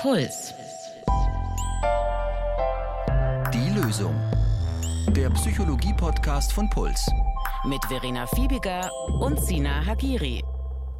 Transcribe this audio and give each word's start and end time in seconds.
Puls. 0.00 0.54
Die 3.52 3.68
Lösung. 3.68 4.14
Der 5.10 5.28
Psychologie-Podcast 5.28 6.54
von 6.54 6.70
Puls. 6.70 7.06
Mit 7.66 7.84
Verena 7.84 8.26
Fiebiger 8.26 8.90
und 9.20 9.38
Sina 9.38 9.84
Hagiri. 9.84 10.42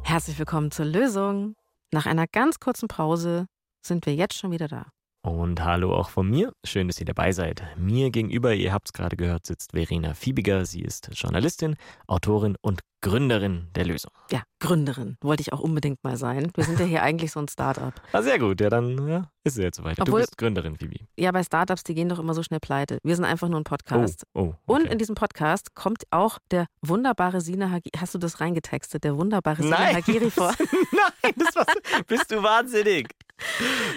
Herzlich 0.03 0.37
willkommen 0.37 0.69
zur 0.69 0.85
Lösung. 0.85 1.55
Nach 1.91 2.05
einer 2.05 2.27
ganz 2.27 2.59
kurzen 2.59 2.87
Pause 2.87 3.47
sind 3.81 4.05
wir 4.05 4.13
jetzt 4.13 4.37
schon 4.37 4.51
wieder 4.51 4.67
da. 4.67 4.91
Und 5.23 5.63
hallo 5.63 5.93
auch 5.93 6.09
von 6.09 6.27
mir. 6.27 6.51
Schön, 6.65 6.87
dass 6.87 6.99
ihr 6.99 7.05
dabei 7.05 7.31
seid. 7.31 7.61
Mir 7.77 8.09
gegenüber, 8.09 8.55
ihr 8.55 8.73
habt 8.73 8.87
es 8.87 8.93
gerade 8.93 9.15
gehört, 9.15 9.45
sitzt 9.45 9.73
Verena 9.73 10.15
Fiebiger. 10.15 10.65
Sie 10.65 10.81
ist 10.81 11.09
Journalistin, 11.13 11.75
Autorin 12.07 12.55
und 12.61 12.79
Gründerin 13.01 13.67
der 13.75 13.85
Lösung. 13.85 14.11
Ja, 14.31 14.41
Gründerin. 14.59 15.17
Wollte 15.21 15.41
ich 15.41 15.53
auch 15.53 15.59
unbedingt 15.59 16.03
mal 16.03 16.17
sein. 16.17 16.51
Wir 16.55 16.63
sind 16.63 16.79
ja 16.79 16.85
hier 16.85 17.03
eigentlich 17.03 17.31
so 17.31 17.39
ein 17.39 17.47
Start-up. 17.47 18.01
Ah, 18.13 18.23
sehr 18.23 18.39
gut. 18.39 18.61
Ja, 18.61 18.71
dann 18.71 19.07
ja, 19.07 19.29
ist 19.43 19.57
es 19.57 19.63
jetzt 19.63 19.77
soweit. 19.77 19.99
Obwohl- 19.99 20.21
du 20.21 20.25
bist 20.25 20.37
Gründerin, 20.39 20.75
Phoebe. 20.75 21.05
Ja, 21.17 21.31
bei 21.31 21.43
Startups, 21.43 21.83
die 21.83 21.93
gehen 21.93 22.09
doch 22.09 22.19
immer 22.19 22.33
so 22.33 22.41
schnell 22.41 22.59
pleite. 22.59 22.97
Wir 23.03 23.15
sind 23.15 23.25
einfach 23.25 23.47
nur 23.47 23.59
ein 23.59 23.63
Podcast. 23.63 24.23
Oh, 24.33 24.55
oh. 24.65 24.73
Und 24.73 24.81
okay. 24.81 24.91
in 24.91 24.97
diesem 24.97 25.13
Podcast 25.13 25.75
kommt 25.75 26.03
auch 26.09 26.39
der 26.49 26.65
wunderbare 26.81 27.41
Sina 27.41 27.69
Hagiri. 27.69 27.91
Hast 27.99 28.15
du 28.15 28.17
das 28.17 28.39
reingetextet? 28.39 29.03
Der 29.03 29.15
wunderbare 29.17 29.61
Sina 29.61 29.77
Nein. 29.77 29.95
Hagiri 29.97 30.31
vor. 30.31 30.53
Nein, 30.91 31.33
das 31.35 31.55
war, 31.55 31.65
bist 32.07 32.31
du 32.31 32.41
wahnsinnig. 32.41 33.07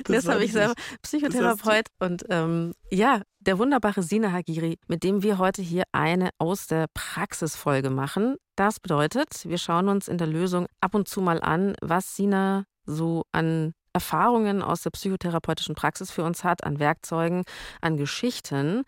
Das, 0.04 0.26
war 0.26 0.34
habe 0.34 0.44
ich 0.44 0.52
selber. 0.52 0.74
Psychotherapeut. 1.02 1.86
Und 1.98 2.24
ähm, 2.30 2.74
ja, 2.90 3.22
der 3.40 3.58
wunderbare 3.58 4.02
Sina 4.02 4.32
Hagiri, 4.32 4.78
mit 4.86 5.02
dem 5.02 5.22
wir 5.22 5.38
heute 5.38 5.62
hier 5.62 5.84
eine 5.92 6.30
aus 6.38 6.66
der 6.66 6.86
Praxisfolge 6.94 7.90
machen. 7.90 8.36
Das 8.56 8.80
bedeutet, 8.80 9.46
wir 9.48 9.58
schauen 9.58 9.88
uns 9.88 10.08
in 10.08 10.18
der 10.18 10.26
Lösung 10.26 10.66
ab 10.80 10.94
und 10.94 11.08
zu 11.08 11.20
mal 11.20 11.40
an, 11.40 11.74
was 11.80 12.16
Sina 12.16 12.64
so 12.86 13.24
an 13.32 13.72
Erfahrungen 13.92 14.60
aus 14.60 14.82
der 14.82 14.90
psychotherapeutischen 14.90 15.74
Praxis 15.74 16.10
für 16.10 16.24
uns 16.24 16.44
hat, 16.44 16.64
an 16.64 16.78
Werkzeugen, 16.78 17.44
an 17.80 17.96
Geschichten. 17.96 18.82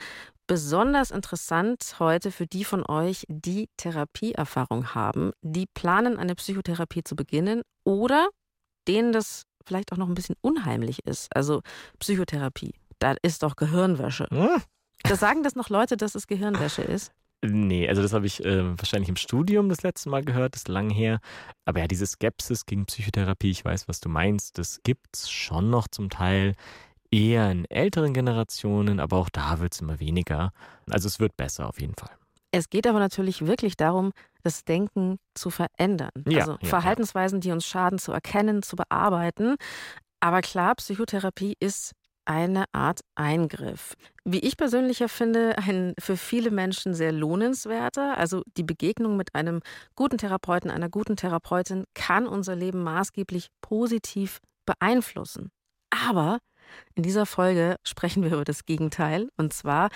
Besonders 0.48 1.10
interessant 1.10 1.96
heute 1.98 2.30
für 2.30 2.46
die 2.46 2.64
von 2.64 2.84
euch, 2.88 3.24
die 3.28 3.68
Therapieerfahrung 3.76 4.94
haben, 4.94 5.32
die 5.42 5.66
planen, 5.66 6.18
eine 6.18 6.34
Psychotherapie 6.34 7.02
zu 7.02 7.16
beginnen 7.16 7.62
oder 7.84 8.28
denen 8.86 9.12
das 9.12 9.44
vielleicht 9.66 9.92
auch 9.92 9.96
noch 9.96 10.08
ein 10.08 10.14
bisschen 10.14 10.36
unheimlich 10.40 11.04
ist. 11.06 11.34
Also 11.34 11.62
Psychotherapie, 11.98 12.74
da 12.98 13.14
ist 13.22 13.42
doch 13.42 13.56
Gehirnwäsche. 13.56 14.26
Hm? 14.30 14.62
Da 15.02 15.16
sagen 15.16 15.42
das 15.42 15.54
noch 15.54 15.68
Leute, 15.68 15.96
dass 15.96 16.14
es 16.14 16.26
Gehirnwäsche 16.26 16.82
ist. 16.82 17.12
Nee, 17.42 17.88
also 17.88 18.02
das 18.02 18.12
habe 18.12 18.26
ich 18.26 18.44
äh, 18.44 18.78
wahrscheinlich 18.78 19.08
im 19.08 19.16
Studium 19.16 19.68
das 19.68 19.82
letzte 19.82 20.08
Mal 20.08 20.24
gehört, 20.24 20.54
das 20.54 20.62
ist 20.62 20.68
lang 20.68 20.90
her. 20.90 21.20
Aber 21.64 21.80
ja, 21.80 21.86
diese 21.86 22.06
Skepsis 22.06 22.66
gegen 22.66 22.86
Psychotherapie, 22.86 23.50
ich 23.50 23.64
weiß, 23.64 23.88
was 23.88 24.00
du 24.00 24.08
meinst, 24.08 24.58
das 24.58 24.80
gibt's 24.82 25.30
schon 25.30 25.70
noch 25.70 25.86
zum 25.88 26.08
Teil 26.08 26.54
eher 27.10 27.50
in 27.50 27.64
älteren 27.66 28.14
Generationen, 28.14 29.00
aber 29.00 29.18
auch 29.18 29.28
da 29.28 29.60
wird's 29.60 29.80
immer 29.80 30.00
weniger. 30.00 30.52
Also 30.90 31.08
es 31.08 31.20
wird 31.20 31.36
besser 31.36 31.68
auf 31.68 31.80
jeden 31.80 31.94
Fall. 31.94 32.10
Es 32.52 32.70
geht 32.70 32.86
aber 32.86 32.98
natürlich 32.98 33.46
wirklich 33.46 33.76
darum, 33.76 34.12
das 34.42 34.64
Denken 34.64 35.18
zu 35.34 35.50
verändern. 35.50 36.10
Ja, 36.28 36.40
also 36.40 36.58
ja, 36.60 36.68
Verhaltensweisen, 36.68 37.40
die 37.40 37.50
uns 37.50 37.66
schaden, 37.66 37.98
zu 37.98 38.12
erkennen, 38.12 38.62
zu 38.62 38.76
bearbeiten. 38.76 39.56
Aber 40.20 40.40
klar, 40.40 40.74
Psychotherapie 40.76 41.54
ist 41.60 41.92
eine 42.24 42.64
Art 42.72 43.00
Eingriff. 43.14 43.94
Wie 44.24 44.40
ich 44.40 44.56
persönlich 44.56 45.02
finde, 45.06 45.56
ein 45.58 45.94
für 45.98 46.16
viele 46.16 46.50
Menschen 46.50 46.94
sehr 46.94 47.12
lohnenswerter. 47.12 48.18
Also 48.18 48.42
die 48.56 48.64
Begegnung 48.64 49.16
mit 49.16 49.34
einem 49.34 49.60
guten 49.94 50.18
Therapeuten, 50.18 50.70
einer 50.70 50.88
guten 50.88 51.16
Therapeutin 51.16 51.84
kann 51.94 52.26
unser 52.26 52.56
Leben 52.56 52.82
maßgeblich 52.82 53.48
positiv 53.60 54.40
beeinflussen. 54.66 55.50
Aber 55.90 56.38
in 56.94 57.04
dieser 57.04 57.26
Folge 57.26 57.76
sprechen 57.84 58.24
wir 58.24 58.32
über 58.32 58.44
das 58.44 58.64
Gegenteil, 58.64 59.28
und 59.36 59.52
zwar 59.52 59.88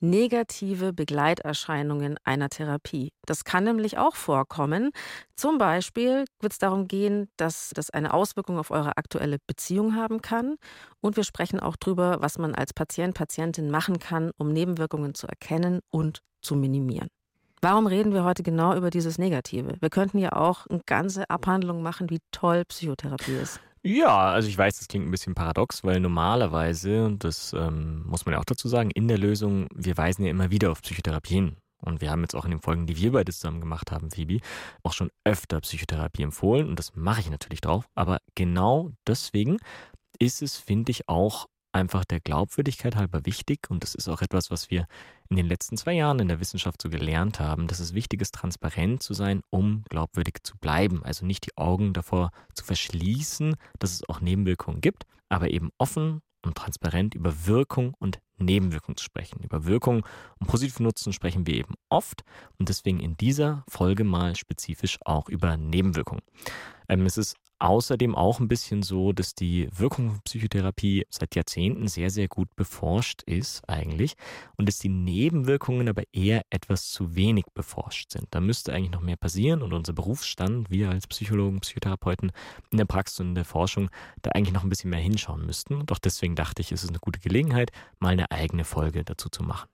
negative 0.00 0.92
Begleiterscheinungen 0.92 2.16
einer 2.24 2.48
Therapie. 2.48 3.12
Das 3.26 3.44
kann 3.44 3.64
nämlich 3.64 3.98
auch 3.98 4.14
vorkommen. 4.14 4.90
Zum 5.36 5.58
Beispiel 5.58 6.24
wird 6.40 6.52
es 6.52 6.58
darum 6.58 6.88
gehen, 6.88 7.28
dass 7.36 7.70
das 7.74 7.90
eine 7.90 8.14
Auswirkung 8.14 8.58
auf 8.58 8.70
eure 8.70 8.96
aktuelle 8.96 9.38
Beziehung 9.46 9.94
haben 9.94 10.22
kann. 10.22 10.56
Und 11.00 11.16
wir 11.16 11.24
sprechen 11.24 11.60
auch 11.60 11.76
darüber, 11.76 12.18
was 12.20 12.38
man 12.38 12.54
als 12.54 12.72
Patient, 12.72 13.14
Patientin 13.14 13.70
machen 13.70 13.98
kann, 13.98 14.30
um 14.38 14.52
Nebenwirkungen 14.52 15.14
zu 15.14 15.26
erkennen 15.26 15.80
und 15.90 16.22
zu 16.40 16.54
minimieren. 16.54 17.08
Warum 17.60 17.88
reden 17.88 18.12
wir 18.12 18.22
heute 18.22 18.44
genau 18.44 18.76
über 18.76 18.90
dieses 18.90 19.18
Negative? 19.18 19.74
Wir 19.80 19.90
könnten 19.90 20.18
ja 20.18 20.32
auch 20.32 20.66
eine 20.68 20.80
ganze 20.86 21.28
Abhandlung 21.28 21.82
machen, 21.82 22.08
wie 22.08 22.20
toll 22.30 22.64
Psychotherapie 22.64 23.32
ist. 23.32 23.60
Ja, 23.90 24.32
also 24.32 24.50
ich 24.50 24.58
weiß, 24.58 24.76
das 24.76 24.86
klingt 24.86 25.06
ein 25.06 25.10
bisschen 25.10 25.34
paradox, 25.34 25.82
weil 25.82 25.98
normalerweise, 25.98 27.06
und 27.06 27.24
das 27.24 27.54
ähm, 27.54 28.02
muss 28.04 28.26
man 28.26 28.34
ja 28.34 28.38
auch 28.38 28.44
dazu 28.44 28.68
sagen, 28.68 28.90
in 28.90 29.08
der 29.08 29.16
Lösung, 29.16 29.66
wir 29.74 29.96
weisen 29.96 30.26
ja 30.26 30.30
immer 30.30 30.50
wieder 30.50 30.70
auf 30.70 30.82
Psychotherapie 30.82 31.32
hin. 31.32 31.56
Und 31.80 32.02
wir 32.02 32.10
haben 32.10 32.20
jetzt 32.20 32.34
auch 32.34 32.44
in 32.44 32.50
den 32.50 32.60
Folgen, 32.60 32.86
die 32.86 32.98
wir 32.98 33.12
beide 33.12 33.32
zusammen 33.32 33.60
gemacht 33.60 33.90
haben, 33.90 34.10
Phoebe, 34.10 34.40
auch 34.82 34.92
schon 34.92 35.10
öfter 35.24 35.58
Psychotherapie 35.62 36.22
empfohlen. 36.22 36.68
Und 36.68 36.78
das 36.78 36.96
mache 36.96 37.20
ich 37.20 37.30
natürlich 37.30 37.62
drauf. 37.62 37.88
Aber 37.94 38.18
genau 38.34 38.90
deswegen 39.06 39.56
ist 40.18 40.42
es, 40.42 40.58
finde 40.58 40.90
ich, 40.90 41.08
auch 41.08 41.46
einfach 41.72 42.04
der 42.04 42.20
Glaubwürdigkeit 42.20 42.96
halber 42.96 43.26
wichtig. 43.26 43.70
Und 43.70 43.82
das 43.82 43.94
ist 43.94 44.08
auch 44.08 44.22
etwas, 44.22 44.50
was 44.50 44.70
wir 44.70 44.86
in 45.28 45.36
den 45.36 45.46
letzten 45.46 45.76
zwei 45.76 45.92
Jahren 45.92 46.18
in 46.18 46.28
der 46.28 46.40
Wissenschaft 46.40 46.80
so 46.80 46.88
gelernt 46.88 47.40
haben, 47.40 47.66
dass 47.66 47.80
es 47.80 47.94
wichtig 47.94 48.22
ist, 48.22 48.34
transparent 48.34 49.02
zu 49.02 49.14
sein, 49.14 49.42
um 49.50 49.84
glaubwürdig 49.88 50.38
zu 50.42 50.56
bleiben. 50.56 51.02
Also 51.04 51.26
nicht 51.26 51.46
die 51.46 51.56
Augen 51.56 51.92
davor 51.92 52.30
zu 52.54 52.64
verschließen, 52.64 53.56
dass 53.78 53.92
es 53.92 54.08
auch 54.08 54.20
Nebenwirkungen 54.20 54.80
gibt, 54.80 55.04
aber 55.28 55.50
eben 55.50 55.70
offen 55.78 56.22
und 56.44 56.56
transparent 56.56 57.14
über 57.14 57.46
Wirkung 57.46 57.94
und 57.98 58.20
Nebenwirkung 58.38 58.96
zu 58.96 59.04
sprechen. 59.04 59.42
Über 59.42 59.64
Wirkung 59.64 60.06
und 60.38 60.46
positiven 60.46 60.84
Nutzen 60.84 61.12
sprechen 61.12 61.46
wir 61.46 61.54
eben 61.54 61.74
oft 61.88 62.22
und 62.58 62.68
deswegen 62.68 63.00
in 63.00 63.16
dieser 63.16 63.64
Folge 63.68 64.04
mal 64.04 64.36
spezifisch 64.36 64.98
auch 65.04 65.28
über 65.28 65.56
Nebenwirkungen. 65.56 66.22
Ähm, 66.88 67.04
es 67.06 67.18
ist 67.18 67.36
außerdem 67.58 68.14
auch 68.14 68.40
ein 68.40 68.48
bisschen 68.48 68.82
so, 68.82 69.12
dass 69.12 69.34
die 69.34 69.68
Wirkung 69.76 70.10
von 70.10 70.20
Psychotherapie 70.22 71.06
seit 71.10 71.34
Jahrzehnten 71.34 71.88
sehr, 71.88 72.10
sehr 72.10 72.28
gut 72.28 72.54
beforscht 72.56 73.22
ist 73.22 73.68
eigentlich 73.68 74.14
und 74.56 74.68
dass 74.68 74.78
die 74.78 74.88
Nebenwirkungen 74.88 75.88
aber 75.88 76.02
eher 76.12 76.42
etwas 76.50 76.90
zu 76.90 77.14
wenig 77.14 77.46
beforscht 77.54 78.12
sind. 78.12 78.26
Da 78.30 78.40
müsste 78.40 78.72
eigentlich 78.72 78.92
noch 78.92 79.00
mehr 79.00 79.16
passieren 79.16 79.62
und 79.62 79.72
unser 79.72 79.92
Berufsstand, 79.92 80.70
wir 80.70 80.90
als 80.90 81.06
Psychologen, 81.06 81.60
Psychotherapeuten 81.60 82.32
in 82.70 82.78
der 82.78 82.84
Praxis 82.84 83.20
und 83.20 83.28
in 83.28 83.34
der 83.34 83.44
Forschung, 83.44 83.90
da 84.22 84.30
eigentlich 84.30 84.54
noch 84.54 84.62
ein 84.62 84.68
bisschen 84.68 84.90
mehr 84.90 85.00
hinschauen 85.00 85.44
müssten. 85.44 85.86
Doch 85.86 85.98
deswegen 85.98 86.34
dachte 86.34 86.62
ich, 86.62 86.72
es 86.72 86.84
ist 86.84 86.90
eine 86.90 87.00
gute 87.00 87.20
Gelegenheit, 87.20 87.70
mal 87.98 88.10
eine 88.10 88.30
eigene 88.30 88.64
Folge 88.64 89.04
dazu 89.04 89.28
zu 89.28 89.42
machen. 89.42 89.68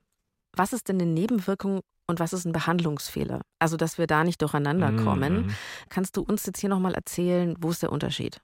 Was 0.57 0.73
ist 0.73 0.89
denn 0.89 1.01
eine 1.01 1.11
Nebenwirkung 1.11 1.81
und 2.07 2.21
was 2.21 2.33
ist 2.33 2.45
ein 2.45 2.53
Behandlungsfehler? 2.53 3.41
Also, 3.59 3.77
dass 3.77 3.99
wir 3.99 4.07
da 4.07 4.25
nicht 4.25 4.43
durcheinander 4.43 4.93
kommen. 4.93 5.47
Mhm. 5.47 5.55
Kannst 5.89 6.17
du 6.17 6.23
uns 6.23 6.45
jetzt 6.47 6.61
hier 6.61 6.69
nochmal 6.69 6.95
erzählen, 6.95 7.57
wo 7.61 7.71
ist 7.71 7.83
der 7.83 7.93
Unterschied? 7.93 8.41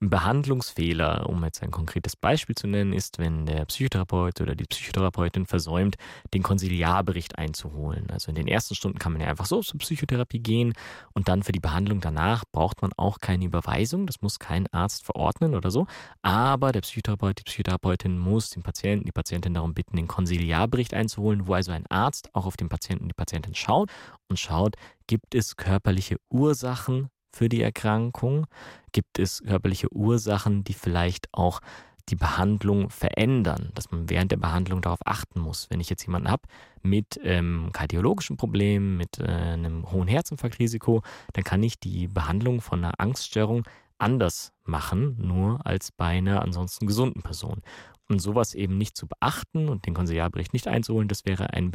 Ein 0.00 0.10
Behandlungsfehler, 0.10 1.28
um 1.28 1.44
jetzt 1.44 1.62
ein 1.62 1.70
konkretes 1.70 2.16
Beispiel 2.16 2.54
zu 2.56 2.66
nennen, 2.66 2.92
ist, 2.92 3.18
wenn 3.18 3.46
der 3.46 3.64
Psychotherapeut 3.66 4.40
oder 4.40 4.54
die 4.54 4.64
Psychotherapeutin 4.64 5.46
versäumt, 5.46 5.96
den 6.34 6.42
Konsiliarbericht 6.42 7.38
einzuholen. 7.38 8.10
Also 8.10 8.30
in 8.30 8.34
den 8.34 8.48
ersten 8.48 8.74
Stunden 8.74 8.98
kann 8.98 9.12
man 9.12 9.20
ja 9.20 9.28
einfach 9.28 9.46
so 9.46 9.60
zur 9.62 9.78
Psychotherapie 9.78 10.40
gehen 10.40 10.72
und 11.12 11.28
dann 11.28 11.42
für 11.42 11.52
die 11.52 11.60
Behandlung 11.60 12.00
danach 12.00 12.44
braucht 12.50 12.82
man 12.82 12.92
auch 12.96 13.18
keine 13.20 13.44
Überweisung. 13.44 14.06
Das 14.06 14.22
muss 14.22 14.38
kein 14.38 14.66
Arzt 14.72 15.04
verordnen 15.04 15.54
oder 15.54 15.70
so. 15.70 15.86
Aber 16.22 16.72
der 16.72 16.80
Psychotherapeut, 16.80 17.38
die 17.38 17.44
Psychotherapeutin 17.44 18.18
muss 18.18 18.50
den 18.50 18.62
Patienten, 18.62 19.04
die 19.04 19.12
Patientin 19.12 19.54
darum 19.54 19.74
bitten, 19.74 19.96
den 19.96 20.08
Konsiliarbericht 20.08 20.94
einzuholen, 20.94 21.46
wo 21.46 21.54
also 21.54 21.72
ein 21.72 21.86
Arzt 21.88 22.30
auch 22.34 22.46
auf 22.46 22.56
den 22.56 22.68
Patienten 22.68 22.91
und 23.00 23.08
die 23.08 23.14
Patientin 23.14 23.54
schaut 23.54 23.90
und 24.28 24.38
schaut, 24.38 24.76
gibt 25.06 25.34
es 25.34 25.56
körperliche 25.56 26.16
Ursachen 26.30 27.08
für 27.32 27.48
die 27.48 27.62
Erkrankung? 27.62 28.46
Gibt 28.92 29.18
es 29.18 29.42
körperliche 29.42 29.92
Ursachen, 29.92 30.64
die 30.64 30.74
vielleicht 30.74 31.28
auch 31.32 31.60
die 32.08 32.16
Behandlung 32.16 32.90
verändern, 32.90 33.70
dass 33.74 33.90
man 33.90 34.10
während 34.10 34.32
der 34.32 34.36
Behandlung 34.36 34.82
darauf 34.82 34.98
achten 35.04 35.40
muss. 35.40 35.68
Wenn 35.70 35.80
ich 35.80 35.88
jetzt 35.88 36.04
jemanden 36.04 36.30
habe 36.30 36.42
mit 36.82 37.18
ähm, 37.22 37.70
kardiologischen 37.72 38.36
Problemen, 38.36 38.96
mit 38.96 39.18
äh, 39.18 39.24
einem 39.24 39.90
hohen 39.90 40.08
Herzinfarktrisiko, 40.08 41.02
dann 41.32 41.44
kann 41.44 41.62
ich 41.62 41.78
die 41.78 42.08
Behandlung 42.08 42.60
von 42.60 42.84
einer 42.84 42.98
Angststörung 42.98 43.64
anders 43.98 44.52
machen, 44.64 45.16
nur 45.18 45.64
als 45.64 45.92
bei 45.92 46.18
einer 46.18 46.42
ansonsten 46.42 46.86
gesunden 46.86 47.22
Person. 47.22 47.62
Und 48.08 48.18
sowas 48.18 48.54
eben 48.54 48.76
nicht 48.76 48.96
zu 48.96 49.06
beachten 49.06 49.68
und 49.68 49.86
den 49.86 49.94
Konsiliarbericht 49.94 50.52
nicht 50.52 50.66
einzuholen, 50.66 51.08
das 51.08 51.24
wäre 51.24 51.52
ein 51.52 51.70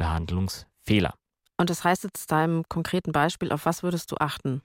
Behandlungsfehler. 0.88 1.14
Und 1.60 1.70
das 1.70 1.84
heißt 1.84 2.04
jetzt 2.04 2.30
da 2.30 2.44
im 2.44 2.62
konkreten 2.68 3.12
Beispiel, 3.12 3.52
auf 3.52 3.66
was 3.66 3.82
würdest 3.82 4.10
du 4.12 4.16
achten? 4.18 4.62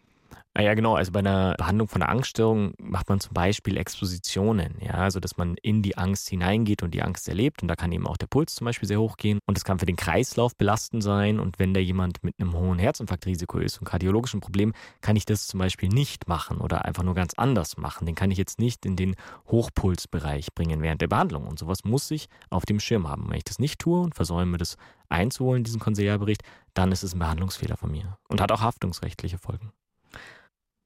Ah 0.56 0.62
ja, 0.62 0.76
genau. 0.76 0.96
Also 0.96 1.12
bei 1.12 1.20
einer 1.20 1.56
Behandlung 1.58 1.88
von 1.88 2.04
einer 2.04 2.12
Angststörung 2.12 2.74
macht 2.80 3.10
man 3.10 3.20
zum 3.20 3.34
Beispiel 3.34 3.76
Expositionen, 3.76 4.76
ja, 4.82 4.94
also 4.94 5.20
dass 5.20 5.36
man 5.36 5.56
in 5.64 5.82
die 5.82 5.98
Angst 5.98 6.30
hineingeht 6.30 6.84
und 6.84 6.92
die 6.92 7.02
Angst 7.02 7.28
erlebt. 7.28 7.64
Und 7.64 7.70
da 7.70 7.76
kann 7.76 7.92
eben 7.92 8.06
auch 8.06 8.18
der 8.18 8.28
Puls 8.28 8.54
zum 8.54 8.66
Beispiel 8.66 8.88
sehr 8.88 9.00
hoch 9.00 9.18
gehen. 9.18 9.40
Und 9.48 9.58
es 9.58 9.64
kann 9.64 9.80
für 9.80 9.88
den 9.88 9.96
Kreislauf 9.96 10.56
belastend 10.56 11.02
sein. 11.02 11.40
Und 11.40 11.58
wenn 11.58 11.74
da 11.74 11.80
jemand 11.80 12.24
mit 12.24 12.36
einem 12.40 12.54
hohen 12.54 12.78
Herzinfarktrisiko 12.78 13.58
ist 13.58 13.80
und 13.80 13.86
kardiologischen 13.86 14.42
Problemen, 14.42 14.74
kann 15.02 15.16
ich 15.16 15.26
das 15.26 15.48
zum 15.48 15.60
Beispiel 15.60 15.90
nicht 15.90 16.28
machen 16.28 16.60
oder 16.60 16.86
einfach 16.86 17.04
nur 17.04 17.16
ganz 17.16 17.34
anders 17.36 17.78
machen. 17.78 18.06
Den 18.06 18.16
kann 18.16 18.30
ich 18.30 18.38
jetzt 18.38 18.60
nicht 18.60 18.86
in 18.86 18.96
den 18.96 19.16
Hochpulsbereich 19.48 20.54
bringen 20.54 20.84
während 20.84 21.02
der 21.02 21.08
Behandlung. 21.08 21.48
Und 21.48 21.58
sowas 21.58 21.84
muss 21.84 22.12
ich 22.12 22.28
auf 22.52 22.66
dem 22.66 22.80
Schirm 22.80 23.08
haben. 23.08 23.26
Wenn 23.30 23.38
ich 23.38 23.44
das 23.44 23.58
nicht 23.58 23.80
tue 23.80 24.02
und 24.02 24.14
versäume, 24.14 24.60
das 24.60 24.78
einzuholen, 25.14 25.64
diesen 25.64 25.80
Konsiliarbericht, 25.80 26.42
dann 26.74 26.92
ist 26.92 27.04
es 27.04 27.14
ein 27.14 27.20
Behandlungsfehler 27.20 27.78
von 27.78 27.92
mir 27.92 28.18
und 28.28 28.42
hat 28.42 28.52
auch 28.52 28.62
haftungsrechtliche 28.62 29.38
Folgen. 29.38 29.72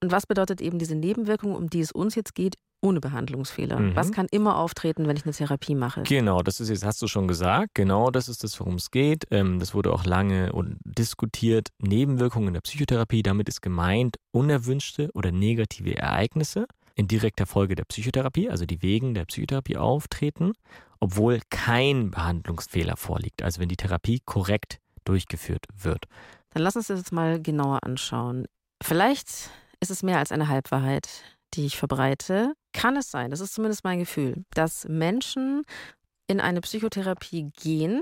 Und 0.04 0.12
was 0.12 0.28
bedeutet 0.28 0.62
eben 0.62 0.78
diese 0.78 0.96
Nebenwirkung, 0.96 1.56
um 1.56 1.70
die 1.70 1.80
es 1.80 1.92
uns 1.92 2.14
jetzt 2.14 2.36
geht, 2.36 2.56
ohne 2.82 3.00
Behandlungsfehler? 3.00 3.80
Mhm. 3.80 3.96
Was 3.96 4.12
kann 4.12 4.28
immer 4.30 4.58
auftreten, 4.58 5.08
wenn 5.08 5.18
ich 5.18 5.26
eine 5.26 5.34
Therapie 5.34 5.74
mache? 5.74 6.04
Genau, 6.04 6.44
das 6.44 6.60
ist 6.60 6.70
jetzt, 6.70 6.86
hast 6.86 7.02
du 7.02 7.08
schon 7.08 7.28
gesagt, 7.28 7.74
genau 7.74 8.12
das 8.12 8.30
ist 8.30 8.44
das, 8.44 8.60
worum 8.60 8.76
es 8.76 8.92
geht. 8.92 9.26
Ähm, 9.32 9.58
das 9.58 9.74
wurde 9.74 9.92
auch 9.92 10.06
lange 10.06 10.52
diskutiert. 10.84 11.70
Nebenwirkungen 11.80 12.50
in 12.50 12.54
der 12.54 12.62
Psychotherapie, 12.62 13.24
damit 13.24 13.50
ist 13.50 13.62
gemeint 13.62 14.18
unerwünschte 14.32 15.10
oder 15.16 15.32
negative 15.32 15.98
Ereignisse 15.98 16.68
in 16.94 17.08
direkter 17.08 17.46
Folge 17.46 17.76
der 17.76 17.86
Psychotherapie, 17.86 18.50
also 18.50 18.66
die 18.66 18.82
wegen 18.82 19.14
der 19.14 19.26
Psychotherapie 19.26 19.78
auftreten, 19.78 20.54
obwohl 21.00 21.42
kein 21.50 22.12
Behandlungsfehler 22.12 22.98
vorliegt, 22.98 23.44
also 23.44 23.60
wenn 23.60 23.70
die 23.70 23.78
Therapie 23.78 24.22
korrekt 24.26 24.80
durchgeführt 25.04 25.66
wird. 25.74 26.06
Dann 26.52 26.64
lass 26.64 26.76
uns 26.76 26.88
das 26.88 27.00
jetzt 27.00 27.12
mal 27.12 27.42
genauer 27.42 27.84
anschauen. 27.84 28.46
Vielleicht 28.84 29.50
ist 29.80 29.92
es 29.92 30.04
mehr 30.04 30.20
als 30.20 30.32
eine 30.32 30.48
Halbwahrheit, 30.48 31.08
die 31.54 31.66
ich 31.66 31.78
verbreite. 31.78 32.54
Kann 32.74 32.96
es 32.96 33.10
sein, 33.12 33.32
das 33.32 33.40
ist 33.40 33.54
zumindest 33.54 33.84
mein 33.84 34.00
Gefühl, 34.00 34.44
dass 34.52 34.88
Menschen 34.88 35.64
in 36.28 36.42
eine 36.42 36.62
Psychotherapie 36.62 37.52
gehen 37.52 38.02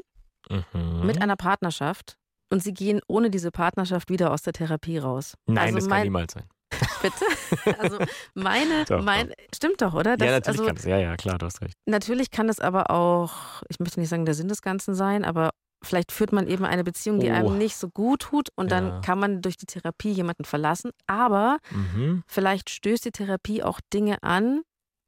mhm. 0.49 1.05
mit 1.05 1.21
einer 1.21 1.35
Partnerschaft 1.35 2.17
und 2.49 2.63
sie 2.63 2.73
gehen 2.73 3.01
ohne 3.07 3.29
diese 3.29 3.51
Partnerschaft 3.51 4.09
wieder 4.09 4.31
aus 4.31 4.41
der 4.41 4.53
Therapie 4.53 4.97
raus. 4.97 5.35
Nein, 5.45 5.57
also 5.65 5.75
das 5.75 5.87
mein, 5.87 5.97
kann 5.97 6.03
niemals 6.03 6.33
sein. 6.33 6.45
Bitte? 7.05 7.25
Also 7.79 7.97
meine, 8.33 8.85
doch, 8.85 9.03
mein, 9.03 9.29
doch. 9.29 9.35
stimmt 9.53 9.81
doch, 9.81 9.93
oder? 9.93 10.17
Das, 10.17 10.25
ja, 10.25 10.33
natürlich 10.33 10.59
also, 10.59 10.67
kann 10.67 10.77
es. 10.77 10.83
Ja, 10.85 10.97
ja, 10.97 11.15
klar, 11.17 11.37
du 11.37 11.45
hast 11.45 11.61
recht. 11.61 11.73
Natürlich 11.85 12.31
kann 12.31 12.49
es 12.49 12.59
aber 12.59 12.89
auch, 12.89 13.61
ich 13.69 13.79
möchte 13.79 13.99
nicht 13.99 14.09
sagen, 14.09 14.25
der 14.25 14.33
Sinn 14.33 14.47
des 14.47 14.61
Ganzen 14.61 14.95
sein, 14.95 15.25
aber 15.25 15.51
vielleicht 15.83 16.11
führt 16.11 16.31
man 16.31 16.47
eben 16.47 16.65
eine 16.65 16.83
Beziehung, 16.83 17.19
die 17.19 17.29
oh. 17.29 17.33
einem 17.33 17.57
nicht 17.57 17.75
so 17.75 17.89
gut 17.89 18.21
tut 18.21 18.49
und 18.55 18.71
ja. 18.71 18.79
dann 18.79 19.01
kann 19.01 19.19
man 19.19 19.41
durch 19.41 19.57
die 19.57 19.65
Therapie 19.65 20.11
jemanden 20.11 20.45
verlassen. 20.45 20.91
Aber 21.07 21.57
mhm. 21.71 22.23
vielleicht 22.27 22.69
stößt 22.69 23.05
die 23.05 23.11
Therapie 23.11 23.63
auch 23.63 23.79
Dinge 23.93 24.21
an, 24.23 24.61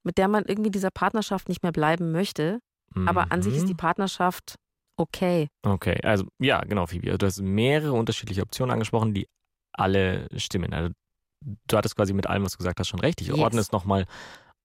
mit 0.04 0.18
der 0.18 0.28
man 0.28 0.46
irgendwie 0.46 0.72
dieser 0.72 0.92
Partnerschaft 0.92 1.50
nicht 1.50 1.64
mehr 1.64 1.72
bleiben 1.72 2.12
möchte. 2.12 2.60
Mhm. 2.94 3.08
Aber 3.08 3.32
an 3.32 3.42
sich 3.42 3.56
ist 3.56 3.68
die 3.68 3.74
mhm. 3.74 3.78
Partnerschaft 3.78 4.56
okay. 4.98 5.50
Okay, 5.64 6.00
also 6.04 6.26
ja, 6.40 6.62
genau, 6.62 6.86
Phoebe. 6.86 7.08
Also 7.08 7.18
du 7.18 7.26
hast 7.26 7.42
mehrere 7.42 7.94
unterschiedliche 7.94 8.42
Optionen 8.42 8.72
angesprochen, 8.72 9.14
die 9.14 9.28
alle 9.74 10.28
stimmen. 10.38 10.74
Also 10.74 10.92
du 11.42 11.78
hattest 11.78 11.96
quasi 11.96 12.14
mit 12.14 12.28
allem, 12.28 12.44
was 12.44 12.54
du 12.54 12.58
gesagt 12.58 12.80
hast, 12.80 12.88
schon 12.88 13.00
recht. 13.00 13.22
Ich 13.22 13.28
yes. 13.30 13.38
ordne 13.38 13.62
es 13.62 13.72
nochmal 13.72 14.06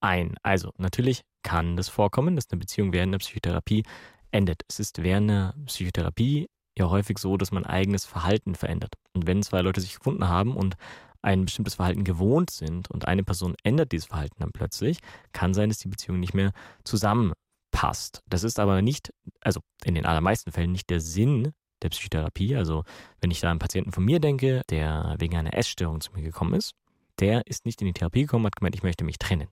ein. 0.00 0.34
Also 0.42 0.72
natürlich 0.78 1.22
kann 1.42 1.76
das 1.76 1.88
vorkommen, 1.88 2.36
dass 2.36 2.50
eine 2.50 2.58
Beziehung 2.60 2.92
während 2.92 3.12
der 3.12 3.18
Psychotherapie 3.18 3.84
endet. 4.30 4.62
Es 4.68 4.80
ist 4.80 5.02
während 5.02 5.30
einer 5.30 5.54
Psychotherapie 5.66 6.48
ja 6.78 6.88
häufig 6.88 7.18
so, 7.18 7.36
dass 7.36 7.52
man 7.52 7.66
eigenes 7.66 8.04
Verhalten 8.04 8.54
verändert. 8.54 8.94
Und 9.12 9.26
wenn 9.26 9.42
zwei 9.42 9.60
Leute 9.60 9.80
sich 9.80 9.96
gefunden 9.96 10.28
haben 10.28 10.56
und 10.56 10.76
ein 11.22 11.44
bestimmtes 11.44 11.74
Verhalten 11.74 12.04
gewohnt 12.04 12.50
sind 12.50 12.90
und 12.90 13.06
eine 13.06 13.22
Person 13.22 13.54
ändert 13.62 13.92
dieses 13.92 14.06
Verhalten 14.06 14.36
dann 14.40 14.52
plötzlich, 14.52 14.98
kann 15.32 15.54
sein, 15.54 15.68
dass 15.68 15.78
die 15.78 15.88
Beziehung 15.88 16.18
nicht 16.18 16.34
mehr 16.34 16.52
zusammenpasst. 16.84 18.22
Das 18.28 18.42
ist 18.42 18.58
aber 18.58 18.82
nicht, 18.82 19.12
also 19.40 19.60
in 19.84 19.94
den 19.94 20.06
allermeisten 20.06 20.50
Fällen 20.50 20.72
nicht 20.72 20.90
der 20.90 21.00
Sinn 21.00 21.52
der 21.82 21.90
Psychotherapie. 21.90 22.56
Also 22.56 22.84
wenn 23.20 23.30
ich 23.30 23.40
da 23.40 23.48
an 23.48 23.52
einen 23.52 23.58
Patienten 23.58 23.92
von 23.92 24.04
mir 24.04 24.20
denke, 24.20 24.62
der 24.70 25.16
wegen 25.18 25.36
einer 25.36 25.56
Essstörung 25.56 26.00
zu 26.00 26.12
mir 26.12 26.22
gekommen 26.22 26.54
ist, 26.54 26.74
der 27.20 27.46
ist 27.46 27.66
nicht 27.66 27.80
in 27.82 27.86
die 27.86 27.92
Therapie 27.92 28.22
gekommen, 28.22 28.46
hat 28.46 28.56
gemeint, 28.56 28.74
ich 28.74 28.82
möchte 28.82 29.04
mich 29.04 29.18
trennen. 29.18 29.48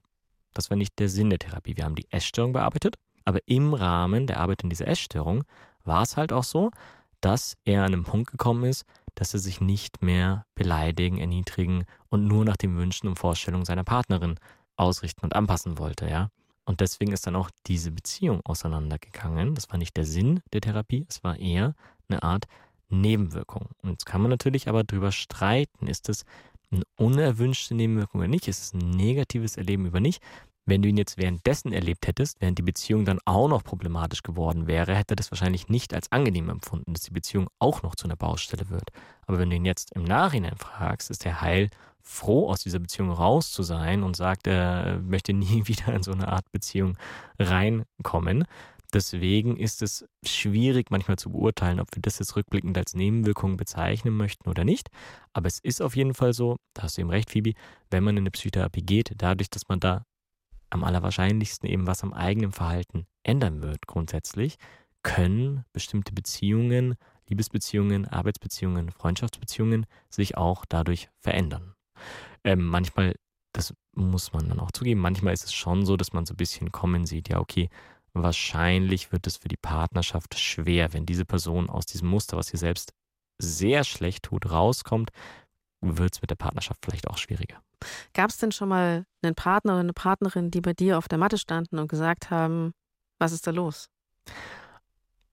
Das 0.53 0.69
war 0.69 0.77
nicht 0.77 0.99
der 0.99 1.09
Sinn 1.09 1.29
der 1.29 1.39
Therapie. 1.39 1.77
Wir 1.77 1.85
haben 1.85 1.95
die 1.95 2.11
Essstörung 2.11 2.53
bearbeitet 2.53 2.97
aber 3.25 3.39
im 3.45 3.73
Rahmen 3.73 4.27
der 4.27 4.39
Arbeit 4.39 4.63
in 4.63 4.69
dieser 4.69 4.87
Essstörung 4.87 5.43
war 5.83 6.03
es 6.03 6.17
halt 6.17 6.33
auch 6.33 6.43
so, 6.43 6.71
dass 7.21 7.55
er 7.65 7.83
an 7.83 7.93
einen 7.93 8.03
Punkt 8.03 8.31
gekommen 8.31 8.63
ist, 8.63 8.85
dass 9.15 9.33
er 9.33 9.39
sich 9.39 9.61
nicht 9.61 10.01
mehr 10.01 10.45
beleidigen, 10.55 11.17
erniedrigen 11.17 11.85
und 12.09 12.27
nur 12.27 12.45
nach 12.45 12.57
den 12.57 12.75
Wünschen 12.75 13.07
und 13.07 13.19
Vorstellungen 13.19 13.65
seiner 13.65 13.83
Partnerin 13.83 14.35
ausrichten 14.75 15.21
und 15.23 15.35
anpassen 15.35 15.77
wollte, 15.77 16.09
ja. 16.09 16.29
Und 16.63 16.79
deswegen 16.79 17.11
ist 17.11 17.27
dann 17.27 17.35
auch 17.35 17.49
diese 17.67 17.91
Beziehung 17.91 18.39
auseinandergegangen. 18.45 19.55
Das 19.55 19.69
war 19.69 19.77
nicht 19.77 19.97
der 19.97 20.05
Sinn 20.05 20.41
der 20.53 20.61
Therapie, 20.61 21.05
es 21.09 21.23
war 21.23 21.37
eher 21.37 21.73
eine 22.11 22.23
Art 22.23 22.45
Nebenwirkung. 22.89 23.69
Und 23.81 23.91
jetzt 23.91 24.05
kann 24.05 24.21
man 24.21 24.29
natürlich 24.29 24.67
aber 24.67 24.83
darüber 24.83 25.11
streiten, 25.11 25.87
ist 25.87 26.09
es 26.09 26.25
eine 26.71 26.83
unerwünschte 26.97 27.75
Nebenwirkung 27.75 28.21
oder 28.21 28.27
nicht? 28.27 28.47
Ist 28.47 28.61
es 28.61 28.73
ein 28.73 28.89
negatives 28.91 29.57
Erleben 29.57 29.85
über 29.85 29.99
nicht? 29.99 30.21
Wenn 30.65 30.81
du 30.81 30.89
ihn 30.89 30.97
jetzt 30.97 31.17
währenddessen 31.17 31.73
erlebt 31.73 32.07
hättest, 32.07 32.39
während 32.39 32.57
die 32.57 32.63
Beziehung 32.63 33.03
dann 33.03 33.19
auch 33.25 33.47
noch 33.47 33.63
problematisch 33.63 34.21
geworden 34.21 34.67
wäre, 34.67 34.95
hätte 34.95 35.13
er 35.13 35.15
das 35.15 35.31
wahrscheinlich 35.31 35.69
nicht 35.69 35.93
als 35.93 36.11
angenehm 36.11 36.49
empfunden, 36.49 36.93
dass 36.93 37.03
die 37.03 37.11
Beziehung 37.11 37.49
auch 37.57 37.81
noch 37.81 37.95
zu 37.95 38.05
einer 38.05 38.15
Baustelle 38.15 38.69
wird. 38.69 38.91
Aber 39.25 39.39
wenn 39.39 39.49
du 39.49 39.55
ihn 39.55 39.65
jetzt 39.65 39.91
im 39.93 40.03
Nachhinein 40.03 40.57
fragst, 40.57 41.09
ist 41.09 41.25
er 41.25 41.41
heil 41.41 41.69
froh, 41.99 42.49
aus 42.49 42.61
dieser 42.61 42.79
Beziehung 42.79 43.11
raus 43.11 43.51
zu 43.51 43.63
sein 43.63 44.03
und 44.03 44.15
sagt, 44.15 44.47
er 44.47 44.99
möchte 44.99 45.33
nie 45.33 45.63
wieder 45.67 45.93
in 45.93 46.03
so 46.03 46.11
eine 46.11 46.27
Art 46.27 46.51
Beziehung 46.51 46.97
reinkommen. 47.39 48.45
Deswegen 48.93 49.57
ist 49.57 49.81
es 49.81 50.05
schwierig 50.25 50.91
manchmal 50.91 51.17
zu 51.17 51.31
beurteilen, 51.31 51.79
ob 51.79 51.87
wir 51.95 52.01
das 52.01 52.19
jetzt 52.19 52.35
rückblickend 52.35 52.77
als 52.77 52.93
Nebenwirkung 52.93 53.55
bezeichnen 53.55 54.15
möchten 54.15 54.49
oder 54.49 54.65
nicht. 54.65 54.89
Aber 55.33 55.47
es 55.47 55.59
ist 55.59 55.81
auf 55.81 55.95
jeden 55.95 56.13
Fall 56.13 56.33
so, 56.33 56.57
da 56.73 56.83
hast 56.83 56.97
du 56.97 57.01
eben 57.01 57.09
recht, 57.09 57.31
Phoebe, 57.31 57.53
wenn 57.89 58.03
man 58.03 58.17
in 58.17 58.23
eine 58.23 58.31
Psychotherapie 58.31 58.83
geht, 58.83 59.13
dadurch, 59.17 59.49
dass 59.49 59.69
man 59.69 59.79
da 59.79 60.05
am 60.69 60.83
allerwahrscheinlichsten 60.83 61.69
eben 61.69 61.87
was 61.87 62.03
am 62.03 62.13
eigenen 62.13 62.51
Verhalten 62.51 63.05
ändern 63.23 63.61
wird 63.61 63.87
grundsätzlich, 63.87 64.57
können 65.03 65.65
bestimmte 65.73 66.13
Beziehungen, 66.13 66.95
Liebesbeziehungen, 67.27 68.07
Arbeitsbeziehungen, 68.07 68.91
Freundschaftsbeziehungen 68.91 69.85
sich 70.09 70.37
auch 70.37 70.65
dadurch 70.67 71.09
verändern. 71.19 71.75
Ähm, 72.43 72.65
manchmal, 72.65 73.15
das 73.53 73.73
muss 73.93 74.33
man 74.33 74.49
dann 74.49 74.59
auch 74.59 74.71
zugeben, 74.71 75.01
manchmal 75.01 75.33
ist 75.33 75.45
es 75.45 75.53
schon 75.53 75.85
so, 75.85 75.97
dass 75.97 76.13
man 76.13 76.25
so 76.25 76.33
ein 76.33 76.37
bisschen 76.37 76.71
kommen 76.71 77.05
sieht, 77.05 77.29
ja, 77.29 77.39
okay, 77.39 77.69
wahrscheinlich 78.13 79.11
wird 79.11 79.27
es 79.27 79.37
für 79.37 79.47
die 79.47 79.57
Partnerschaft 79.57 80.37
schwer, 80.37 80.93
wenn 80.93 81.05
diese 81.05 81.25
Person 81.25 81.69
aus 81.69 81.85
diesem 81.85 82.09
Muster, 82.09 82.37
was 82.37 82.47
sie 82.47 82.57
selbst 82.57 82.93
sehr 83.37 83.83
schlecht 83.83 84.23
tut, 84.23 84.49
rauskommt, 84.49 85.11
wird 85.81 86.13
es 86.13 86.21
mit 86.21 86.29
der 86.29 86.35
Partnerschaft 86.35 86.83
vielleicht 86.85 87.07
auch 87.07 87.17
schwieriger. 87.17 87.61
Gab 88.13 88.29
es 88.29 88.37
denn 88.37 88.51
schon 88.51 88.69
mal 88.69 89.05
einen 89.23 89.35
Partner 89.35 89.73
oder 89.73 89.81
eine 89.81 89.93
Partnerin, 89.93 90.51
die 90.51 90.61
bei 90.61 90.73
dir 90.73 90.97
auf 90.97 91.07
der 91.07 91.17
Matte 91.17 91.37
standen 91.37 91.79
und 91.79 91.87
gesagt 91.87 92.29
haben, 92.29 92.73
was 93.17 93.31
ist 93.31 93.47
da 93.47 93.51
los? 93.51 93.89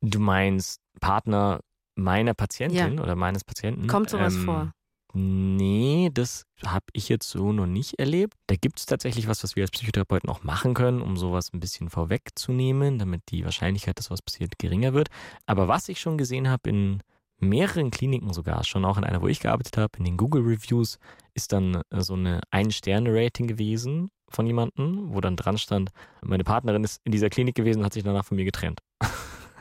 Du 0.01 0.19
meinst 0.19 0.81
Partner 1.01 1.61
meiner 1.95 2.35
Patientin 2.35 2.97
ja. 2.97 3.03
oder 3.03 3.17
meines 3.17 3.45
Patienten? 3.45 3.89
Kommt 3.89 4.09
sowas 4.09 4.35
ähm, 4.35 4.45
vor? 4.45 4.73
Nee, 5.15 6.11
das 6.13 6.45
habe 6.65 6.85
ich 6.93 7.09
jetzt 7.09 7.31
so 7.31 7.53
noch 7.53 7.67
nicht 7.67 7.99
erlebt. 7.99 8.35
Da 8.47 8.57
gibt 8.57 8.79
es 8.79 8.87
tatsächlich 8.87 9.27
was, 9.27 9.43
was 9.43 9.57
wir 9.57 9.65
als 9.65 9.71
Psychotherapeuten 9.71 10.29
auch 10.29 10.43
machen 10.43 10.75
können, 10.75 11.01
um 11.01 11.17
sowas 11.17 11.53
ein 11.53 11.61
bisschen 11.61 11.89
vorwegzunehmen, 11.89 12.99
damit 12.99 13.23
die 13.31 13.45
Wahrscheinlichkeit, 13.45 13.99
dass 13.99 14.11
was 14.11 14.21
passiert, 14.21 14.59
geringer 14.59 14.93
wird. 14.93 15.09
Aber 15.47 15.67
was 15.67 15.89
ich 15.89 16.01
schon 16.01 16.19
gesehen 16.19 16.49
habe 16.49 16.69
in 16.69 17.03
mehreren 17.41 17.91
Kliniken 17.91 18.33
sogar, 18.33 18.65
schon 18.65 18.85
auch 18.85 18.99
in 18.99 19.05
einer, 19.05 19.23
wo 19.23 19.29
ich 19.29 19.41
gearbeitet 19.41 19.77
habe, 19.79 19.97
in 19.99 20.05
den 20.05 20.17
Google 20.17 20.43
Reviews, 20.43 20.99
ist 21.35 21.53
dann 21.53 21.83
äh, 21.91 22.01
so 22.01 22.15
eine 22.15 22.41
Ein-Sterne-Rating 22.51 23.47
gewesen 23.47 24.11
von 24.29 24.47
jemandem, 24.47 25.15
wo 25.15 25.21
dann 25.21 25.37
dran 25.37 25.57
stand, 25.57 25.91
meine 26.21 26.45
Partnerin 26.45 26.85
ist 26.85 27.01
in 27.05 27.13
dieser 27.13 27.31
Klinik 27.31 27.55
gewesen 27.55 27.79
und 27.79 27.87
hat 27.87 27.95
sich 27.95 28.03
danach 28.03 28.25
von 28.25 28.37
mir 28.37 28.45
getrennt. 28.45 28.81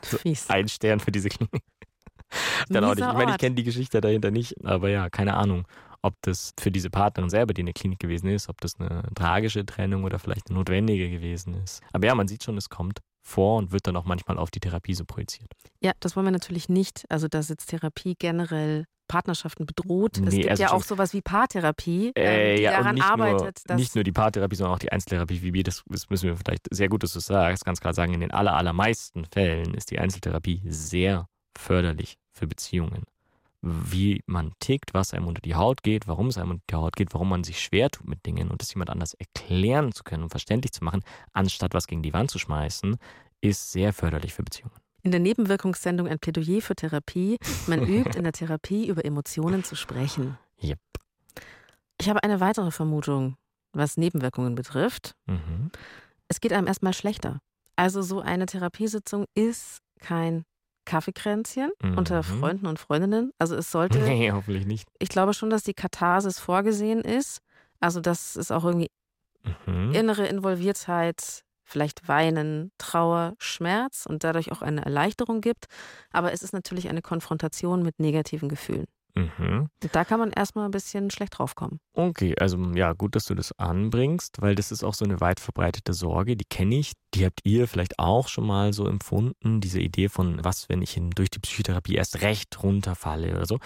Fies. 0.04 0.50
Ein 0.50 0.68
Stern 0.68 1.00
für 1.00 1.12
diese 1.12 1.30
Klinik. 1.30 1.64
Dann 2.70 2.84
auch 2.84 2.96
nicht. 2.96 3.08
Ich 3.08 3.14
meine, 3.14 3.32
ich 3.32 3.38
kenne 3.38 3.56
die 3.56 3.64
Geschichte 3.64 4.02
dahinter 4.02 4.32
nicht, 4.32 4.56
aber 4.66 4.90
ja, 4.90 5.10
keine 5.10 5.36
Ahnung, 5.36 5.68
ob 6.02 6.16
das 6.22 6.54
für 6.60 6.72
diese 6.72 6.90
Partnerin 6.90 7.30
selber, 7.30 7.54
die 7.54 7.62
in 7.62 7.68
der 7.68 7.74
Klinik 7.74 8.00
gewesen 8.00 8.30
ist, 8.30 8.50
ob 8.50 8.62
das 8.62 8.80
eine 8.80 9.04
tragische 9.16 9.66
Trennung 9.66 10.04
oder 10.04 10.20
vielleicht 10.20 10.50
eine 10.50 10.58
notwendige 10.58 11.10
gewesen 11.10 11.56
ist. 11.56 11.82
Aber 11.92 12.06
ja, 12.06 12.16
man 12.16 12.28
sieht 12.28 12.44
schon, 12.44 12.58
es 12.58 12.70
kommt 12.70 13.00
vor 13.22 13.58
und 13.58 13.72
wird 13.72 13.88
dann 13.88 13.98
auch 13.98 14.06
manchmal 14.06 14.38
auf 14.38 14.52
die 14.52 14.60
Therapie 14.60 14.94
so 14.94 15.04
projiziert. 15.06 15.52
Ja, 15.82 15.92
das 16.00 16.16
wollen 16.16 16.26
wir 16.26 16.32
natürlich 16.32 16.70
nicht. 16.70 17.06
Also, 17.10 17.28
dass 17.28 17.50
jetzt 17.50 17.68
Therapie 17.68 18.16
generell 18.18 18.86
Partnerschaften 19.08 19.66
bedroht. 19.66 20.18
Nee, 20.20 20.28
es 20.28 20.36
gibt 20.36 20.50
also 20.50 20.64
ja 20.64 20.72
auch 20.72 20.84
sowas 20.84 21.14
wie 21.14 21.22
Paartherapie, 21.22 22.12
äh, 22.16 22.58
die 22.58 22.64
ja, 22.64 22.72
daran 22.72 22.96
nicht 22.96 23.06
arbeitet. 23.06 23.62
Nur, 23.68 23.78
nicht 23.78 23.96
nur 23.96 24.04
die 24.04 24.12
Paartherapie, 24.12 24.56
sondern 24.56 24.76
auch 24.76 24.80
die 24.80 24.92
Einzeltherapie, 24.92 25.42
wie 25.42 25.54
wir 25.54 25.64
das, 25.64 25.84
das 25.88 26.10
müssen 26.10 26.28
wir 26.28 26.38
vielleicht 26.38 26.68
sehr 26.72 26.90
gut, 26.90 27.04
dass 27.04 27.14
du 27.14 27.20
sagst, 27.20 27.66
ganz 27.66 27.80
klar 27.80 27.94
sagen, 27.94 28.14
in 28.14 28.20
den 28.20 28.32
aller, 28.32 28.56
allermeisten 28.56 29.26
Fällen 29.26 29.74
ist 29.74 29.92
die 29.92 30.00
Einzeltherapie 30.00 30.62
sehr 30.66 31.28
förderlich 31.58 32.18
für 32.32 32.48
Beziehungen. 32.48 33.04
wie 33.64 34.22
man 34.28 34.54
tickt, 34.60 34.94
was 34.94 35.14
einem 35.14 35.28
unter 35.28 35.42
die 35.42 35.56
Haut 35.56 35.82
geht, 35.82 36.08
warum 36.08 36.28
es 36.28 36.38
einem 36.38 36.52
unter 36.52 36.64
die 36.70 36.76
Haut 36.76 36.96
geht, 36.96 37.14
warum 37.14 37.30
man 37.30 37.44
sich 37.44 37.60
schwer 37.60 37.90
tut 37.90 38.08
mit 38.08 38.24
Dingen 38.26 38.50
und 38.50 38.62
das 38.62 38.72
jemand 38.74 38.92
anders 38.92 39.16
erklären 39.16 39.92
zu 39.92 40.04
können 40.04 40.24
und 40.24 40.30
verständlich 40.30 40.72
zu 40.72 40.84
machen, 40.84 41.02
anstatt 41.34 41.74
was 41.74 41.88
gegen 41.88 42.04
die 42.04 42.14
Wand 42.14 42.30
zu 42.30 42.38
schmeißen, 42.38 42.98
ist 43.42 43.72
sehr 43.72 43.94
förderlich 43.94 44.34
für 44.34 44.44
Beziehungen. 44.44 44.76
In 45.02 45.12
der 45.12 45.20
Nebenwirkungssendung 45.20 46.08
ein 46.08 46.20
Plädoyer 46.20 46.62
für 46.62 46.76
Therapie. 46.76 47.38
Man 47.66 47.82
übt 47.88 48.18
in 48.18 48.24
der 48.24 48.34
Therapie 48.34 48.88
über 48.88 49.04
Emotionen 49.04 49.64
zu 49.64 49.76
sprechen. 49.76 50.38
Yep. 50.62 50.80
Ich 52.00 52.10
habe 52.10 52.24
eine 52.24 52.40
weitere 52.40 52.72
Vermutung, 52.72 53.38
was 53.74 53.98
Nebenwirkungen 53.98 54.56
betrifft. 54.56 55.16
Mhm. 55.26 55.72
Es 56.28 56.40
geht 56.42 56.54
einem 56.54 56.68
erstmal 56.68 56.94
schlechter. 56.94 57.40
Also 57.76 58.02
so 58.02 58.22
eine 58.22 58.46
Therapiesitzung 58.46 59.26
ist 59.34 59.80
kein 60.00 60.44
Kaffeekränzchen 60.88 61.70
Mhm. 61.84 61.98
unter 61.98 62.24
Freunden 62.24 62.66
und 62.66 62.80
Freundinnen. 62.80 63.32
Also 63.38 63.56
es 63.56 63.70
sollte, 63.72 64.00
Nee, 64.26 64.32
hoffentlich 64.32 64.66
nicht. 64.66 64.88
ich 65.00 65.10
glaube 65.10 65.34
schon, 65.36 65.50
dass 65.52 65.64
die 65.64 65.74
Katharsis 65.76 66.40
vorgesehen 66.40 67.02
ist. 67.02 67.42
Also 67.80 68.00
dass 68.02 68.36
es 68.36 68.50
auch 68.50 68.64
irgendwie 68.66 68.90
Mhm. 69.66 69.92
innere 69.94 70.26
Involviertheit, 70.28 71.44
vielleicht 71.64 72.08
Weinen, 72.08 72.72
Trauer, 72.78 73.36
Schmerz 73.40 74.06
und 74.06 74.24
dadurch 74.24 74.52
auch 74.52 74.62
eine 74.62 74.84
Erleichterung 74.84 75.42
gibt. 75.42 75.66
Aber 76.12 76.34
es 76.34 76.42
ist 76.42 76.54
natürlich 76.54 76.90
eine 76.90 77.02
Konfrontation 77.02 77.84
mit 77.84 78.00
negativen 78.00 78.50
Gefühlen. 78.50 78.86
Mhm. 79.18 79.70
Da 79.92 80.06
kann 80.06 80.20
man 80.20 80.32
erstmal 80.32 80.66
ein 80.66 80.72
bisschen 80.72 81.10
schlecht 81.10 81.38
draufkommen. 81.38 81.80
Okay, 81.94 82.36
also 82.40 82.58
ja, 82.74 82.94
gut, 82.94 83.16
dass 83.16 83.26
du 83.26 83.34
das 83.34 83.58
anbringst, 83.58 84.42
weil 84.42 84.56
das 84.56 84.72
ist 84.72 84.84
auch 84.84 84.94
so 84.94 85.06
eine 85.06 85.20
weit 85.20 85.40
verbreitete 85.40 85.94
Sorge, 85.94 86.36
die 86.36 86.46
kenne 86.46 86.76
ich, 86.76 86.94
die 87.14 87.26
habt 87.26 87.42
ihr 87.44 87.68
vielleicht 87.68 87.98
auch 87.98 88.28
schon 88.28 88.46
mal 88.46 88.74
so 88.74 88.86
empfunden, 88.86 89.60
diese 89.60 89.80
Idee 89.80 90.10
von, 90.10 90.44
was, 90.44 90.70
wenn 90.70 90.82
ich 90.82 91.00
durch 91.16 91.32
die 91.32 91.40
Psychotherapie 91.40 91.96
erst 91.96 92.22
recht 92.22 92.62
runterfalle 92.62 93.32
oder 93.32 93.46
so. 93.46 93.58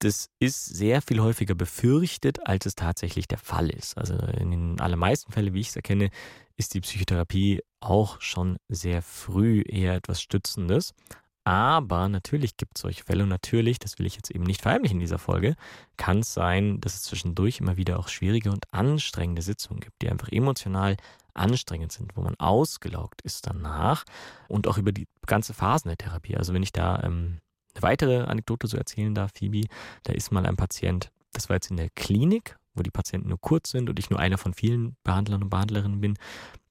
Das 0.00 0.30
ist 0.38 0.64
sehr 0.64 1.02
viel 1.02 1.20
häufiger 1.20 1.54
befürchtet, 1.54 2.46
als 2.46 2.64
es 2.64 2.74
tatsächlich 2.74 3.28
der 3.28 3.38
Fall 3.38 3.68
ist. 3.68 3.98
Also 3.98 4.14
in 4.14 4.50
den 4.50 4.80
allermeisten 4.80 5.30
Fällen, 5.30 5.52
wie 5.52 5.60
ich 5.60 5.68
es 5.68 5.76
erkenne, 5.76 6.08
ist 6.56 6.72
die 6.72 6.80
Psychotherapie 6.80 7.60
auch 7.80 8.20
schon 8.20 8.56
sehr 8.68 9.02
früh 9.02 9.62
eher 9.62 9.94
etwas 9.94 10.22
Stützendes. 10.22 10.94
Aber 11.44 12.08
natürlich 12.08 12.56
gibt 12.56 12.76
es 12.76 12.82
solche 12.82 13.04
Fälle 13.04 13.22
und 13.22 13.30
natürlich, 13.30 13.78
das 13.78 13.98
will 13.98 14.06
ich 14.06 14.14
jetzt 14.14 14.30
eben 14.30 14.44
nicht 14.44 14.60
verheimlichen 14.60 14.96
in 14.96 15.00
dieser 15.00 15.18
Folge, 15.18 15.56
kann 15.96 16.20
es 16.20 16.34
sein, 16.34 16.80
dass 16.80 16.94
es 16.94 17.02
zwischendurch 17.02 17.60
immer 17.60 17.76
wieder 17.76 17.98
auch 17.98 18.08
schwierige 18.08 18.50
und 18.50 18.72
anstrengende 18.72 19.42
Sitzungen 19.42 19.80
gibt, 19.80 20.02
die 20.02 20.10
einfach 20.10 20.28
emotional 20.28 20.96
anstrengend 21.34 21.92
sind, 21.92 22.16
wo 22.16 22.22
man 22.22 22.34
ausgelaugt 22.38 23.22
ist 23.22 23.46
danach 23.46 24.04
und 24.48 24.66
auch 24.66 24.78
über 24.78 24.92
die 24.92 25.06
ganze 25.26 25.54
Phasen 25.54 25.88
der 25.88 25.96
Therapie. 25.96 26.36
Also 26.36 26.52
wenn 26.52 26.62
ich 26.62 26.72
da 26.72 27.02
ähm, 27.02 27.40
eine 27.74 27.82
weitere 27.82 28.22
Anekdote 28.22 28.66
so 28.66 28.76
erzählen 28.76 29.14
darf, 29.14 29.32
Phoebe, 29.34 29.66
da 30.02 30.12
ist 30.12 30.32
mal 30.32 30.44
ein 30.44 30.56
Patient, 30.56 31.10
das 31.32 31.48
war 31.48 31.56
jetzt 31.56 31.70
in 31.70 31.76
der 31.76 31.90
Klinik, 31.90 32.56
wo 32.74 32.82
die 32.82 32.90
Patienten 32.90 33.28
nur 33.28 33.40
kurz 33.40 33.70
sind 33.70 33.88
und 33.88 33.98
ich 33.98 34.10
nur 34.10 34.18
einer 34.18 34.38
von 34.38 34.54
vielen 34.54 34.96
Behandlern 35.04 35.42
und 35.42 35.50
Behandlerinnen 35.50 36.00
bin, 36.00 36.18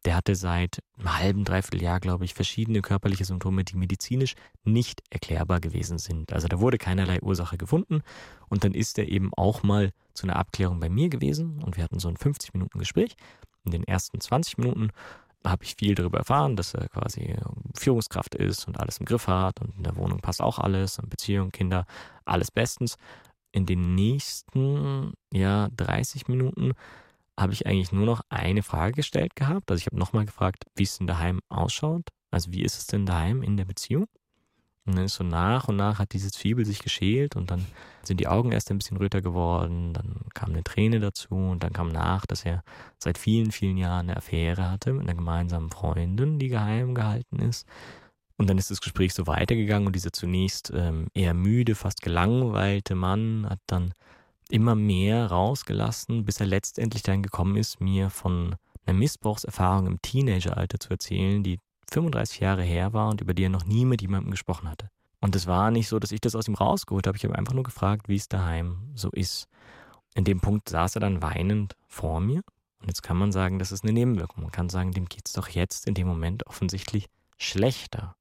der 0.05 0.15
hatte 0.15 0.35
seit 0.35 0.81
einem 0.97 1.19
halben, 1.19 1.43
dreiviertel 1.43 1.81
Jahr, 1.81 1.99
glaube 1.99 2.23
ich, 2.23 2.33
verschiedene 2.33 2.81
körperliche 2.81 3.25
Symptome, 3.25 3.63
die 3.65 3.75
medizinisch 3.75 4.35
nicht 4.63 5.03
erklärbar 5.09 5.59
gewesen 5.59 5.97
sind. 5.97 6.31
Also 6.31 6.47
da 6.47 6.59
wurde 6.59 6.77
keinerlei 6.77 7.21
Ursache 7.21 7.57
gefunden. 7.57 8.01
Und 8.47 8.63
dann 8.63 8.73
ist 8.73 8.97
er 8.97 9.09
eben 9.09 9.33
auch 9.33 9.61
mal 9.61 9.91
zu 10.13 10.25
einer 10.25 10.37
Abklärung 10.37 10.79
bei 10.79 10.89
mir 10.89 11.09
gewesen 11.09 11.61
und 11.63 11.77
wir 11.77 11.83
hatten 11.83 11.99
so 11.99 12.07
ein 12.07 12.17
50 12.17 12.53
Minuten 12.53 12.79
Gespräch. 12.79 13.15
In 13.65 13.71
den 13.71 13.83
ersten 13.83 14.21
20 14.21 14.57
Minuten 14.57 14.89
habe 15.45 15.63
ich 15.63 15.75
viel 15.75 15.95
darüber 15.95 16.19
erfahren, 16.19 16.55
dass 16.55 16.73
er 16.73 16.87
quasi 16.89 17.35
Führungskraft 17.75 18.35
ist 18.35 18.67
und 18.67 18.79
alles 18.79 18.97
im 18.97 19.05
Griff 19.05 19.27
hat 19.27 19.61
und 19.61 19.75
in 19.77 19.83
der 19.83 19.95
Wohnung 19.95 20.19
passt 20.19 20.41
auch 20.41 20.59
alles 20.59 20.99
und 20.99 21.09
Beziehung, 21.09 21.51
Kinder, 21.51 21.85
alles 22.25 22.51
bestens. 22.51 22.97
In 23.51 23.65
den 23.65 23.95
nächsten 23.95 25.13
ja 25.31 25.69
30 25.75 26.27
Minuten 26.27 26.73
habe 27.39 27.53
ich 27.53 27.65
eigentlich 27.65 27.91
nur 27.91 28.05
noch 28.05 28.21
eine 28.29 28.63
Frage 28.63 28.93
gestellt 28.93 29.35
gehabt. 29.35 29.71
Also 29.71 29.81
ich 29.81 29.85
habe 29.87 29.97
nochmal 29.97 30.25
gefragt, 30.25 30.65
wie 30.75 30.83
es 30.83 30.97
denn 30.97 31.07
daheim 31.07 31.39
ausschaut. 31.49 32.09
Also 32.31 32.51
wie 32.51 32.63
ist 32.63 32.77
es 32.77 32.87
denn 32.87 33.05
daheim 33.05 33.41
in 33.41 33.57
der 33.57 33.65
Beziehung? 33.65 34.07
Und 34.85 34.95
dann 34.95 35.05
ist 35.05 35.15
so 35.15 35.23
nach 35.23 35.67
und 35.67 35.75
nach 35.75 35.99
hat 35.99 36.13
dieses 36.13 36.35
Fibel 36.35 36.65
sich 36.65 36.79
geschält 36.79 37.35
und 37.35 37.51
dann 37.51 37.65
sind 38.01 38.19
die 38.19 38.27
Augen 38.27 38.51
erst 38.51 38.71
ein 38.71 38.79
bisschen 38.79 38.97
röter 38.97 39.21
geworden, 39.21 39.93
dann 39.93 40.21
kam 40.33 40.49
eine 40.49 40.63
Träne 40.63 40.99
dazu 40.99 41.35
und 41.35 41.63
dann 41.63 41.73
kam 41.73 41.89
nach, 41.89 42.25
dass 42.25 42.43
er 42.43 42.63
seit 42.97 43.19
vielen, 43.19 43.51
vielen 43.51 43.77
Jahren 43.77 44.09
eine 44.09 44.17
Affäre 44.17 44.71
hatte 44.71 44.93
mit 44.93 45.03
einer 45.03 45.13
gemeinsamen 45.13 45.69
Freundin, 45.69 46.39
die 46.39 46.47
geheim 46.47 46.95
gehalten 46.95 47.37
ist. 47.37 47.67
Und 48.37 48.49
dann 48.49 48.57
ist 48.57 48.71
das 48.71 48.81
Gespräch 48.81 49.13
so 49.13 49.27
weitergegangen 49.27 49.85
und 49.85 49.95
dieser 49.95 50.13
zunächst 50.13 50.71
ähm, 50.73 51.07
eher 51.13 51.35
müde, 51.35 51.75
fast 51.75 52.01
gelangweilte 52.01 52.95
Mann 52.95 53.45
hat 53.47 53.59
dann 53.67 53.93
immer 54.49 54.75
mehr 54.75 55.27
rausgelassen, 55.27 56.25
bis 56.25 56.39
er 56.39 56.47
letztendlich 56.47 57.03
dann 57.03 57.23
gekommen 57.23 57.55
ist, 57.55 57.79
mir 57.79 58.09
von 58.09 58.55
einer 58.85 58.97
Missbrauchserfahrung 58.97 59.87
im 59.87 60.01
Teenageralter 60.01 60.79
zu 60.79 60.89
erzählen, 60.89 61.43
die 61.43 61.59
35 61.91 62.39
Jahre 62.39 62.63
her 62.63 62.93
war 62.93 63.09
und 63.09 63.21
über 63.21 63.33
die 63.33 63.43
er 63.43 63.49
noch 63.49 63.65
nie 63.65 63.85
mit 63.85 64.01
jemandem 64.01 64.31
gesprochen 64.31 64.69
hatte. 64.69 64.89
Und 65.21 65.35
es 65.35 65.47
war 65.47 65.71
nicht 65.71 65.87
so, 65.87 65.99
dass 65.99 66.11
ich 66.11 66.21
das 66.21 66.35
aus 66.35 66.47
ihm 66.47 66.55
rausgeholt 66.55 67.05
habe. 67.05 67.17
Ich 67.17 67.23
habe 67.23 67.35
einfach 67.35 67.53
nur 67.53 67.63
gefragt, 67.63 68.07
wie 68.07 68.15
es 68.15 68.29
daheim 68.29 68.91
so 68.95 69.09
ist. 69.11 69.47
In 70.15 70.23
dem 70.23 70.39
Punkt 70.39 70.69
saß 70.69 70.95
er 70.95 71.01
dann 71.01 71.21
weinend 71.21 71.75
vor 71.87 72.19
mir. 72.19 72.41
Und 72.79 72.87
jetzt 72.87 73.03
kann 73.03 73.17
man 73.17 73.31
sagen, 73.31 73.59
das 73.59 73.71
ist 73.71 73.83
eine 73.83 73.93
Nebenwirkung. 73.93 74.43
Man 74.43 74.51
kann 74.51 74.69
sagen, 74.69 74.91
dem 74.91 75.05
geht 75.05 75.27
es 75.27 75.33
doch 75.33 75.49
jetzt 75.49 75.87
in 75.87 75.93
dem 75.93 76.07
Moment 76.07 76.47
offensichtlich 76.47 77.07
schlechter. 77.37 78.15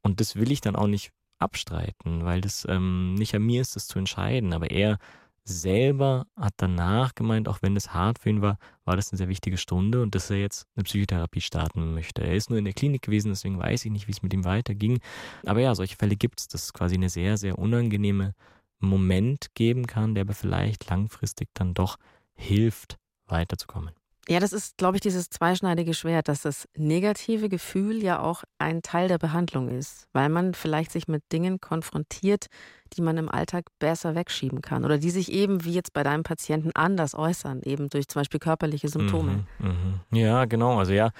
Und 0.00 0.20
das 0.20 0.36
will 0.36 0.50
ich 0.50 0.62
dann 0.62 0.76
auch 0.76 0.86
nicht 0.86 1.12
abstreiten, 1.38 2.24
weil 2.24 2.40
das 2.40 2.66
ähm, 2.68 3.14
nicht 3.14 3.34
an 3.34 3.42
mir 3.42 3.60
ist, 3.60 3.76
das 3.76 3.86
zu 3.86 3.98
entscheiden. 3.98 4.54
Aber 4.54 4.70
er 4.70 4.98
selber 5.44 6.26
hat 6.36 6.54
danach 6.56 7.14
gemeint, 7.14 7.48
auch 7.48 7.62
wenn 7.62 7.76
es 7.76 7.92
hart 7.92 8.18
für 8.18 8.30
ihn 8.30 8.42
war, 8.42 8.58
war 8.84 8.96
das 8.96 9.10
eine 9.10 9.18
sehr 9.18 9.28
wichtige 9.28 9.56
Stunde 9.56 10.02
und 10.02 10.14
dass 10.14 10.30
er 10.30 10.38
jetzt 10.38 10.66
eine 10.76 10.84
Psychotherapie 10.84 11.40
starten 11.40 11.94
möchte. 11.94 12.22
Er 12.22 12.34
ist 12.34 12.50
nur 12.50 12.58
in 12.58 12.64
der 12.64 12.74
Klinik 12.74 13.02
gewesen, 13.02 13.30
deswegen 13.30 13.58
weiß 13.58 13.84
ich 13.84 13.90
nicht, 13.90 14.06
wie 14.06 14.12
es 14.12 14.22
mit 14.22 14.32
ihm 14.32 14.44
weiterging. 14.44 15.00
Aber 15.44 15.60
ja, 15.60 15.74
solche 15.74 15.96
Fälle 15.96 16.16
gibt 16.16 16.40
es, 16.40 16.48
dass 16.48 16.64
es 16.64 16.72
quasi 16.72 16.94
eine 16.94 17.08
sehr, 17.08 17.36
sehr 17.36 17.58
unangenehme 17.58 18.34
Moment 18.78 19.54
geben 19.54 19.86
kann, 19.86 20.14
der 20.14 20.22
aber 20.22 20.34
vielleicht 20.34 20.88
langfristig 20.90 21.48
dann 21.54 21.74
doch 21.74 21.96
hilft, 22.34 22.98
weiterzukommen. 23.26 23.92
Ja, 24.28 24.38
das 24.38 24.52
ist, 24.52 24.76
glaube 24.76 24.96
ich, 24.96 25.00
dieses 25.00 25.30
zweischneidige 25.30 25.94
Schwert, 25.94 26.28
dass 26.28 26.42
das 26.42 26.68
negative 26.76 27.48
Gefühl 27.48 28.00
ja 28.00 28.20
auch 28.20 28.44
ein 28.58 28.80
Teil 28.80 29.08
der 29.08 29.18
Behandlung 29.18 29.68
ist, 29.68 30.06
weil 30.12 30.28
man 30.28 30.54
vielleicht 30.54 30.92
sich 30.92 31.08
mit 31.08 31.24
Dingen 31.32 31.60
konfrontiert, 31.60 32.46
die 32.96 33.02
man 33.02 33.16
im 33.18 33.28
Alltag 33.28 33.64
besser 33.80 34.14
wegschieben 34.14 34.62
kann 34.62 34.84
oder 34.84 34.98
die 34.98 35.10
sich 35.10 35.32
eben, 35.32 35.64
wie 35.64 35.72
jetzt 35.72 35.92
bei 35.92 36.04
deinem 36.04 36.22
Patienten, 36.22 36.70
anders 36.74 37.16
äußern, 37.16 37.62
eben 37.64 37.88
durch 37.88 38.06
zum 38.06 38.20
Beispiel 38.20 38.38
körperliche 38.38 38.88
Symptome. 38.88 39.44
Mhm, 39.58 39.66
mhm. 40.10 40.16
Ja, 40.16 40.44
genau. 40.44 40.78
Also 40.78 40.92
ja, 40.92 41.10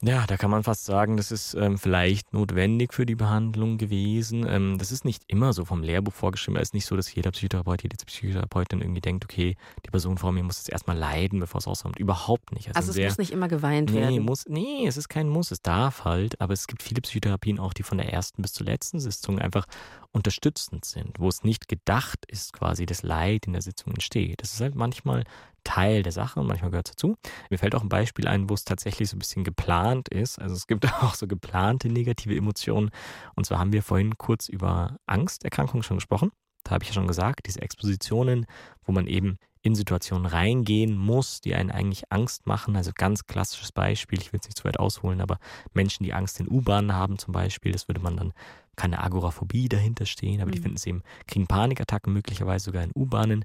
ja, 0.00 0.26
da 0.28 0.36
kann 0.36 0.50
man 0.50 0.62
fast 0.62 0.84
sagen, 0.84 1.16
das 1.16 1.32
ist 1.32 1.54
ähm, 1.54 1.76
vielleicht 1.76 2.32
notwendig 2.32 2.94
für 2.94 3.04
die 3.04 3.16
Behandlung 3.16 3.78
gewesen. 3.78 4.46
Ähm, 4.48 4.78
das 4.78 4.92
ist 4.92 5.04
nicht 5.04 5.24
immer 5.26 5.52
so 5.52 5.64
vom 5.64 5.82
Lehrbuch 5.82 6.12
vorgeschrieben. 6.12 6.56
Es 6.56 6.68
ist 6.68 6.74
nicht 6.74 6.86
so, 6.86 6.94
dass 6.94 7.12
jeder 7.12 7.32
Psychotherapeut, 7.32 7.82
jede 7.82 7.96
Psychotherapeutin 7.96 8.80
irgendwie 8.80 9.00
denkt, 9.00 9.24
okay, 9.24 9.56
die 9.84 9.90
Person 9.90 10.16
vor 10.16 10.30
mir 10.30 10.44
muss 10.44 10.58
jetzt 10.58 10.70
erstmal 10.70 10.96
leiden, 10.96 11.40
bevor 11.40 11.58
es 11.58 11.66
rauskommt. 11.66 11.98
Überhaupt 11.98 12.52
nicht. 12.52 12.76
Also, 12.76 12.90
es 12.90 12.94
sehr, 12.94 13.08
muss 13.08 13.18
nicht 13.18 13.32
immer 13.32 13.48
geweint 13.48 13.90
nee, 13.90 14.00
werden. 14.00 14.22
Muss, 14.22 14.46
nee, 14.46 14.86
es 14.86 14.96
ist 14.96 15.08
kein 15.08 15.28
Muss. 15.28 15.50
Es 15.50 15.62
darf 15.62 16.04
halt. 16.04 16.40
Aber 16.40 16.52
es 16.52 16.68
gibt 16.68 16.84
viele 16.84 17.00
Psychotherapien 17.00 17.58
auch, 17.58 17.72
die 17.72 17.82
von 17.82 17.98
der 17.98 18.12
ersten 18.12 18.40
bis 18.40 18.52
zur 18.52 18.66
letzten 18.66 19.00
Sitzung 19.00 19.40
einfach 19.40 19.66
unterstützend 20.12 20.84
sind, 20.84 21.18
wo 21.18 21.28
es 21.28 21.42
nicht 21.42 21.68
gedacht 21.68 22.24
ist, 22.28 22.52
quasi 22.52 22.86
das 22.86 23.02
Leid 23.02 23.46
in 23.48 23.52
der 23.52 23.62
Sitzung 23.62 23.92
entsteht. 23.94 24.42
Das 24.42 24.52
ist 24.52 24.60
halt 24.60 24.76
manchmal 24.76 25.24
Teil 25.64 26.02
der 26.02 26.12
Sache 26.12 26.40
und 26.40 26.46
manchmal 26.46 26.70
gehört 26.70 26.88
es 26.88 26.92
dazu. 26.96 27.16
Mir 27.50 27.58
fällt 27.58 27.74
auch 27.74 27.82
ein 27.82 27.88
Beispiel 27.88 28.26
ein, 28.28 28.48
wo 28.48 28.54
es 28.54 28.64
tatsächlich 28.64 29.08
so 29.10 29.16
ein 29.16 29.18
bisschen 29.18 29.44
geplant 29.44 30.08
ist. 30.08 30.40
Also 30.40 30.54
es 30.54 30.66
gibt 30.66 30.84
auch 31.02 31.14
so 31.14 31.26
geplante 31.26 31.88
negative 31.88 32.36
Emotionen. 32.36 32.90
Und 33.34 33.44
zwar 33.46 33.58
haben 33.58 33.72
wir 33.72 33.82
vorhin 33.82 34.16
kurz 34.18 34.48
über 34.48 34.96
Angsterkrankungen 35.06 35.82
schon 35.82 35.98
gesprochen. 35.98 36.30
Da 36.64 36.72
habe 36.72 36.84
ich 36.84 36.90
ja 36.90 36.94
schon 36.94 37.06
gesagt, 37.06 37.46
diese 37.46 37.62
Expositionen, 37.62 38.46
wo 38.84 38.92
man 38.92 39.06
eben 39.06 39.38
in 39.62 39.74
Situationen 39.74 40.26
reingehen 40.26 40.96
muss, 40.96 41.40
die 41.40 41.54
einen 41.54 41.70
eigentlich 41.70 42.10
Angst 42.10 42.46
machen. 42.46 42.76
Also 42.76 42.92
ganz 42.94 43.26
klassisches 43.26 43.72
Beispiel, 43.72 44.20
ich 44.20 44.32
will 44.32 44.40
es 44.40 44.46
nicht 44.46 44.56
zu 44.58 44.64
weit 44.64 44.78
ausholen, 44.78 45.20
aber 45.20 45.38
Menschen, 45.72 46.04
die 46.04 46.14
Angst 46.14 46.38
in 46.40 46.48
U-Bahnen 46.48 46.94
haben 46.94 47.18
zum 47.18 47.32
Beispiel, 47.32 47.72
das 47.72 47.88
würde 47.88 48.00
man 48.00 48.16
dann 48.16 48.32
keine 48.76 49.00
Agoraphobie 49.02 49.68
dahinter 49.68 50.06
stehen, 50.06 50.40
aber 50.40 50.52
die 50.52 50.58
Mhm. 50.58 50.62
finden 50.62 50.76
es 50.76 50.86
eben, 50.86 51.02
kriegen 51.26 51.48
Panikattacken 51.48 52.12
möglicherweise 52.12 52.66
sogar 52.66 52.84
in 52.84 52.92
U-Bahnen. 52.94 53.44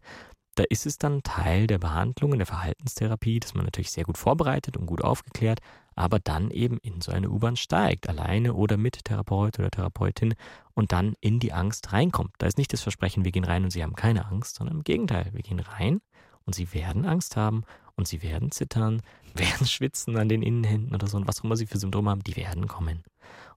Da 0.56 0.64
ist 0.70 0.86
es 0.86 1.00
dann 1.00 1.24
Teil 1.24 1.66
der 1.66 1.80
Behandlung, 1.80 2.34
in 2.34 2.38
der 2.38 2.46
Verhaltenstherapie, 2.46 3.40
dass 3.40 3.56
man 3.56 3.66
natürlich 3.66 3.92
sehr 3.92 4.04
gut 4.04 4.20
vorbereitet 4.20 4.78
und 4.78 4.86
gut 4.86 5.04
aufgeklärt, 5.04 5.60
aber 5.96 6.20
dann 6.20 6.52
eben 6.52 6.78
in 6.78 7.02
so 7.02 7.12
eine 7.12 7.30
U-Bahn 7.30 7.56
steigt, 7.56 8.08
alleine 8.08 8.54
oder 8.54 8.78
mit 8.78 9.04
Therapeut 9.06 9.58
oder 9.58 9.72
Therapeutin 9.72 10.36
und 10.76 10.92
dann 10.92 11.16
in 11.22 11.40
die 11.40 11.54
Angst 11.54 11.92
reinkommt. 11.92 12.36
Da 12.38 12.46
ist 12.46 12.60
nicht 12.60 12.72
das 12.72 12.82
Versprechen, 12.82 13.26
wir 13.26 13.32
gehen 13.32 13.46
rein 13.46 13.64
und 13.64 13.72
sie 13.72 13.82
haben 13.82 13.96
keine 13.96 14.26
Angst, 14.28 14.56
sondern 14.56 14.78
im 14.78 14.84
Gegenteil, 14.84 15.30
wir 15.34 15.42
gehen 15.42 15.60
rein 15.60 16.02
und 16.46 16.54
sie 16.54 16.72
werden 16.74 17.06
Angst 17.06 17.36
haben 17.36 17.64
und 17.96 18.08
sie 18.08 18.22
werden 18.22 18.52
zittern, 18.52 19.02
werden 19.34 19.66
schwitzen 19.66 20.18
an 20.18 20.30
den 20.30 20.44
Innenhänden 20.44 20.94
oder 20.94 21.08
so 21.08 21.18
und 21.18 21.28
was 21.28 21.40
auch 21.40 21.46
immer 21.46 21.56
sie 21.56 21.66
für 21.66 21.80
Symptome 21.80 22.12
haben, 22.12 22.24
die 22.24 22.36
werden 22.36 22.68
kommen. 22.68 23.04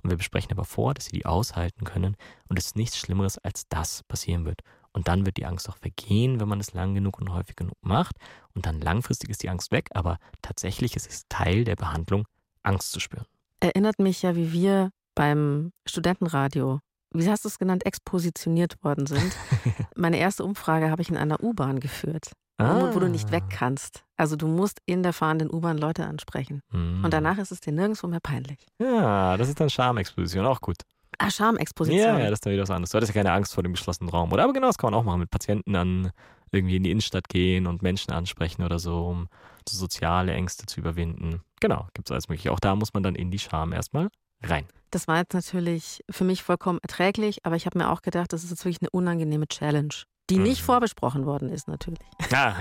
Und 0.03 0.11
wir 0.11 0.17
besprechen 0.17 0.53
aber 0.53 0.65
vor, 0.65 0.95
dass 0.95 1.07
sie 1.07 1.17
die 1.17 1.26
aushalten 1.26 1.85
können 1.85 2.17
und 2.49 2.59
es 2.59 2.75
nichts 2.75 2.97
Schlimmeres 2.97 3.37
als 3.37 3.69
das 3.69 4.03
passieren 4.05 4.47
wird. 4.47 4.62
Und 4.97 5.09
dann 5.09 5.26
wird 5.26 5.37
die 5.37 5.45
Angst 5.45 5.69
auch 5.69 5.76
vergehen, 5.76 6.41
wenn 6.41 6.49
man 6.49 6.59
es 6.59 6.73
lang 6.73 6.95
genug 6.95 7.21
und 7.21 7.31
häufig 7.31 7.55
genug 7.55 7.76
macht. 7.83 8.17
Und 8.55 8.65
dann 8.65 8.81
langfristig 8.81 9.29
ist 9.29 9.43
die 9.43 9.50
Angst 9.50 9.71
weg. 9.71 9.91
Aber 9.93 10.17
tatsächlich 10.41 10.97
ist 10.97 11.07
es 11.07 11.25
Teil 11.29 11.65
der 11.65 11.76
Behandlung, 11.76 12.26
Angst 12.62 12.93
zu 12.93 13.00
spüren. 13.00 13.26
Erinnert 13.61 13.99
mich 13.99 14.23
ja, 14.23 14.35
wie 14.37 14.53
wir 14.53 14.91
beim 15.15 15.73
Studentenradio, 15.87 16.81
wie 17.12 17.29
hast 17.29 17.45
du 17.45 17.49
es 17.49 17.59
genannt, 17.59 17.85
expositioniert 17.85 18.83
worden 18.83 19.05
sind. 19.05 19.37
Meine 19.97 20.17
erste 20.17 20.45
Umfrage 20.45 20.91
habe 20.91 21.03
ich 21.03 21.11
in 21.11 21.19
einer 21.19 21.43
U-Bahn 21.43 21.79
geführt. 21.79 22.33
Ah. 22.57 22.95
Wo 22.95 22.99
du 22.99 23.11
nicht 23.11 23.31
weg 23.33 23.45
kannst. 23.50 24.03
Also 24.17 24.35
du 24.35 24.49
musst 24.49 24.81
in 24.87 25.03
der 25.03 25.12
fahrenden 25.12 25.50
U-Bahn 25.53 25.76
Leute 25.76 26.07
ansprechen. 26.07 26.62
Mhm. 26.73 27.05
Und 27.05 27.12
danach 27.12 27.37
ist 27.37 27.53
es 27.53 27.61
dir 27.61 27.73
nirgendwo 27.73 28.07
mehr 28.07 28.21
peinlich. 28.21 28.67
Ja, 28.79 29.37
das 29.37 29.50
ist 29.50 29.61
dann 29.61 29.69
Schamexposition, 29.69 30.47
auch 30.47 30.62
gut. 30.62 30.79
Ah, 31.19 31.31
Schamexposition. 31.31 32.01
Ja, 32.01 32.19
ja, 32.19 32.25
das 32.25 32.35
ist 32.35 32.47
dann 32.47 32.53
wieder 32.53 32.63
was 32.63 32.71
anderes. 32.71 32.91
Du 32.91 32.97
hattest 32.97 33.15
ja 33.15 33.23
keine 33.23 33.33
Angst 33.33 33.55
vor 33.55 33.63
dem 33.63 33.73
geschlossenen 33.73 34.11
Raum, 34.11 34.33
oder? 34.33 34.45
Aber 34.45 34.53
genau, 34.53 34.67
das 34.67 34.79
kann 34.79 34.91
man 34.91 35.01
auch 35.01 35.05
machen, 35.05 35.21
mit 35.21 35.31
Patienten 35.31 35.73
dann 35.73 36.13
irgendwie 36.53 36.77
in 36.77 36.83
die 36.83 36.91
Innenstadt 36.91 37.29
gehen 37.29 37.67
und 37.67 37.83
Menschen 37.83 38.13
ansprechen 38.13 38.63
oder 38.63 38.79
so, 38.79 39.07
um 39.07 39.29
so 39.69 39.77
soziale 39.77 40.33
Ängste 40.33 40.67
zu 40.67 40.81
überwinden. 40.81 41.43
Genau, 41.61 41.89
gibt 41.95 42.09
es 42.09 42.13
alles 42.13 42.29
mögliche. 42.29 42.53
Auch 42.53 42.61
da 42.61 42.75
muss 42.75 42.95
man 42.95 43.03
dann 43.03 43.15
in 43.15 43.31
die 43.31 43.39
Scham 43.39 43.73
erstmal 43.73 44.09
rein. 44.43 44.67
Das 44.91 45.09
war 45.09 45.19
jetzt 45.19 45.35
natürlich 45.35 46.05
für 46.11 46.25
mich 46.25 46.43
vollkommen 46.43 46.79
erträglich, 46.83 47.45
aber 47.45 47.57
ich 47.57 47.67
habe 47.67 47.79
mir 47.79 47.91
auch 47.91 48.03
gedacht, 48.03 48.33
das 48.33 48.45
ist 48.45 48.51
jetzt 48.51 48.65
wirklich 48.65 48.81
eine 48.81 48.91
unangenehme 48.91 49.49
Challenge, 49.49 49.95
die 50.31 50.37
mhm. 50.37 50.45
nicht 50.45 50.63
vorbesprochen 50.63 51.27
worden 51.27 51.49
ist 51.49 51.69
natürlich. 51.69 52.01
Ja. 52.31 52.57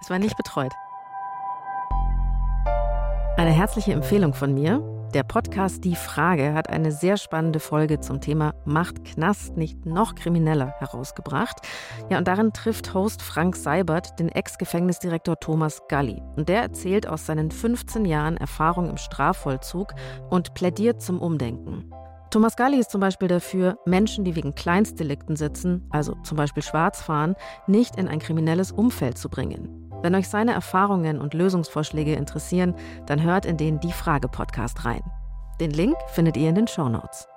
es 0.00 0.10
war 0.10 0.18
nicht 0.18 0.36
betreut. 0.36 0.72
Eine 3.36 3.50
herzliche 3.50 3.92
Empfehlung 3.92 4.34
von 4.34 4.52
mir. 4.54 4.80
Der 5.14 5.24
Podcast 5.24 5.84
Die 5.84 5.94
Frage 5.94 6.54
hat 6.54 6.70
eine 6.70 6.90
sehr 6.90 7.18
spannende 7.18 7.60
Folge 7.60 8.00
zum 8.00 8.22
Thema 8.22 8.54
Macht 8.64 9.04
Knast 9.04 9.58
nicht 9.58 9.84
noch 9.84 10.14
krimineller 10.14 10.74
herausgebracht. 10.78 11.58
Ja, 12.08 12.16
und 12.16 12.26
darin 12.26 12.54
trifft 12.54 12.94
Host 12.94 13.20
Frank 13.20 13.56
Seibert 13.56 14.18
den 14.18 14.30
Ex-Gefängnisdirektor 14.30 15.38
Thomas 15.38 15.82
Galli. 15.88 16.22
Und 16.36 16.48
der 16.48 16.62
erzählt 16.62 17.06
aus 17.06 17.26
seinen 17.26 17.50
15 17.50 18.06
Jahren 18.06 18.38
Erfahrung 18.38 18.88
im 18.88 18.96
Strafvollzug 18.96 19.92
und 20.30 20.54
plädiert 20.54 21.02
zum 21.02 21.20
Umdenken. 21.20 21.92
Thomas 22.30 22.56
Galli 22.56 22.78
ist 22.78 22.90
zum 22.90 23.02
Beispiel 23.02 23.28
dafür, 23.28 23.76
Menschen, 23.84 24.24
die 24.24 24.34
wegen 24.34 24.54
Kleinstdelikten 24.54 25.36
sitzen, 25.36 25.86
also 25.90 26.14
zum 26.22 26.38
Beispiel 26.38 26.62
schwarz 26.62 27.02
fahren, 27.02 27.34
nicht 27.66 27.96
in 27.96 28.08
ein 28.08 28.18
kriminelles 28.18 28.72
Umfeld 28.72 29.18
zu 29.18 29.28
bringen. 29.28 29.91
Wenn 30.02 30.16
euch 30.16 30.28
seine 30.28 30.52
Erfahrungen 30.52 31.20
und 31.20 31.32
Lösungsvorschläge 31.32 32.14
interessieren, 32.14 32.74
dann 33.06 33.22
hört 33.22 33.46
in 33.46 33.56
den 33.56 33.78
Die 33.78 33.92
Frage 33.92 34.26
Podcast 34.26 34.84
rein. 34.84 35.02
Den 35.60 35.70
Link 35.70 35.94
findet 36.08 36.36
ihr 36.36 36.48
in 36.48 36.56
den 36.56 36.66
Show 36.66 36.88
Notes. 36.88 37.28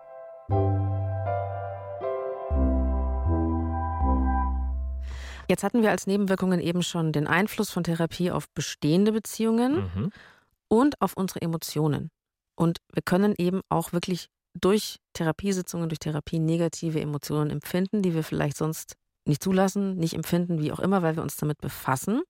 Jetzt 5.47 5.63
hatten 5.63 5.83
wir 5.83 5.91
als 5.91 6.07
Nebenwirkungen 6.07 6.59
eben 6.59 6.81
schon 6.81 7.11
den 7.11 7.27
Einfluss 7.27 7.69
von 7.69 7.83
Therapie 7.83 8.31
auf 8.31 8.49
bestehende 8.49 9.11
Beziehungen 9.11 9.91
mhm. 9.93 10.09
und 10.67 10.99
auf 11.01 11.15
unsere 11.15 11.43
Emotionen. 11.43 12.09
Und 12.55 12.79
wir 12.91 13.03
können 13.03 13.35
eben 13.37 13.61
auch 13.69 13.93
wirklich 13.93 14.29
durch 14.59 14.97
Therapiesitzungen, 15.13 15.89
durch 15.89 15.99
Therapie 15.99 16.39
negative 16.39 16.99
Emotionen 16.99 17.51
empfinden, 17.51 18.01
die 18.01 18.15
wir 18.15 18.23
vielleicht 18.23 18.57
sonst 18.57 18.95
nicht 19.27 19.43
zulassen, 19.43 19.95
nicht 19.97 20.13
empfinden, 20.13 20.61
wie 20.61 20.71
auch 20.71 20.79
immer, 20.79 21.01
weil 21.01 21.15
wir 21.15 21.23
uns 21.23 21.37
damit 21.37 21.59
befassen. 21.59 22.21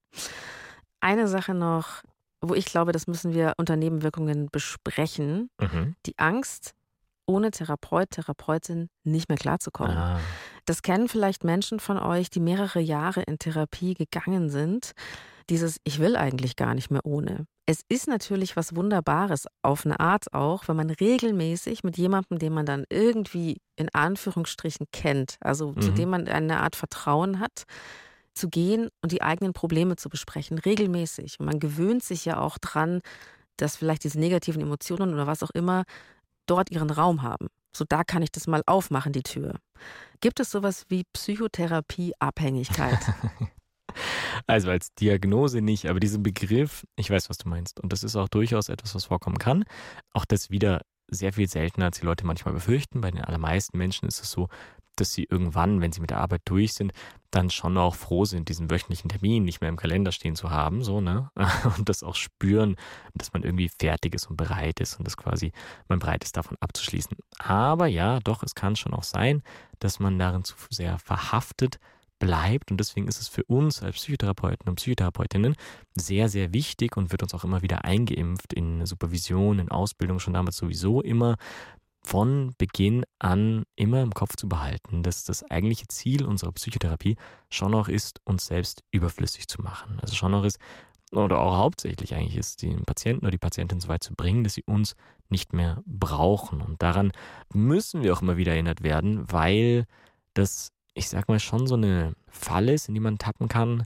Eine 0.99 1.27
Sache 1.27 1.53
noch, 1.53 2.03
wo 2.41 2.53
ich 2.53 2.65
glaube, 2.65 2.91
das 2.91 3.07
müssen 3.07 3.33
wir 3.33 3.53
unter 3.57 3.75
Nebenwirkungen 3.75 4.49
besprechen. 4.51 5.49
Mhm. 5.59 5.95
Die 6.05 6.17
Angst, 6.17 6.73
ohne 7.25 7.51
Therapeut, 7.51 8.11
Therapeutin 8.11 8.89
nicht 9.03 9.29
mehr 9.29 9.37
klarzukommen. 9.37 9.97
Ah. 9.97 10.19
Das 10.65 10.81
kennen 10.81 11.07
vielleicht 11.07 11.43
Menschen 11.43 11.79
von 11.79 11.97
euch, 11.97 12.29
die 12.29 12.39
mehrere 12.39 12.79
Jahre 12.79 13.21
in 13.23 13.39
Therapie 13.39 13.93
gegangen 13.93 14.49
sind. 14.49 14.91
Dieses 15.49 15.79
Ich 15.83 15.99
will 15.99 16.15
eigentlich 16.15 16.55
gar 16.55 16.73
nicht 16.73 16.89
mehr 16.91 17.05
ohne. 17.05 17.45
Es 17.67 17.81
ist 17.89 18.07
natürlich 18.07 18.55
was 18.55 18.75
Wunderbares, 18.75 19.47
auf 19.63 19.85
eine 19.85 19.99
Art 19.99 20.33
auch, 20.33 20.67
wenn 20.67 20.75
man 20.75 20.91
regelmäßig 20.91 21.83
mit 21.83 21.97
jemandem, 21.97 22.37
den 22.37 22.53
man 22.53 22.67
dann 22.67 22.85
irgendwie 22.89 23.59
in 23.75 23.89
Anführungsstrichen 23.93 24.85
kennt, 24.91 25.37
also 25.39 25.71
mhm. 25.71 25.81
zu 25.81 25.91
dem 25.91 26.09
man 26.09 26.27
eine 26.27 26.59
Art 26.59 26.75
Vertrauen 26.75 27.39
hat, 27.39 27.63
zu 28.35 28.49
gehen 28.49 28.89
und 29.01 29.11
die 29.11 29.23
eigenen 29.23 29.53
Probleme 29.53 29.95
zu 29.95 30.09
besprechen, 30.09 30.59
regelmäßig. 30.59 31.39
Und 31.39 31.47
man 31.47 31.59
gewöhnt 31.59 32.03
sich 32.03 32.25
ja 32.25 32.39
auch 32.39 32.59
dran, 32.59 33.01
dass 33.57 33.77
vielleicht 33.77 34.03
diese 34.03 34.19
negativen 34.19 34.61
Emotionen 34.61 35.13
oder 35.13 35.25
was 35.25 35.41
auch 35.41 35.51
immer 35.51 35.85
dort 36.45 36.69
ihren 36.69 36.91
Raum 36.91 37.23
haben. 37.23 37.47
So, 37.75 37.83
da 37.87 38.03
kann 38.03 38.21
ich 38.21 38.31
das 38.31 38.47
mal 38.47 38.61
aufmachen, 38.67 39.11
die 39.11 39.23
Tür. 39.23 39.55
Gibt 40.21 40.39
es 40.39 40.51
sowas 40.51 40.85
wie 40.89 41.03
Psychotherapieabhängigkeit? 41.13 42.99
Also 44.47 44.69
als 44.69 44.93
Diagnose 44.95 45.61
nicht, 45.61 45.87
aber 45.87 45.99
diesen 45.99 46.23
Begriff, 46.23 46.85
ich 46.95 47.09
weiß, 47.09 47.29
was 47.29 47.37
du 47.37 47.49
meinst. 47.49 47.79
Und 47.79 47.91
das 47.93 48.03
ist 48.03 48.15
auch 48.15 48.29
durchaus 48.29 48.69
etwas, 48.69 48.95
was 48.95 49.05
vorkommen 49.05 49.37
kann. 49.37 49.63
Auch 50.13 50.25
das 50.25 50.49
wieder 50.49 50.81
sehr 51.07 51.33
viel 51.33 51.47
seltener, 51.47 51.87
als 51.87 51.99
die 51.99 52.05
Leute 52.05 52.25
manchmal 52.25 52.53
befürchten. 52.53 53.01
Bei 53.01 53.11
den 53.11 53.23
allermeisten 53.23 53.77
Menschen 53.77 54.07
ist 54.07 54.21
es 54.21 54.31
so, 54.31 54.49
dass 54.95 55.13
sie 55.13 55.27
irgendwann, 55.29 55.81
wenn 55.81 55.91
sie 55.91 56.01
mit 56.01 56.09
der 56.09 56.19
Arbeit 56.19 56.41
durch 56.45 56.73
sind, 56.73 56.93
dann 57.31 57.49
schon 57.49 57.77
auch 57.77 57.95
froh 57.95 58.25
sind, 58.25 58.47
diesen 58.47 58.71
wöchentlichen 58.71 59.09
Termin 59.09 59.43
nicht 59.43 59.59
mehr 59.59 59.69
im 59.69 59.75
Kalender 59.75 60.11
stehen 60.11 60.35
zu 60.35 60.51
haben, 60.51 60.83
so, 60.83 61.01
ne? 61.01 61.29
Und 61.77 61.89
das 61.89 62.01
auch 62.01 62.15
spüren, 62.15 62.77
dass 63.13 63.33
man 63.33 63.43
irgendwie 63.43 63.69
fertig 63.69 64.15
ist 64.15 64.27
und 64.27 64.37
bereit 64.37 64.79
ist 64.79 64.97
und 64.97 65.05
dass 65.05 65.17
quasi 65.17 65.51
man 65.89 65.99
bereit 65.99 66.23
ist, 66.23 66.37
davon 66.37 66.57
abzuschließen. 66.59 67.17
Aber 67.39 67.87
ja, 67.87 68.19
doch, 68.21 68.41
es 68.43 68.55
kann 68.55 68.75
schon 68.75 68.93
auch 68.93 69.03
sein, 69.03 69.43
dass 69.79 69.99
man 69.99 70.17
darin 70.17 70.43
zu 70.43 70.55
sehr 70.69 70.97
verhaftet 70.97 71.79
bleibt. 72.19 72.71
Und 72.71 72.77
deswegen 72.77 73.07
ist 73.07 73.21
es 73.21 73.27
für 73.27 73.43
uns 73.43 73.81
als 73.81 73.95
Psychotherapeuten 73.95 74.67
und 74.69 74.75
Psychotherapeutinnen 74.75 75.55
sehr, 75.95 76.29
sehr 76.29 76.53
wichtig 76.53 76.97
und 76.97 77.11
wird 77.11 77.23
uns 77.23 77.33
auch 77.33 77.43
immer 77.43 77.61
wieder 77.61 77.85
eingeimpft 77.85 78.53
in 78.53 78.85
Supervision, 78.85 79.59
in 79.59 79.69
Ausbildung, 79.69 80.19
schon 80.19 80.33
damals 80.33 80.57
sowieso 80.57 81.01
immer 81.01 81.35
von 82.05 82.53
Beginn 82.59 83.03
an 83.17 83.63
immer 83.75 84.01
im 84.03 84.13
Kopf 84.13 84.35
zu 84.35 84.47
behalten, 84.47 85.01
dass 85.01 85.23
das 85.23 85.43
eigentliche 85.49 85.87
Ziel 85.87 86.23
unserer 86.25 86.51
Psychotherapie 86.51 87.17
schon 87.49 87.71
noch 87.71 87.89
ist, 87.89 88.21
uns 88.25 88.45
selbst 88.45 88.83
überflüssig 88.91 89.47
zu 89.47 89.61
machen. 89.61 89.97
Also 90.01 90.15
schon 90.15 90.31
noch 90.31 90.43
ist, 90.43 90.59
oder 91.11 91.39
auch 91.39 91.57
hauptsächlich 91.57 92.13
eigentlich 92.13 92.37
ist, 92.37 92.61
den 92.61 92.83
Patienten 92.85 93.25
oder 93.25 93.31
die 93.31 93.37
Patientin 93.39 93.79
so 93.79 93.87
weit 93.87 94.03
zu 94.03 94.13
bringen, 94.13 94.43
dass 94.43 94.53
sie 94.53 94.63
uns 94.65 94.95
nicht 95.29 95.53
mehr 95.53 95.81
brauchen. 95.85 96.61
Und 96.61 96.81
daran 96.81 97.11
müssen 97.53 98.03
wir 98.03 98.13
auch 98.13 98.21
immer 98.21 98.37
wieder 98.37 98.53
erinnert 98.53 98.83
werden, 98.83 99.31
weil 99.31 99.85
das 100.35 100.71
ich 100.95 101.09
sag 101.09 101.27
mal, 101.27 101.39
schon 101.39 101.67
so 101.67 101.75
eine 101.75 102.13
Falle 102.27 102.73
ist, 102.73 102.87
in 102.87 102.95
die 102.95 103.01
man 103.01 103.17
tappen 103.17 103.47
kann, 103.47 103.83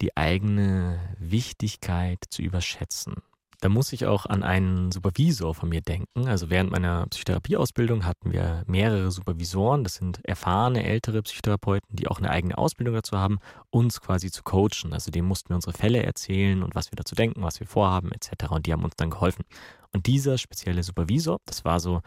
die 0.00 0.16
eigene 0.16 1.00
Wichtigkeit 1.18 2.18
zu 2.28 2.42
überschätzen. 2.42 3.14
Da 3.62 3.68
muss 3.68 3.92
ich 3.92 4.06
auch 4.06 4.24
an 4.24 4.42
einen 4.42 4.90
Supervisor 4.90 5.54
von 5.54 5.68
mir 5.68 5.82
denken. 5.82 6.26
Also 6.26 6.48
während 6.48 6.70
meiner 6.70 7.06
Psychotherapieausbildung 7.08 8.06
hatten 8.06 8.32
wir 8.32 8.62
mehrere 8.66 9.10
Supervisoren. 9.10 9.84
Das 9.84 9.96
sind 9.96 10.24
erfahrene, 10.24 10.82
ältere 10.84 11.22
Psychotherapeuten, 11.22 11.94
die 11.94 12.08
auch 12.08 12.18
eine 12.18 12.30
eigene 12.30 12.56
Ausbildung 12.56 12.94
dazu 12.94 13.18
haben, 13.18 13.38
uns 13.68 14.00
quasi 14.00 14.30
zu 14.30 14.42
coachen. 14.42 14.94
Also 14.94 15.10
dem 15.10 15.26
mussten 15.26 15.50
wir 15.50 15.56
unsere 15.56 15.76
Fälle 15.76 16.02
erzählen 16.02 16.62
und 16.62 16.74
was 16.74 16.90
wir 16.90 16.96
dazu 16.96 17.14
denken, 17.14 17.42
was 17.42 17.60
wir 17.60 17.66
vorhaben, 17.66 18.12
etc. 18.12 18.50
Und 18.50 18.64
die 18.64 18.72
haben 18.72 18.84
uns 18.84 18.96
dann 18.96 19.10
geholfen. 19.10 19.44
Und 19.92 20.06
dieser 20.06 20.38
spezielle 20.38 20.82
Supervisor, 20.82 21.38
das 21.44 21.62
war 21.62 21.80
so 21.80 22.00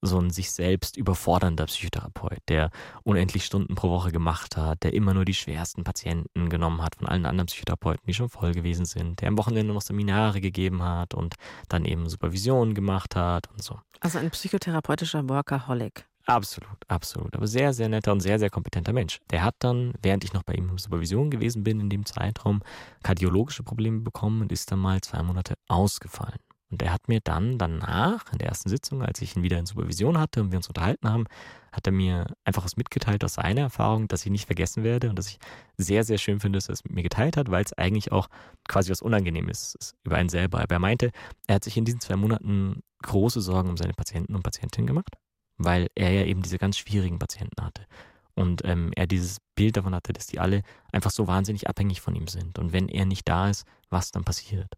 so 0.00 0.18
ein 0.18 0.30
sich 0.30 0.52
selbst 0.52 0.96
überfordernder 0.96 1.66
Psychotherapeut, 1.66 2.40
der 2.48 2.70
unendlich 3.02 3.44
Stunden 3.44 3.74
pro 3.74 3.90
Woche 3.90 4.12
gemacht 4.12 4.56
hat, 4.56 4.82
der 4.82 4.94
immer 4.94 5.14
nur 5.14 5.24
die 5.24 5.34
schwersten 5.34 5.84
Patienten 5.84 6.48
genommen 6.48 6.82
hat 6.82 6.96
von 6.96 7.08
allen 7.08 7.26
anderen 7.26 7.46
Psychotherapeuten, 7.46 8.06
die 8.06 8.14
schon 8.14 8.28
voll 8.28 8.52
gewesen 8.52 8.84
sind, 8.84 9.20
der 9.20 9.28
am 9.28 9.38
Wochenende 9.38 9.72
noch 9.72 9.82
Seminare 9.82 10.40
gegeben 10.40 10.82
hat 10.82 11.14
und 11.14 11.34
dann 11.68 11.84
eben 11.84 12.08
Supervisionen 12.08 12.74
gemacht 12.74 13.16
hat 13.16 13.50
und 13.50 13.62
so. 13.62 13.78
Also 14.00 14.18
ein 14.18 14.30
psychotherapeutischer 14.30 15.28
Workaholic. 15.28 16.04
Absolut, 16.28 16.76
absolut. 16.88 17.34
Aber 17.34 17.46
sehr, 17.46 17.72
sehr 17.72 17.88
netter 17.88 18.12
und 18.12 18.20
sehr, 18.20 18.38
sehr 18.38 18.50
kompetenter 18.50 18.92
Mensch. 18.92 19.18
Der 19.30 19.42
hat 19.42 19.54
dann, 19.60 19.94
während 20.02 20.24
ich 20.24 20.34
noch 20.34 20.42
bei 20.42 20.52
ihm 20.52 20.68
in 20.68 20.76
Supervision 20.76 21.30
gewesen 21.30 21.64
bin, 21.64 21.80
in 21.80 21.88
dem 21.88 22.04
Zeitraum 22.04 22.60
kardiologische 23.02 23.62
Probleme 23.62 24.00
bekommen 24.00 24.42
und 24.42 24.52
ist 24.52 24.70
dann 24.70 24.78
mal 24.78 25.00
zwei 25.00 25.22
Monate 25.22 25.54
ausgefallen. 25.68 26.38
Und 26.70 26.82
er 26.82 26.92
hat 26.92 27.08
mir 27.08 27.20
dann 27.20 27.58
danach, 27.58 28.30
in 28.32 28.38
der 28.38 28.48
ersten 28.48 28.68
Sitzung, 28.68 29.02
als 29.02 29.22
ich 29.22 29.36
ihn 29.36 29.42
wieder 29.42 29.58
in 29.58 29.66
Supervision 29.66 30.18
hatte 30.18 30.42
und 30.42 30.52
wir 30.52 30.58
uns 30.58 30.68
unterhalten 30.68 31.08
haben, 31.08 31.24
hat 31.72 31.86
er 31.86 31.92
mir 31.92 32.26
einfach 32.44 32.64
was 32.64 32.76
mitgeteilt 32.76 33.24
aus 33.24 33.34
seiner 33.34 33.62
Erfahrung, 33.62 34.08
dass 34.08 34.24
ich 34.24 34.30
nicht 34.30 34.46
vergessen 34.46 34.84
werde 34.84 35.08
und 35.08 35.18
dass 35.18 35.28
ich 35.28 35.38
sehr, 35.76 36.04
sehr 36.04 36.18
schön 36.18 36.40
finde, 36.40 36.58
dass 36.58 36.68
er 36.68 36.74
es 36.74 36.84
mit 36.84 36.92
mir 36.92 37.02
geteilt 37.02 37.36
hat, 37.36 37.50
weil 37.50 37.64
es 37.64 37.72
eigentlich 37.72 38.12
auch 38.12 38.28
quasi 38.68 38.90
was 38.90 39.00
Unangenehmes 39.00 39.76
ist 39.78 39.94
über 40.04 40.16
einen 40.16 40.28
selber. 40.28 40.60
Aber 40.60 40.74
er 40.74 40.80
meinte, 40.80 41.10
er 41.46 41.56
hat 41.56 41.64
sich 41.64 41.76
in 41.76 41.84
diesen 41.84 42.00
zwei 42.00 42.16
Monaten 42.16 42.82
große 43.02 43.40
Sorgen 43.40 43.70
um 43.70 43.76
seine 43.76 43.94
Patienten 43.94 44.34
und 44.34 44.42
Patientinnen 44.42 44.86
gemacht, 44.86 45.14
weil 45.56 45.88
er 45.94 46.10
ja 46.10 46.24
eben 46.24 46.42
diese 46.42 46.58
ganz 46.58 46.76
schwierigen 46.76 47.18
Patienten 47.18 47.62
hatte. 47.62 47.86
Und 48.34 48.64
ähm, 48.64 48.90
er 48.94 49.06
dieses 49.06 49.38
Bild 49.56 49.76
davon 49.76 49.94
hatte, 49.94 50.12
dass 50.12 50.26
die 50.26 50.38
alle 50.38 50.62
einfach 50.92 51.10
so 51.10 51.26
wahnsinnig 51.26 51.68
abhängig 51.68 52.00
von 52.00 52.14
ihm 52.14 52.28
sind. 52.28 52.58
Und 52.58 52.72
wenn 52.72 52.88
er 52.88 53.04
nicht 53.04 53.28
da 53.28 53.48
ist, 53.50 53.64
was 53.90 54.12
dann 54.12 54.24
passiert. 54.24 54.74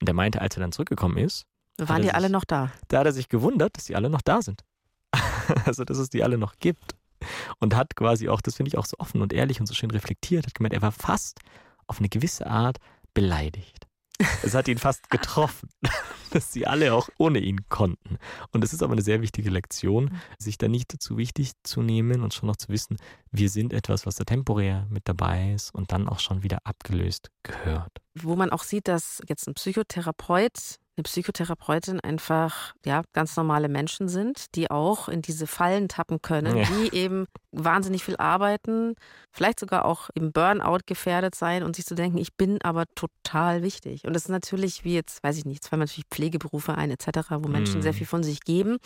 Und 0.00 0.08
er 0.08 0.14
meinte, 0.14 0.40
als 0.40 0.56
er 0.56 0.60
dann 0.60 0.72
zurückgekommen 0.72 1.18
ist. 1.18 1.46
Waren 1.78 2.02
die 2.02 2.08
sich, 2.08 2.14
alle 2.14 2.30
noch 2.30 2.44
da? 2.44 2.70
Da 2.88 3.00
hat 3.00 3.06
er 3.06 3.12
sich 3.12 3.28
gewundert, 3.28 3.76
dass 3.76 3.84
die 3.84 3.96
alle 3.96 4.10
noch 4.10 4.22
da 4.22 4.42
sind. 4.42 4.64
also, 5.64 5.84
dass 5.84 5.98
es 5.98 6.10
die 6.10 6.22
alle 6.22 6.38
noch 6.38 6.54
gibt. 6.58 6.94
und 7.60 7.74
hat 7.74 7.96
quasi 7.96 8.28
auch, 8.28 8.40
das 8.40 8.56
finde 8.56 8.68
ich 8.68 8.78
auch 8.78 8.86
so 8.86 8.96
offen 8.98 9.22
und 9.22 9.32
ehrlich 9.32 9.60
und 9.60 9.66
so 9.66 9.74
schön 9.74 9.90
reflektiert, 9.90 10.46
hat 10.46 10.54
gemeint, 10.54 10.74
er 10.74 10.82
war 10.82 10.92
fast 10.92 11.40
auf 11.86 11.98
eine 11.98 12.08
gewisse 12.08 12.46
Art 12.46 12.78
beleidigt. 13.14 13.85
Es 14.42 14.54
hat 14.54 14.68
ihn 14.68 14.78
fast 14.78 15.10
getroffen, 15.10 15.68
dass 16.30 16.52
sie 16.52 16.66
alle 16.66 16.94
auch 16.94 17.08
ohne 17.18 17.38
ihn 17.38 17.68
konnten. 17.68 18.18
Und 18.52 18.64
es 18.64 18.72
ist 18.72 18.82
aber 18.82 18.92
eine 18.92 19.02
sehr 19.02 19.20
wichtige 19.20 19.50
Lektion, 19.50 20.18
sich 20.38 20.58
da 20.58 20.68
nicht 20.68 20.94
zu 21.02 21.16
wichtig 21.16 21.52
zu 21.62 21.82
nehmen 21.82 22.22
und 22.22 22.34
schon 22.34 22.46
noch 22.46 22.56
zu 22.56 22.68
wissen, 22.68 22.96
wir 23.30 23.50
sind 23.50 23.72
etwas, 23.72 24.06
was 24.06 24.16
da 24.16 24.24
temporär 24.24 24.86
mit 24.90 25.08
dabei 25.08 25.52
ist 25.52 25.74
und 25.74 25.92
dann 25.92 26.08
auch 26.08 26.20
schon 26.20 26.42
wieder 26.42 26.58
abgelöst 26.64 27.30
gehört. 27.42 27.92
Wo 28.14 28.36
man 28.36 28.50
auch 28.50 28.62
sieht, 28.62 28.88
dass 28.88 29.20
jetzt 29.28 29.46
ein 29.46 29.54
Psychotherapeut 29.54 30.78
eine 30.96 31.02
Psychotherapeutin 31.04 32.00
einfach 32.00 32.74
ja 32.84 33.02
ganz 33.12 33.36
normale 33.36 33.68
Menschen 33.68 34.08
sind, 34.08 34.54
die 34.54 34.70
auch 34.70 35.08
in 35.08 35.20
diese 35.22 35.46
Fallen 35.46 35.88
tappen 35.88 36.22
können, 36.22 36.56
Ja. 36.56 36.64
die 36.64 36.94
eben 36.94 37.26
wahnsinnig 37.52 38.02
viel 38.04 38.16
arbeiten, 38.16 38.94
vielleicht 39.32 39.60
sogar 39.60 39.84
auch 39.84 40.08
im 40.14 40.32
Burnout 40.32 40.80
gefährdet 40.86 41.34
sein 41.34 41.62
und 41.62 41.76
sich 41.76 41.84
zu 41.86 41.94
denken, 41.94 42.18
ich 42.18 42.34
bin 42.34 42.58
aber 42.62 42.84
total 42.94 43.62
wichtig. 43.62 44.04
Und 44.06 44.14
das 44.14 44.22
ist 44.24 44.28
natürlich 44.30 44.84
wie 44.84 44.94
jetzt, 44.94 45.22
weiß 45.22 45.36
ich 45.38 45.44
nicht, 45.44 45.56
jetzt 45.56 45.68
fallen 45.68 45.80
natürlich 45.80 46.06
Pflegeberufe 46.10 46.74
ein 46.74 46.90
etc., 46.90 47.08
wo 47.40 47.48
Menschen 47.48 47.78
Mhm. 47.78 47.82
sehr 47.82 47.94
viel 47.94 48.06
von 48.06 48.22
sich 48.22 48.40
geben. 48.40 48.78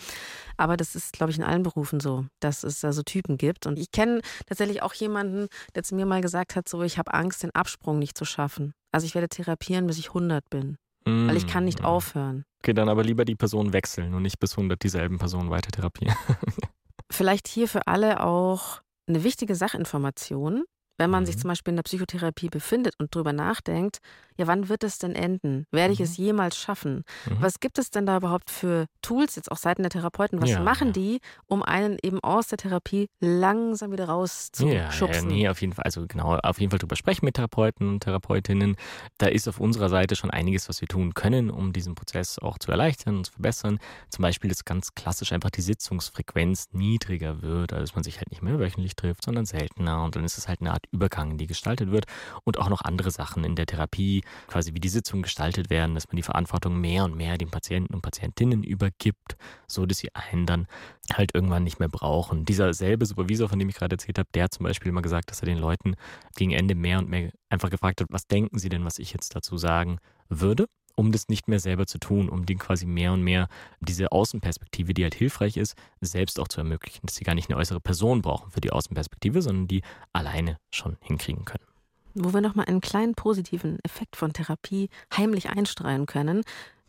Aber 0.57 0.77
das 0.77 0.95
ist, 0.95 1.13
glaube 1.13 1.31
ich, 1.31 1.37
in 1.37 1.43
allen 1.43 1.63
Berufen 1.63 1.99
so, 1.99 2.25
dass 2.39 2.63
es 2.63 2.81
da 2.81 2.91
so 2.93 3.03
Typen 3.03 3.37
gibt. 3.37 3.67
Und 3.67 3.79
ich 3.79 3.91
kenne 3.91 4.21
tatsächlich 4.47 4.81
auch 4.83 4.93
jemanden, 4.93 5.47
der 5.75 5.83
zu 5.83 5.95
mir 5.95 6.05
mal 6.05 6.21
gesagt 6.21 6.55
hat, 6.55 6.67
so 6.67 6.81
ich 6.83 6.97
habe 6.97 7.13
Angst, 7.13 7.43
den 7.43 7.53
Absprung 7.55 7.99
nicht 7.99 8.17
zu 8.17 8.25
schaffen. 8.25 8.73
Also 8.91 9.05
ich 9.05 9.15
werde 9.15 9.29
therapieren, 9.29 9.87
bis 9.87 9.97
ich 9.97 10.09
100 10.09 10.49
bin. 10.49 10.77
Weil 11.05 11.35
ich 11.37 11.47
kann 11.47 11.65
nicht 11.65 11.81
Mm. 11.81 11.85
aufhören. 11.85 12.45
Okay, 12.59 12.73
dann 12.73 12.87
aber 12.89 13.03
lieber 13.03 13.25
die 13.25 13.35
Person 13.35 13.73
wechseln 13.73 14.13
und 14.13 14.21
nicht 14.21 14.39
bis 14.39 14.55
100 14.55 14.81
dieselben 14.83 15.17
Personen 15.17 15.49
weiter 15.49 15.71
therapieren. 15.71 16.15
Vielleicht 17.11 17.47
hier 17.47 17.67
für 17.67 17.87
alle 17.87 18.23
auch 18.23 18.81
eine 19.07 19.23
wichtige 19.23 19.55
Sachinformation, 19.55 20.63
wenn 21.01 21.09
man 21.09 21.25
sich 21.25 21.35
Mhm. 21.35 21.39
zum 21.41 21.47
Beispiel 21.49 21.71
in 21.71 21.75
der 21.77 21.83
Psychotherapie 21.83 22.49
befindet 22.49 22.93
und 22.99 23.13
drüber 23.15 23.33
nachdenkt, 23.33 23.97
ja, 24.37 24.47
wann 24.47 24.69
wird 24.69 24.83
es 24.83 24.97
denn 24.99 25.13
enden? 25.15 25.65
Werde 25.71 25.93
ich 25.93 25.99
Mhm. 25.99 26.05
es 26.05 26.17
jemals 26.17 26.55
schaffen? 26.57 27.03
Mhm. 27.29 27.41
Was 27.41 27.59
gibt 27.59 27.77
es 27.79 27.89
denn 27.91 28.05
da 28.05 28.17
überhaupt 28.17 28.49
für 28.49 28.85
Tools, 29.01 29.35
jetzt 29.35 29.51
auch 29.51 29.57
Seiten 29.57 29.81
der 29.83 29.89
Therapeuten? 29.89 30.41
Was 30.41 30.51
Ja, 30.51 30.59
machen 30.61 30.89
ja. 30.89 30.93
die, 30.93 31.19
um 31.47 31.63
einen 31.63 31.97
eben 32.01 32.19
aus 32.23 32.47
der 32.47 32.57
Therapie 32.57 33.07
langsam 33.19 33.91
wieder 33.91 34.03
Ja, 34.05 34.07
ja, 34.09 34.13
rauszuschubsen? 34.13 35.27
nee, 35.27 35.49
auf 35.49 35.59
jeden 35.61 35.73
Fall. 35.73 35.83
Also 35.83 36.05
genau, 36.07 36.35
auf 36.37 36.59
jeden 36.59 36.69
Fall 36.71 36.79
drüber 36.79 36.95
sprechen 36.95 37.25
mit 37.25 37.35
Therapeuten 37.35 37.87
und 37.89 38.01
Therapeutinnen. 38.03 38.75
Da 39.17 39.27
ist 39.27 39.47
auf 39.47 39.59
unserer 39.59 39.89
Seite 39.89 40.15
schon 40.15 40.29
einiges, 40.31 40.69
was 40.69 40.81
wir 40.81 40.87
tun 40.87 41.13
können, 41.13 41.49
um 41.49 41.73
diesen 41.73 41.95
Prozess 41.95 42.39
auch 42.39 42.57
zu 42.59 42.71
erleichtern 42.71 43.17
und 43.17 43.25
zu 43.25 43.33
verbessern. 43.33 43.79
Zum 44.09 44.21
Beispiel 44.23 44.49
ist 44.51 44.65
ganz 44.65 44.93
klassisch 44.95 45.31
einfach 45.33 45.49
die 45.49 45.61
Sitzungsfrequenz 45.61 46.67
niedriger 46.71 47.41
wird, 47.41 47.73
also 47.73 47.81
dass 47.83 47.95
man 47.95 48.03
sich 48.03 48.17
halt 48.17 48.29
nicht 48.31 48.41
mehr 48.41 48.59
wöchentlich 48.59 48.95
trifft, 48.95 49.23
sondern 49.25 49.45
seltener. 49.45 50.03
Und 50.03 50.15
dann 50.15 50.23
ist 50.23 50.37
es 50.37 50.47
halt 50.47 50.61
eine 50.61 50.71
Art 50.71 50.85
Übergang, 50.91 51.37
die 51.37 51.47
gestaltet 51.47 51.91
wird. 51.91 52.05
Und 52.43 52.59
auch 52.59 52.69
noch 52.69 52.81
andere 52.81 53.11
Sachen 53.11 53.43
in 53.43 53.55
der 53.55 53.65
Therapie, 53.65 54.23
quasi 54.47 54.73
wie 54.73 54.79
die 54.79 54.89
Sitzungen 54.89 55.23
gestaltet 55.23 55.69
werden, 55.69 55.95
dass 55.95 56.07
man 56.07 56.17
die 56.17 56.23
Verantwortung 56.23 56.79
mehr 56.79 57.03
und 57.03 57.15
mehr 57.15 57.37
den 57.37 57.49
Patienten 57.49 57.93
und 57.93 58.01
Patientinnen 58.01 58.63
übergibt, 58.63 59.37
so 59.67 59.85
dass 59.85 59.99
sie 59.99 60.13
einen 60.13 60.45
dann 60.45 60.67
halt 61.13 61.31
irgendwann 61.33 61.63
nicht 61.63 61.79
mehr 61.79 61.89
brauchen. 61.89 62.45
Dieser 62.45 62.73
selbe 62.73 63.05
Supervisor, 63.05 63.49
von 63.49 63.59
dem 63.59 63.69
ich 63.69 63.75
gerade 63.75 63.95
erzählt 63.95 64.19
habe, 64.19 64.29
der 64.33 64.45
hat 64.45 64.53
zum 64.53 64.65
Beispiel 64.65 64.89
immer 64.89 65.01
gesagt, 65.01 65.31
dass 65.31 65.41
er 65.41 65.47
den 65.47 65.57
Leuten 65.57 65.95
gegen 66.35 66.51
Ende 66.51 66.75
mehr 66.75 66.99
und 66.99 67.09
mehr 67.09 67.31
einfach 67.49 67.69
gefragt 67.69 68.01
hat, 68.01 68.07
was 68.09 68.27
denken 68.27 68.59
sie 68.59 68.69
denn, 68.69 68.85
was 68.85 68.99
ich 68.99 69.13
jetzt 69.13 69.35
dazu 69.35 69.57
sagen 69.57 69.99
würde? 70.29 70.67
Um 71.01 71.11
das 71.11 71.29
nicht 71.29 71.47
mehr 71.47 71.59
selber 71.59 71.87
zu 71.87 71.97
tun, 71.97 72.29
um 72.29 72.45
denen 72.45 72.59
quasi 72.59 72.85
mehr 72.85 73.11
und 73.11 73.23
mehr 73.23 73.47
diese 73.79 74.11
Außenperspektive, 74.11 74.93
die 74.93 75.01
halt 75.01 75.15
hilfreich 75.15 75.57
ist, 75.57 75.75
selbst 75.99 76.39
auch 76.39 76.47
zu 76.47 76.59
ermöglichen, 76.59 76.99
dass 77.03 77.15
sie 77.15 77.23
gar 77.23 77.33
nicht 77.33 77.49
eine 77.49 77.57
äußere 77.57 77.79
Person 77.81 78.21
brauchen 78.21 78.51
für 78.51 78.61
die 78.61 78.71
Außenperspektive, 78.71 79.41
sondern 79.41 79.67
die 79.67 79.81
alleine 80.13 80.57
schon 80.69 80.97
hinkriegen 81.01 81.43
können. 81.43 81.65
Wo 82.13 82.33
wir 82.33 82.41
nochmal 82.41 82.67
einen 82.67 82.81
kleinen 82.81 83.15
positiven 83.15 83.79
Effekt 83.83 84.15
von 84.15 84.31
Therapie 84.31 84.89
heimlich 85.11 85.49
einstreuen 85.49 86.05
können. 86.05 86.43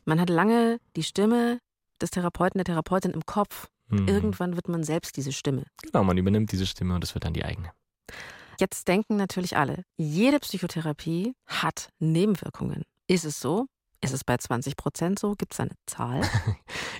Man 0.04 0.20
hat 0.20 0.28
lange 0.28 0.78
die 0.94 1.04
Stimme 1.04 1.58
des 2.02 2.10
Therapeuten, 2.10 2.58
der 2.58 2.66
Therapeutin 2.66 3.12
im 3.12 3.24
Kopf. 3.24 3.68
Mhm. 3.88 4.08
Irgendwann 4.08 4.56
wird 4.56 4.68
man 4.68 4.84
selbst 4.84 5.16
diese 5.16 5.32
Stimme. 5.32 5.64
Genau, 5.82 6.04
man 6.04 6.18
übernimmt 6.18 6.52
diese 6.52 6.66
Stimme 6.66 6.94
und 6.94 7.02
es 7.02 7.14
wird 7.14 7.24
dann 7.24 7.32
die 7.32 7.46
eigene. 7.46 7.70
Jetzt 8.60 8.88
denken 8.88 9.16
natürlich 9.16 9.56
alle, 9.56 9.84
jede 9.96 10.38
Psychotherapie 10.38 11.32
hat 11.46 11.88
Nebenwirkungen. 11.98 12.82
Ist 13.08 13.24
es 13.24 13.40
so? 13.40 13.66
Ist 14.02 14.12
es 14.12 14.24
bei 14.24 14.36
20 14.36 14.76
Prozent 14.76 15.18
so? 15.18 15.34
Gibt 15.36 15.54
es 15.54 15.60
eine 15.60 15.70
Zahl? 15.86 16.22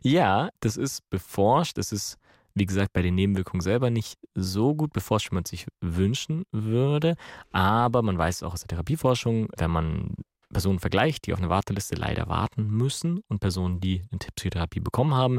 Ja, 0.05 0.51
das 0.59 0.77
ist 0.77 1.09
beforscht. 1.11 1.79
Das 1.79 1.93
ist, 1.93 2.19
wie 2.55 2.67
gesagt, 2.67 2.93
bei 2.93 3.03
den 3.03 3.15
Nebenwirkungen 3.15 3.61
selber 3.61 3.89
nicht 3.89 4.19
so 4.35 4.75
gut 4.75 4.93
beforscht, 4.93 5.31
wie 5.31 5.37
man 5.37 5.45
sich 5.45 5.67
wünschen 5.81 6.43
würde. 6.51 7.15
Aber 7.53 8.03
man 8.03 8.19
weiß 8.19 8.43
auch 8.43 8.53
aus 8.53 8.63
der 8.63 8.69
Therapieforschung, 8.69 9.49
wenn 9.57 9.71
man 9.71 10.15
Personen 10.53 10.81
vergleicht, 10.81 11.27
die 11.27 11.33
auf 11.33 11.39
eine 11.39 11.49
Warteliste 11.49 11.95
leider 11.95 12.29
warten 12.29 12.69
müssen 12.69 13.21
und 13.29 13.39
Personen, 13.39 13.81
die 13.81 14.03
eine 14.11 14.19
Psychotherapie 14.35 14.81
bekommen 14.81 15.15
haben. 15.15 15.39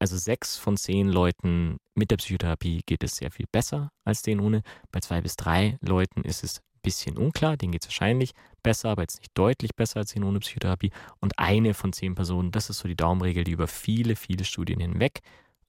Also 0.00 0.16
sechs 0.16 0.56
von 0.56 0.76
zehn 0.76 1.08
Leuten 1.08 1.76
mit 1.94 2.10
der 2.10 2.16
Psychotherapie 2.16 2.82
geht 2.86 3.04
es 3.04 3.16
sehr 3.16 3.30
viel 3.30 3.46
besser 3.50 3.90
als 4.04 4.22
denen 4.22 4.40
ohne. 4.40 4.62
Bei 4.90 5.00
zwei 5.00 5.20
bis 5.20 5.36
drei 5.36 5.78
Leuten 5.80 6.22
ist 6.22 6.44
es 6.44 6.60
bisschen 6.88 7.18
unklar. 7.18 7.56
Denen 7.58 7.72
geht 7.72 7.82
es 7.82 7.88
wahrscheinlich 7.88 8.32
besser, 8.62 8.88
aber 8.88 9.02
jetzt 9.02 9.18
nicht 9.20 9.32
deutlich 9.34 9.74
besser 9.76 9.98
als 9.98 10.12
denen 10.12 10.24
ohne 10.24 10.40
Psychotherapie. 10.40 10.90
Und 11.20 11.38
eine 11.38 11.74
von 11.74 11.92
zehn 11.92 12.14
Personen, 12.14 12.50
das 12.50 12.70
ist 12.70 12.78
so 12.78 12.88
die 12.88 12.96
Daumenregel, 12.96 13.44
die 13.44 13.52
über 13.52 13.66
viele, 13.66 14.16
viele 14.16 14.44
Studien 14.44 14.80
hinweg 14.80 15.20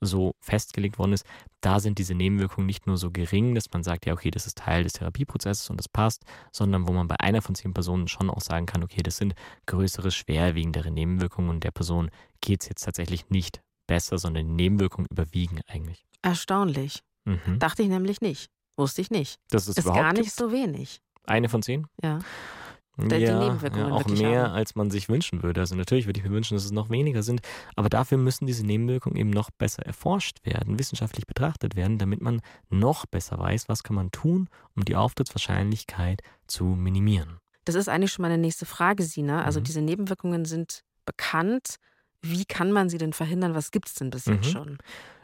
so 0.01 0.34
festgelegt 0.39 0.97
worden 0.97 1.12
ist, 1.12 1.25
da 1.60 1.82
sind 1.82 1.97
diese 1.97 2.15
Nebenwirkungen 2.15 2.65
nicht 2.65 2.88
nur 2.88 2.95
so 2.95 3.12
gering, 3.12 3.53
dass 3.53 3.65
man 3.73 3.84
sagt, 3.84 4.05
ja, 4.05 4.13
okay, 4.13 4.32
das 4.32 4.47
ist 4.47 4.60
Teil 4.60 4.84
des 4.84 4.93
Therapieprozesses 4.93 5.69
und 5.69 5.75
das 5.75 5.89
passt, 5.89 6.23
sondern 6.53 6.88
wo 6.88 6.93
man 6.93 7.10
bei 7.10 7.19
einer 7.19 7.41
von 7.41 7.53
zehn 7.53 7.73
Personen 7.73 8.08
schon 8.08 8.29
auch 8.29 8.39
sagen 8.39 8.65
kann, 8.65 8.82
okay, 8.82 9.03
das 9.03 9.17
sind 9.17 9.34
größere, 9.65 10.10
schwerwiegendere 10.12 10.89
Nebenwirkungen 10.89 11.49
und 11.49 11.65
der 11.65 11.71
Person 11.71 12.12
geht 12.39 12.62
es 12.62 12.69
jetzt 12.69 12.86
tatsächlich 12.86 13.29
nicht 13.29 13.62
besser, 13.88 14.17
sondern 14.17 14.47
die 14.47 14.53
Nebenwirkungen 14.53 15.08
überwiegen 15.12 15.60
eigentlich. 15.67 16.05
Erstaunlich. 16.21 17.01
Mhm. 17.25 17.60
Dachte 17.60 17.84
ich 17.84 17.89
nämlich 17.89 18.21
nicht. 18.21 18.49
Wusste 18.77 19.01
ich 19.01 19.12
nicht. 19.12 19.38
Das 19.49 19.67
ist, 19.67 19.79
Ist 19.79 19.86
gar 19.86 20.13
nicht 20.13 20.23
gibt. 20.23 20.36
so 20.38 20.53
wenig. 20.53 21.01
Eine 21.25 21.49
von 21.49 21.62
zehn. 21.62 21.88
Ja. 22.03 22.19
die 22.97 23.15
ja, 23.15 23.53
ja, 23.53 23.91
auch 23.91 24.05
mehr, 24.08 24.43
haben. 24.43 24.51
als 24.53 24.75
man 24.75 24.91
sich 24.91 25.08
wünschen 25.08 25.41
würde. 25.41 25.62
Also 25.62 25.75
natürlich 25.75 26.05
würde 26.05 26.19
ich 26.19 26.25
mir 26.25 26.32
wünschen, 26.32 26.55
dass 26.55 26.65
es 26.65 26.71
noch 26.71 26.89
weniger 26.89 27.23
sind, 27.23 27.39
aber 27.77 27.88
dafür 27.88 28.17
müssen 28.17 28.45
diese 28.45 28.65
Nebenwirkungen 28.65 29.15
eben 29.15 29.29
noch 29.29 29.51
besser 29.51 29.84
erforscht 29.86 30.45
werden, 30.45 30.77
wissenschaftlich 30.79 31.25
betrachtet 31.25 31.77
werden, 31.77 31.97
damit 31.97 32.21
man 32.21 32.41
noch 32.69 33.05
besser 33.05 33.39
weiß, 33.39 33.69
was 33.69 33.84
kann 33.84 33.95
man 33.95 34.12
tun, 34.12 34.49
um 34.75 34.84
die 34.84 34.97
Auftrittswahrscheinlichkeit 34.97 36.21
zu 36.47 36.65
minimieren. 36.65 37.38
Das 37.65 37.75
ist 37.75 37.88
eigentlich 37.88 38.12
schon 38.12 38.23
meine 38.23 38.38
nächste 38.38 38.65
Frage, 38.65 39.03
Sina. 39.03 39.43
Also 39.43 39.60
Mhm. 39.60 39.63
diese 39.65 39.82
Nebenwirkungen 39.82 40.43
sind 40.45 40.84
bekannt. 41.05 41.75
Wie 42.21 42.43
kann 42.43 42.71
man 42.71 42.89
sie 42.89 42.97
denn 42.97 43.13
verhindern? 43.13 43.55
Was 43.55 43.71
gibt 43.71 43.88
es 43.88 43.93
denn 43.93 44.10
bis 44.10 44.25
jetzt 44.25 44.47
Mhm. 44.47 44.51
schon? 44.51 44.77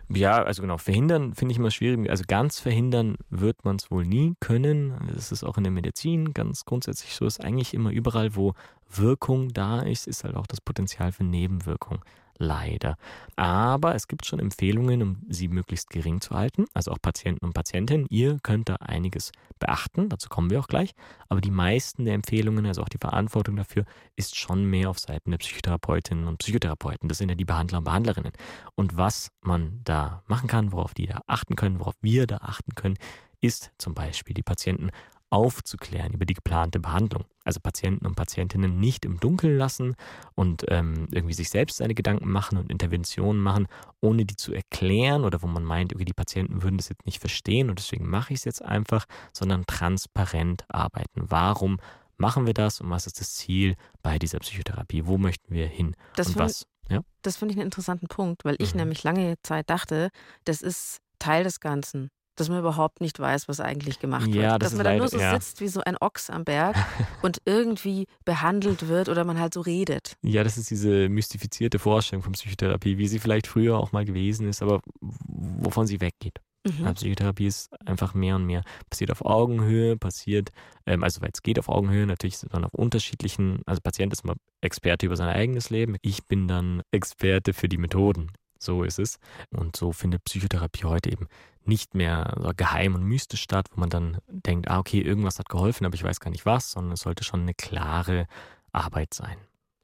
Ja, 0.10 0.44
also 0.44 0.62
genau, 0.62 0.78
verhindern 0.78 1.34
finde 1.34 1.54
ich 1.54 1.58
immer 1.58 1.72
schwierig. 1.72 2.10
Also 2.10 2.24
ganz 2.28 2.60
verhindern 2.60 3.15
wird 3.30 3.65
man 3.65 3.78
es 3.78 3.89
wohl 3.89 4.06
nie 4.06 4.36
können. 4.39 4.94
Das 5.13 5.32
ist 5.32 5.44
auch 5.44 5.58
in 5.58 5.63
der 5.63 5.72
Medizin 5.72 6.34
ganz 6.34 6.65
grundsätzlich 6.65 7.15
so. 7.15 7.26
Ist 7.26 7.44
eigentlich 7.44 7.74
immer 7.74 7.91
überall, 7.91 8.36
wo 8.36 8.54
Wirkung 8.89 9.50
da 9.54 9.82
ist, 9.82 10.08
ist 10.08 10.24
halt 10.24 10.36
auch 10.36 10.48
das 10.48 10.62
Potenzial 10.62 11.12
für 11.12 11.24
Nebenwirkung. 11.24 12.04
Leider. 12.38 12.98
Aber 13.38 13.95
es 13.95 14.08
gibt 14.08 14.26
schon 14.26 14.39
Empfehlungen, 14.39 15.02
um 15.02 15.21
sie 15.30 15.48
möglichst 15.48 15.89
gering 15.89 16.19
zu 16.19 16.36
halten. 16.36 16.65
Also 16.74 16.91
auch 16.91 17.02
Patienten 17.02 17.45
und 17.45 17.54
Patientinnen. 17.54 18.08
Ihr 18.10 18.39
könnt 18.43 18.67
da 18.67 18.76
einiges 18.76 19.32
beachten. 19.60 20.10
Dazu 20.10 20.28
kommen 20.28 20.50
wir 20.50 20.60
auch 20.60 20.67
gleich. 20.67 20.91
Aber 21.30 21.39
die 21.39 21.52
meisten 21.52 22.04
der 22.04 22.13
Empfehlungen, 22.13 22.65
also 22.65 22.82
auch 22.82 22.89
die 22.89 22.98
Verantwortung 22.98 23.56
dafür, 23.56 23.86
ist 24.17 24.36
schon 24.36 24.65
mehr 24.65 24.89
auf 24.89 25.00
Seiten 25.00 25.32
der 25.32 25.38
Psychotherapeutinnen 25.38 26.28
und 26.28 26.39
Psychotherapeuten. 26.39 27.08
Das 27.08 27.19
sind 27.19 27.30
ja 27.30 27.36
die 27.36 27.45
Behandler 27.45 27.78
und 27.78 27.86
Behandlerinnen. 27.86 28.34
Und 28.76 28.98
was 28.98 29.32
man 29.41 29.80
da 29.86 30.24
machen 30.28 30.48
kann, 30.48 30.74
worauf 30.74 30.93
die 30.93 31.08
da 31.08 31.21
achten 31.28 31.56
können, 31.56 31.80
worauf 31.80 31.95
wir 32.02 32.28
da 32.28 32.38
achten 32.38 32.76
können, 32.76 32.98
ist 33.39 33.71
zum 33.78 33.93
Beispiel 33.93 34.34
die 34.34 34.43
Patienten 34.43 34.89
aufzuklären 35.30 36.14
über 36.14 36.26
die 36.26 36.34
geplante 36.34 36.80
Behandlung. 36.80 37.26
Also 37.44 37.60
Patienten 37.60 38.06
und 38.06 38.16
Patientinnen 38.16 38.80
nicht 38.80 39.06
im 39.06 39.20
Dunkeln 39.20 39.58
lassen 39.58 39.96
und 40.36 40.64
ähm, 40.70 41.08
irgendwie 41.12 41.34
sich 41.34 41.50
selbst 41.50 41.78
seine 41.78 41.94
Gedanken 41.96 42.32
machen 42.32 42.58
und 42.58 42.72
Interventionen 42.72 43.42
machen, 43.42 43.68
ohne 44.02 44.26
die 44.26 44.36
zu 44.36 44.54
erklären 44.54 45.24
oder 45.24 45.42
wo 45.42 45.48
man 45.48 45.64
meint, 45.64 45.94
okay, 45.94 46.06
die 46.06 46.14
Patienten 46.14 46.64
würden 46.64 46.78
das 46.78 46.90
jetzt 46.90 47.06
nicht 47.06 47.20
verstehen 47.20 47.70
und 47.70 47.80
deswegen 47.80 48.10
mache 48.10 48.34
ich 48.34 48.40
es 48.40 48.46
jetzt 48.46 48.64
einfach, 48.64 49.06
sondern 49.34 49.66
transparent 49.66 50.64
arbeiten. 50.70 51.24
Warum 51.30 51.78
machen 52.18 52.46
wir 52.46 52.54
das 52.54 52.80
und 52.82 52.90
was 52.90 53.08
ist 53.08 53.20
das 53.20 53.34
Ziel 53.36 53.76
bei 54.02 54.18
dieser 54.20 54.40
Psychotherapie? 54.40 55.06
Wo 55.06 55.18
möchten 55.18 55.54
wir 55.54 55.68
hin 55.68 55.96
Das 56.16 56.28
und 56.28 56.38
was? 56.38 56.66
Ja? 56.90 57.02
Das 57.24 57.38
finde 57.38 57.54
ich 57.54 57.58
einen 57.60 57.66
interessanten 57.68 58.08
Punkt, 58.08 58.46
weil 58.46 58.56
ich 58.60 58.74
Mhm. 58.74 58.82
nämlich 58.82 59.04
lange 59.04 59.36
Zeit 59.44 59.70
dachte, 59.70 60.10
das 60.46 60.62
ist 60.62 60.98
Teil 61.20 61.44
des 61.44 61.60
Ganzen. 61.60 62.10
Dass 62.38 62.50
man 62.50 62.60
überhaupt 62.60 63.00
nicht 63.02 63.19
weiß, 63.19 63.48
was 63.48 63.60
eigentlich 63.60 64.00
gemacht 64.00 64.28
Ja, 64.28 64.52
wird. 64.54 64.63
das 64.63 64.71
Dass 64.71 64.78
man 64.78 64.84
da 64.84 64.91
nur 64.91 65.00
leider- 65.06 65.10
so 65.10 65.19
ja. 65.19 65.34
sitzt 65.34 65.62
wie 65.62 65.67
so 65.69 65.82
ein 65.82 65.95
Ochs 66.02 66.30
am 66.30 66.43
Berg 66.43 66.76
und 67.21 67.41
irgendwie 67.45 68.08
behandelt 68.26 68.88
wird 68.88 69.08
oder 69.10 69.24
man 69.24 69.39
halt 69.39 69.54
so 69.54 69.62
redet. 69.62 70.17
Ja, 70.21 70.43
das 70.43 70.58
ist 70.58 70.69
diese 70.69 71.08
mystifizierte 71.10 71.80
Vorstellung 71.80 72.24
von 72.24 72.34
Psychotherapie, 72.34 72.98
wie 72.98 73.08
sie 73.08 73.19
vielleicht 73.19 73.48
früher 73.48 73.78
auch 73.78 73.91
mal 73.93 74.06
gewesen 74.06 74.48
ist, 74.50 74.62
aber 74.62 74.82
wovon 75.02 75.88
sie 75.88 76.02
weggeht. 76.02 76.39
Mhm. 76.67 76.93
Psychotherapie 76.95 77.45
ist 77.45 77.69
einfach 77.88 78.15
mehr 78.15 78.36
und 78.36 78.45
mehr 78.45 78.63
passiert 78.89 79.12
auf 79.12 79.24
Augenhöhe, 79.24 79.98
passiert, 79.98 80.50
ähm, 80.88 81.04
also 81.04 81.21
weil 81.21 81.30
es 81.32 81.43
geht 81.43 81.60
auf 81.60 81.69
Augenhöhe, 81.69 82.08
natürlich 82.08 82.34
ist 82.36 82.52
man 82.52 82.65
auf 82.65 82.74
unterschiedlichen, 82.74 83.62
also 83.67 83.82
Patient 83.82 84.12
ist 84.13 84.26
mal 84.26 84.36
Experte 84.62 85.06
über 85.06 85.15
sein 85.15 85.30
eigenes 85.30 85.69
Leben, 85.69 85.95
ich 86.02 86.26
bin 86.26 86.48
dann 86.48 86.82
Experte 86.91 87.54
für 87.54 87.69
die 87.69 87.78
Methoden. 87.78 88.32
So 88.58 88.84
ist 88.84 88.98
es. 89.00 89.17
Und 89.52 89.76
so 89.76 89.91
findet 89.91 90.24
Psychotherapie 90.24 90.86
heute 90.86 91.12
eben 91.12 91.28
nicht 91.67 91.95
mehr 91.95 92.36
so 92.39 92.51
geheim 92.56 92.95
und 92.95 93.04
mystisch 93.04 93.41
statt, 93.41 93.67
wo 93.71 93.80
man 93.80 93.89
dann 93.89 94.17
denkt, 94.28 94.69
ah, 94.69 94.80
okay, 94.80 95.01
irgendwas 95.01 95.39
hat 95.39 95.49
geholfen, 95.49 95.86
aber 95.86 95.95
ich 95.95 96.04
weiß 96.04 96.19
gar 96.19 96.32
nicht 96.32 96.45
was, 96.45 96.71
sondern 96.71 96.93
es 96.93 97.01
sollte 97.01 97.23
schon 97.23 97.41
eine 97.41 97.54
klare 97.54 98.28
Arbeit 98.71 99.13
sein. 99.13 99.38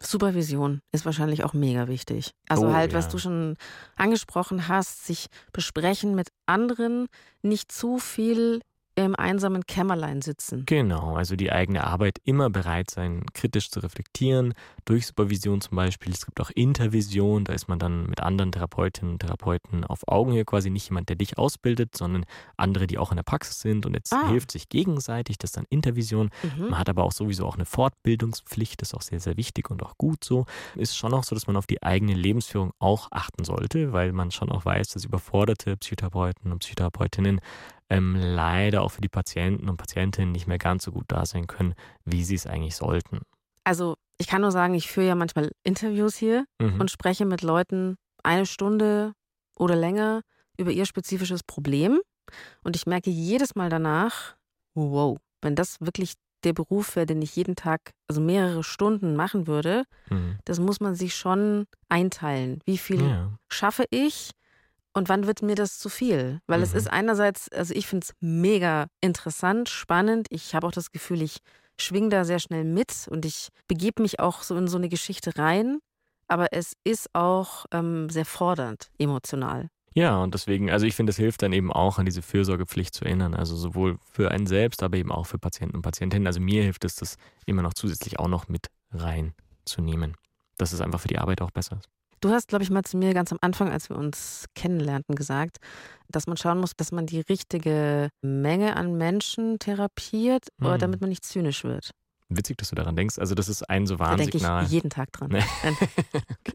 Supervision 0.04 0.82
ist 0.92 1.06
wahrscheinlich 1.06 1.44
auch 1.44 1.54
mega 1.54 1.88
wichtig. 1.88 2.34
Also 2.50 2.68
Oh, 2.68 2.74
halt, 2.74 2.94
was 2.94 3.06
ja. 3.06 3.12
du 3.12 3.18
schon 3.20 3.58
angesprochen 3.96 4.68
hast, 4.68 5.06
sich 5.06 5.28
besprechen 5.54 6.16
mit 6.16 6.30
anderen, 6.48 7.08
nicht 7.44 7.72
zu 7.72 8.00
viel 8.00 8.62
im 8.96 9.16
einsamen 9.16 9.66
Kämmerlein 9.66 10.22
sitzen. 10.22 10.64
Genau, 10.66 11.16
also 11.16 11.36
die 11.38 11.52
eigene 11.52 11.86
Arbeit 11.86 12.18
immer 12.26 12.50
bereit 12.50 12.92
sein, 12.92 13.24
kritisch 13.34 13.72
zu 13.72 13.80
reflektieren, 13.80 14.54
durch 14.86 15.08
Supervision 15.08 15.62
zum 15.62 15.78
Beispiel. 15.78 16.12
Es 16.14 16.26
gibt 16.26 16.42
auch 16.42 16.50
Intervision, 16.54 17.46
da 17.46 17.54
ist 17.54 17.70
man 17.70 17.80
dann 17.80 18.08
mit 18.08 18.20
anderen 18.20 18.52
Therapeutinnen 18.52 19.14
und 19.14 19.20
Therapeuten 19.20 19.86
auf 19.86 20.08
Augenhöhe 20.08 20.44
quasi 20.44 20.70
nicht 20.70 20.90
jemand, 20.90 21.08
der 21.10 21.16
dich 21.16 21.38
ausbildet, 21.38 21.96
sondern 21.96 22.26
andere, 22.58 22.86
die 22.88 22.98
auch 22.98 23.12
in 23.12 23.16
der 23.16 23.24
Praxis 23.24 23.62
sind 23.62 23.86
und 23.86 23.94
jetzt 23.94 24.12
Ah. 24.14 24.28
hilft 24.30 24.52
sich 24.52 24.68
gegenseitig, 24.68 25.38
das 25.38 25.52
ist 25.52 25.58
dann 25.58 25.66
Intervision. 25.70 26.30
Mhm. 26.44 26.70
Man 26.72 26.78
hat 26.80 26.90
aber 26.90 27.04
auch 27.04 27.14
sowieso 27.14 27.46
auch 27.46 27.56
eine 27.56 27.66
Fortbildungspflicht, 27.66 28.82
das 28.82 28.90
ist 28.90 28.94
auch 28.96 29.02
sehr, 29.02 29.20
sehr 29.20 29.38
wichtig 29.38 29.70
und 29.70 29.84
auch 29.84 29.98
gut 29.98 30.24
so. 30.24 30.46
Ist 30.76 30.98
schon 30.98 31.14
auch 31.14 31.24
so, 31.24 31.34
dass 31.36 31.48
man 31.48 31.56
auf 31.56 31.68
die 31.68 31.82
eigene 31.82 32.14
Lebensführung 32.14 32.72
auch 32.80 33.08
achten 33.12 33.46
sollte, 33.46 33.94
weil 33.94 34.12
man 34.12 34.32
schon 34.32 34.52
auch 34.52 34.66
weiß, 34.66 34.90
dass 34.90 35.06
überforderte 35.06 35.78
Psychotherapeuten 35.78 36.52
und 36.52 36.60
Psychotherapeutinnen 36.60 37.40
ähm, 37.92 38.16
leider 38.16 38.82
auch 38.82 38.92
für 38.92 39.02
die 39.02 39.10
Patienten 39.10 39.70
und 39.70 39.78
Patientinnen 39.78 40.32
nicht 40.32 40.48
mehr 40.48 40.58
ganz 40.58 40.84
so 40.86 40.92
gut 40.92 41.06
da 41.10 41.26
sein 41.26 41.46
können, 41.48 41.74
wie 42.06 42.24
sie 42.24 42.36
es 42.36 42.48
eigentlich 42.48 42.76
sollten. 42.76 43.20
Also 43.64 43.96
ich 44.18 44.28
kann 44.28 44.42
nur 44.42 44.52
sagen, 44.52 44.74
ich 44.74 44.90
führe 44.90 45.08
ja 45.08 45.16
manchmal 45.16 45.52
Interviews 45.64 46.16
hier 46.16 46.46
Mhm. 46.62 46.80
und 46.80 46.90
spreche 46.92 47.26
mit 47.26 47.42
Leuten 47.42 47.98
eine 48.24 48.46
Stunde 48.46 49.14
oder 49.56 49.76
länger 49.76 50.22
über 50.58 50.72
ihr 50.72 50.86
spezifisches 50.86 51.44
Problem. 51.44 52.00
Und 52.64 52.76
ich 52.76 52.86
merke 52.86 53.10
jedes 53.10 53.56
Mal 53.56 53.70
danach, 53.70 54.36
wow, 54.74 55.18
wenn 55.42 55.56
das 55.56 55.78
wirklich 55.82 56.14
der 56.44 56.54
Beruf 56.54 56.96
wäre, 56.96 57.06
den 57.06 57.22
ich 57.22 57.36
jeden 57.36 57.56
Tag, 57.56 57.92
also 58.08 58.22
mehrere 58.22 58.64
Stunden 58.64 59.16
machen 59.16 59.48
würde, 59.48 59.84
Mhm. 60.10 60.38
das 60.46 60.60
muss 60.60 60.80
man 60.80 60.96
sich 60.96 61.14
schon 61.14 61.66
einteilen. 61.90 62.62
Wie 62.66 62.78
viel 62.78 63.02
Ja. 63.02 63.32
schaffe 63.50 63.86
ich 63.92 64.32
und 64.94 65.10
wann 65.10 65.28
wird 65.28 65.42
mir 65.42 65.56
das 65.56 65.80
zu 65.80 65.90
viel? 65.90 66.40
Weil 66.48 66.62
es 66.62 66.72
Mhm. 66.72 66.78
ist 66.80 66.88
einerseits, 66.92 67.50
also 67.52 67.74
ich 67.74 67.88
finde 67.88 68.06
es 68.06 68.14
mega 68.20 68.88
interessant, 69.02 69.70
spannend. 69.70 70.28
Ich 70.30 70.54
habe 70.56 70.68
auch 70.68 70.72
das 70.72 70.92
Gefühl, 70.92 71.22
ich 71.22 71.38
schwing 71.80 72.10
da 72.10 72.26
sehr 72.26 72.40
schnell 72.40 72.64
mit 72.64 73.08
und 73.10 73.26
ich 73.26 73.50
begebe 73.68 74.02
mich 74.02 74.20
auch 74.20 74.44
so 74.44 74.56
in 74.58 74.68
so 74.68 74.78
eine 74.78 74.90
Geschichte 74.90 75.38
rein. 75.38 75.80
Aber 76.28 76.54
es 76.54 76.74
ist 76.86 77.10
auch 77.14 77.66
ähm, 77.72 78.10
sehr 78.10 78.26
fordernd, 78.26 78.90
emotional. 78.98 79.68
Ja, 79.94 80.18
und 80.24 80.34
deswegen, 80.34 80.72
also 80.72 80.86
ich 80.86 80.96
finde, 80.96 81.10
es 81.10 81.18
hilft 81.18 81.42
dann 81.42 81.52
eben 81.52 81.74
auch, 81.74 81.98
an 82.00 82.06
diese 82.06 82.22
Fürsorgepflicht 82.22 82.94
zu 82.94 83.04
erinnern. 83.04 83.34
Also 83.34 83.58
sowohl 83.58 83.98
für 84.10 84.32
einen 84.32 84.48
selbst, 84.48 84.84
aber 84.84 84.96
eben 84.98 85.12
auch 85.12 85.26
für 85.26 85.38
Patienten 85.40 85.76
und 85.76 85.82
Patientinnen. 85.82 86.28
Also 86.28 86.40
mir 86.40 86.64
hilft 86.64 86.86
es, 86.86 86.96
das 86.96 87.18
immer 87.46 87.62
noch 87.62 87.74
zusätzlich 87.74 88.18
auch 88.18 88.30
noch 88.30 88.48
mit 88.48 88.68
reinzunehmen. 88.92 90.16
Dass 90.58 90.72
es 90.72 90.80
einfach 90.80 91.02
für 91.02 91.08
die 91.10 91.18
Arbeit 91.18 91.42
auch 91.42 91.52
besser 91.52 91.78
ist. 91.78 91.90
Du 92.22 92.30
hast, 92.30 92.48
glaube 92.48 92.64
ich, 92.64 92.70
mal 92.70 92.84
zu 92.84 92.98
mir 92.98 93.14
ganz 93.14 93.32
am 93.32 93.40
Anfang, 93.42 93.72
als 93.72 93.90
wir 93.90 93.98
uns 93.98 94.46
kennenlernten, 94.56 95.16
gesagt, 95.16 95.58
dass 96.08 96.28
man 96.28 96.38
schauen 96.38 96.60
muss, 96.60 96.74
dass 96.78 96.92
man 96.92 97.08
die 97.08 97.22
richtige 97.22 98.10
Menge 98.22 98.76
an 98.76 98.96
Menschen 98.98 99.58
therapiert, 99.60 100.48
oder 100.62 100.76
Mhm. 100.76 100.80
damit 100.80 101.02
man 101.02 101.10
nicht 101.10 101.26
zynisch 101.26 101.64
wird. 101.64 101.92
Witzig, 102.30 102.58
dass 102.58 102.70
du 102.70 102.76
daran 102.76 102.96
denkst. 102.96 103.18
Also 103.20 103.34
das 103.36 103.50
ist 103.50 103.70
ein 103.70 103.86
so 103.88 103.96
Da 103.98 104.16
denke 104.16 104.34
Warnsignal. 104.36 104.64
ich 104.66 104.72
jeden 104.72 104.90
Tag 104.90 105.12
dran. 105.12 105.32
Nee. 105.32 105.44
Okay. 105.64 106.54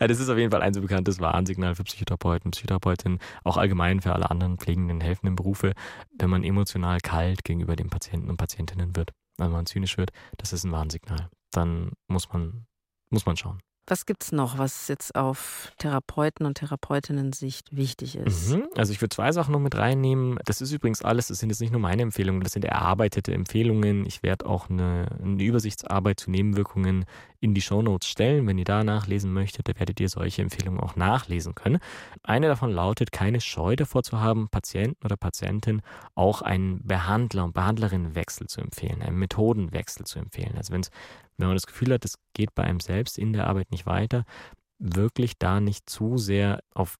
Ja, 0.00 0.06
das 0.06 0.18
ist 0.18 0.28
auf 0.30 0.38
jeden 0.38 0.50
Fall 0.50 0.62
ein 0.62 0.72
so 0.72 0.80
bekanntes 0.80 1.20
Warnsignal 1.20 1.74
für 1.74 1.84
Psychotherapeuten, 1.84 2.50
Psychotherapeutinnen, 2.52 3.18
auch 3.44 3.58
allgemein 3.58 4.00
für 4.00 4.14
alle 4.14 4.30
anderen 4.30 4.56
pflegenden, 4.56 5.00
helfenden 5.02 5.36
Berufe, 5.36 5.74
wenn 6.18 6.30
man 6.30 6.42
emotional 6.42 6.98
kalt 7.00 7.44
gegenüber 7.44 7.76
den 7.76 7.90
Patienten 7.90 8.30
und 8.30 8.38
Patientinnen 8.38 8.96
wird, 8.96 9.10
wenn 9.36 9.50
man 9.50 9.66
zynisch 9.66 9.98
wird, 9.98 10.10
das 10.38 10.52
ist 10.54 10.64
ein 10.64 10.72
Warnsignal. 10.72 11.28
Dann 11.52 11.92
muss 12.06 12.32
man, 12.32 12.66
muss 13.10 13.26
man 13.26 13.36
schauen. 13.36 13.60
Was 13.90 14.04
gibt's 14.04 14.32
noch, 14.32 14.58
was 14.58 14.86
jetzt 14.88 15.16
auf 15.16 15.72
Therapeuten 15.78 16.44
und 16.44 16.58
Therapeutinnen-Sicht 16.58 17.74
wichtig 17.74 18.16
ist? 18.16 18.50
Mhm. 18.50 18.64
Also 18.76 18.92
ich 18.92 19.00
würde 19.00 19.14
zwei 19.14 19.32
Sachen 19.32 19.52
noch 19.52 19.60
mit 19.60 19.76
reinnehmen. 19.76 20.38
Das 20.44 20.60
ist 20.60 20.72
übrigens 20.72 21.00
alles, 21.00 21.28
das 21.28 21.38
sind 21.38 21.48
jetzt 21.48 21.62
nicht 21.62 21.72
nur 21.72 21.80
meine 21.80 22.02
Empfehlungen, 22.02 22.42
das 22.42 22.52
sind 22.52 22.66
erarbeitete 22.66 23.32
Empfehlungen. 23.32 24.04
Ich 24.04 24.22
werde 24.22 24.44
auch 24.44 24.68
eine, 24.68 25.06
eine 25.22 25.42
Übersichtsarbeit 25.42 26.20
zu 26.20 26.30
Nebenwirkungen 26.30 27.06
in 27.40 27.54
die 27.54 27.60
Shownotes 27.60 28.08
stellen. 28.08 28.46
Wenn 28.46 28.58
ihr 28.58 28.64
da 28.64 28.82
nachlesen 28.84 29.32
möchtet, 29.32 29.68
da 29.68 29.78
werdet 29.78 30.00
ihr 30.00 30.08
solche 30.08 30.42
Empfehlungen 30.42 30.80
auch 30.80 30.96
nachlesen 30.96 31.54
können. 31.54 31.78
Eine 32.22 32.48
davon 32.48 32.70
lautet, 32.70 33.12
keine 33.12 33.40
Scheu 33.40 33.76
davor 33.76 34.02
zu 34.02 34.20
haben, 34.20 34.48
Patienten 34.48 35.04
oder 35.04 35.16
Patientin 35.16 35.82
auch 36.14 36.42
einen 36.42 36.86
Behandler 36.86 37.44
und 37.44 37.54
Behandlerinnenwechsel 37.54 38.46
zu 38.48 38.60
empfehlen, 38.60 39.02
einen 39.02 39.18
Methodenwechsel 39.18 40.04
zu 40.04 40.18
empfehlen. 40.18 40.56
Also 40.56 40.72
wenn 40.72 40.82
man 41.38 41.54
das 41.54 41.66
Gefühl 41.66 41.92
hat, 41.92 42.04
es 42.04 42.18
geht 42.34 42.54
bei 42.54 42.64
einem 42.64 42.80
selbst 42.80 43.18
in 43.18 43.32
der 43.32 43.46
Arbeit 43.46 43.70
nicht 43.70 43.86
weiter, 43.86 44.24
wirklich 44.78 45.38
da 45.38 45.60
nicht 45.60 45.88
zu 45.88 46.18
sehr 46.18 46.60
auf 46.74 46.96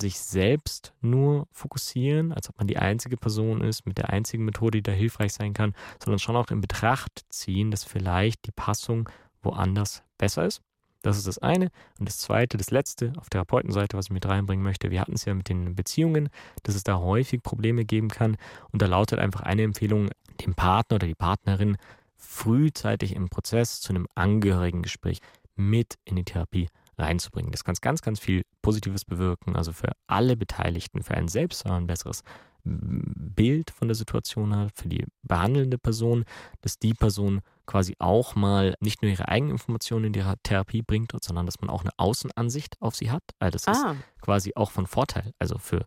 sich 0.00 0.18
selbst 0.18 0.92
nur 1.00 1.48
fokussieren, 1.52 2.32
als 2.32 2.48
ob 2.48 2.58
man 2.58 2.66
die 2.66 2.78
einzige 2.78 3.16
Person 3.16 3.62
ist 3.62 3.86
mit 3.86 3.98
der 3.98 4.10
einzigen 4.10 4.44
Methode, 4.44 4.78
die 4.78 4.82
da 4.82 4.92
hilfreich 4.92 5.32
sein 5.32 5.54
kann, 5.54 5.74
sondern 6.02 6.18
schon 6.18 6.36
auch 6.36 6.50
in 6.50 6.60
Betracht 6.60 7.24
ziehen, 7.30 7.70
dass 7.70 7.84
vielleicht 7.84 8.46
die 8.46 8.52
Passung 8.52 9.08
woanders 9.46 10.02
besser 10.18 10.44
ist. 10.46 10.60
Das 11.02 11.16
ist 11.16 11.26
das 11.26 11.38
eine. 11.38 11.70
Und 11.98 12.08
das 12.08 12.18
zweite, 12.18 12.56
das 12.56 12.70
letzte 12.70 13.12
auf 13.16 13.28
Therapeutenseite, 13.30 13.96
was 13.96 14.06
ich 14.06 14.10
mit 14.10 14.26
reinbringen 14.26 14.64
möchte, 14.64 14.90
wir 14.90 15.00
hatten 15.00 15.14
es 15.14 15.24
ja 15.24 15.34
mit 15.34 15.48
den 15.48 15.76
Beziehungen, 15.76 16.28
dass 16.64 16.74
es 16.74 16.82
da 16.82 16.98
häufig 16.98 17.42
Probleme 17.42 17.84
geben 17.84 18.08
kann. 18.08 18.36
Und 18.72 18.82
da 18.82 18.86
lautet 18.86 19.20
einfach 19.20 19.42
eine 19.42 19.62
Empfehlung, 19.62 20.10
dem 20.44 20.54
Partner 20.54 20.96
oder 20.96 21.06
die 21.06 21.14
Partnerin 21.14 21.76
frühzeitig 22.16 23.14
im 23.14 23.28
Prozess 23.28 23.80
zu 23.80 23.90
einem 23.90 24.06
Angehörigengespräch 24.14 25.20
mit 25.54 25.94
in 26.04 26.16
die 26.16 26.24
Therapie 26.24 26.68
reinzubringen. 26.98 27.52
Das 27.52 27.64
kann 27.64 27.76
ganz, 27.80 28.02
ganz 28.02 28.18
viel 28.18 28.42
Positives 28.62 29.04
bewirken, 29.04 29.54
also 29.54 29.72
für 29.72 29.92
alle 30.06 30.36
Beteiligten, 30.36 31.02
für 31.02 31.14
einen 31.14 31.28
selbst 31.28 31.66
ein 31.66 31.86
besseres 31.86 32.22
Bild 32.66 33.70
von 33.70 33.86
der 33.88 33.94
Situation 33.94 34.54
hat, 34.56 34.72
für 34.74 34.88
die 34.88 35.04
behandelnde 35.22 35.78
Person, 35.78 36.24
dass 36.62 36.78
die 36.78 36.94
Person 36.94 37.40
quasi 37.64 37.94
auch 37.98 38.34
mal 38.34 38.74
nicht 38.80 39.02
nur 39.02 39.10
ihre 39.10 39.28
eigenen 39.28 39.52
Informationen 39.52 40.06
in 40.06 40.12
die 40.12 40.24
Therapie 40.42 40.82
bringt, 40.82 41.12
sondern 41.22 41.46
dass 41.46 41.60
man 41.60 41.70
auch 41.70 41.82
eine 41.82 41.92
Außenansicht 41.96 42.76
auf 42.80 42.96
sie 42.96 43.10
hat. 43.10 43.22
Also 43.38 43.58
das 43.58 43.76
ist 43.76 43.84
Ah, 43.84 43.96
quasi 44.20 44.52
auch 44.56 44.70
von 44.70 44.86
Vorteil, 44.86 45.32
also 45.38 45.58
für 45.58 45.86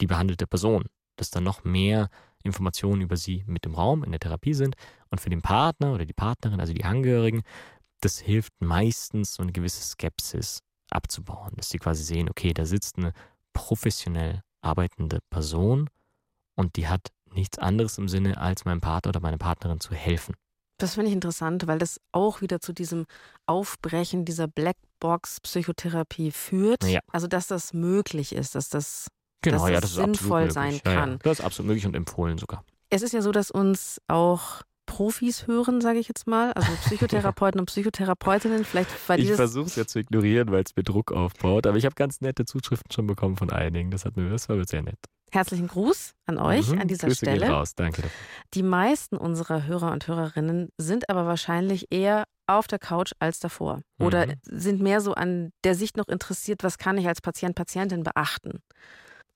die 0.00 0.06
behandelte 0.06 0.46
Person, 0.46 0.84
dass 1.16 1.30
da 1.30 1.40
noch 1.40 1.64
mehr 1.64 2.08
Informationen 2.42 3.02
über 3.02 3.16
sie 3.16 3.44
mit 3.46 3.66
im 3.66 3.74
Raum 3.74 4.04
in 4.04 4.12
der 4.12 4.20
Therapie 4.20 4.54
sind 4.54 4.76
und 5.10 5.20
für 5.20 5.30
den 5.30 5.42
Partner 5.42 5.92
oder 5.92 6.06
die 6.06 6.14
Partnerin, 6.14 6.60
also 6.60 6.72
die 6.72 6.84
Angehörigen, 6.84 7.42
das 8.00 8.18
hilft 8.18 8.52
meistens 8.60 9.34
so 9.34 9.42
eine 9.42 9.52
gewisse 9.52 9.82
Skepsis 9.82 10.60
abzubauen, 10.90 11.52
dass 11.56 11.68
sie 11.68 11.78
quasi 11.78 12.02
sehen, 12.02 12.30
okay, 12.30 12.54
da 12.54 12.64
sitzt 12.64 12.98
eine 12.98 13.12
professionell 13.52 14.42
arbeitende 14.62 15.18
Person 15.28 15.88
und 16.56 16.76
die 16.76 16.88
hat 16.88 17.08
nichts 17.32 17.58
anderes 17.58 17.98
im 17.98 18.08
Sinne, 18.08 18.36
als 18.38 18.64
meinem 18.64 18.80
Partner 18.80 19.10
oder 19.10 19.20
meiner 19.20 19.38
Partnerin 19.38 19.80
zu 19.80 19.94
helfen. 19.94 20.34
das 20.78 20.94
finde 20.94 21.08
ich 21.08 21.14
interessant, 21.14 21.66
weil 21.66 21.78
das 21.78 22.00
auch 22.12 22.40
wieder 22.40 22.60
zu 22.60 22.72
diesem 22.72 23.04
Aufbrechen 23.46 24.24
dieser 24.24 24.48
Blackbox-Psychotherapie 24.48 26.30
führt. 26.30 26.84
Ja. 26.84 27.00
Also, 27.12 27.26
dass 27.26 27.46
das 27.46 27.72
möglich 27.72 28.34
ist, 28.34 28.54
dass 28.54 28.68
das. 28.68 29.08
Genau, 29.42 29.58
Dass 29.62 29.70
ja, 29.70 29.80
das 29.80 29.94
das 29.94 30.04
sinnvoll 30.04 30.50
sein 30.50 30.80
Ja, 30.84 30.92
ja. 30.92 31.00
kann. 31.00 31.18
Das 31.22 31.38
ist 31.38 31.44
absolut 31.44 31.68
möglich 31.68 31.86
und 31.86 31.96
empfohlen 31.96 32.36
sogar. 32.36 32.62
Es 32.90 33.00
ist 33.02 33.12
ja 33.14 33.22
so, 33.22 33.32
dass 33.32 33.50
uns 33.50 33.98
auch 34.06 34.62
Profis 34.84 35.46
hören, 35.46 35.80
sage 35.80 35.98
ich 35.98 36.08
jetzt 36.08 36.26
mal. 36.26 36.52
Also 36.52 36.70
Psychotherapeuten 36.84 37.58
und 37.60 37.66
Psychotherapeutinnen, 37.66 38.64
vielleicht 38.66 38.90
weil 39.08 39.20
Ich 39.20 39.32
versuche 39.32 39.66
es 39.66 39.76
ja 39.76 39.86
zu 39.86 39.98
ignorieren, 39.98 40.50
weil 40.50 40.62
es 40.64 40.76
mir 40.76 40.82
Druck 40.82 41.12
aufbaut, 41.12 41.66
aber 41.66 41.78
ich 41.78 41.86
habe 41.86 41.94
ganz 41.94 42.20
nette 42.20 42.44
Zuschriften 42.44 42.90
schon 42.92 43.06
bekommen 43.06 43.36
von 43.38 43.50
einigen. 43.50 43.90
Das 43.90 44.04
hat 44.04 44.16
mir, 44.16 44.28
das 44.28 44.48
war 44.50 44.56
mir 44.56 44.66
sehr 44.66 44.82
nett. 44.82 44.98
Herzlichen 45.32 45.68
Gruß 45.68 46.14
an 46.26 46.38
euch 46.38 46.68
Mhm, 46.70 46.80
an 46.80 46.88
dieser 46.88 47.06
Grüße 47.08 47.24
Stelle. 47.24 47.40
Gehen 47.46 47.50
raus. 47.52 47.74
Danke. 47.74 48.02
Die 48.54 48.62
meisten 48.62 49.16
unserer 49.16 49.64
Hörer 49.66 49.92
und 49.92 50.06
Hörerinnen 50.08 50.70
sind 50.76 51.08
aber 51.08 51.26
wahrscheinlich 51.26 51.86
eher 51.90 52.24
auf 52.46 52.66
der 52.66 52.80
Couch 52.80 53.12
als 53.20 53.38
davor. 53.38 53.80
Oder 54.00 54.26
Mhm. 54.26 54.32
sind 54.44 54.80
mehr 54.82 55.00
so 55.00 55.14
an 55.14 55.52
der 55.62 55.74
Sicht 55.76 55.96
noch 55.96 56.08
interessiert, 56.08 56.64
was 56.64 56.78
kann 56.78 56.98
ich 56.98 57.06
als 57.06 57.20
Patient, 57.20 57.54
Patientin 57.54 58.02
beachten. 58.02 58.60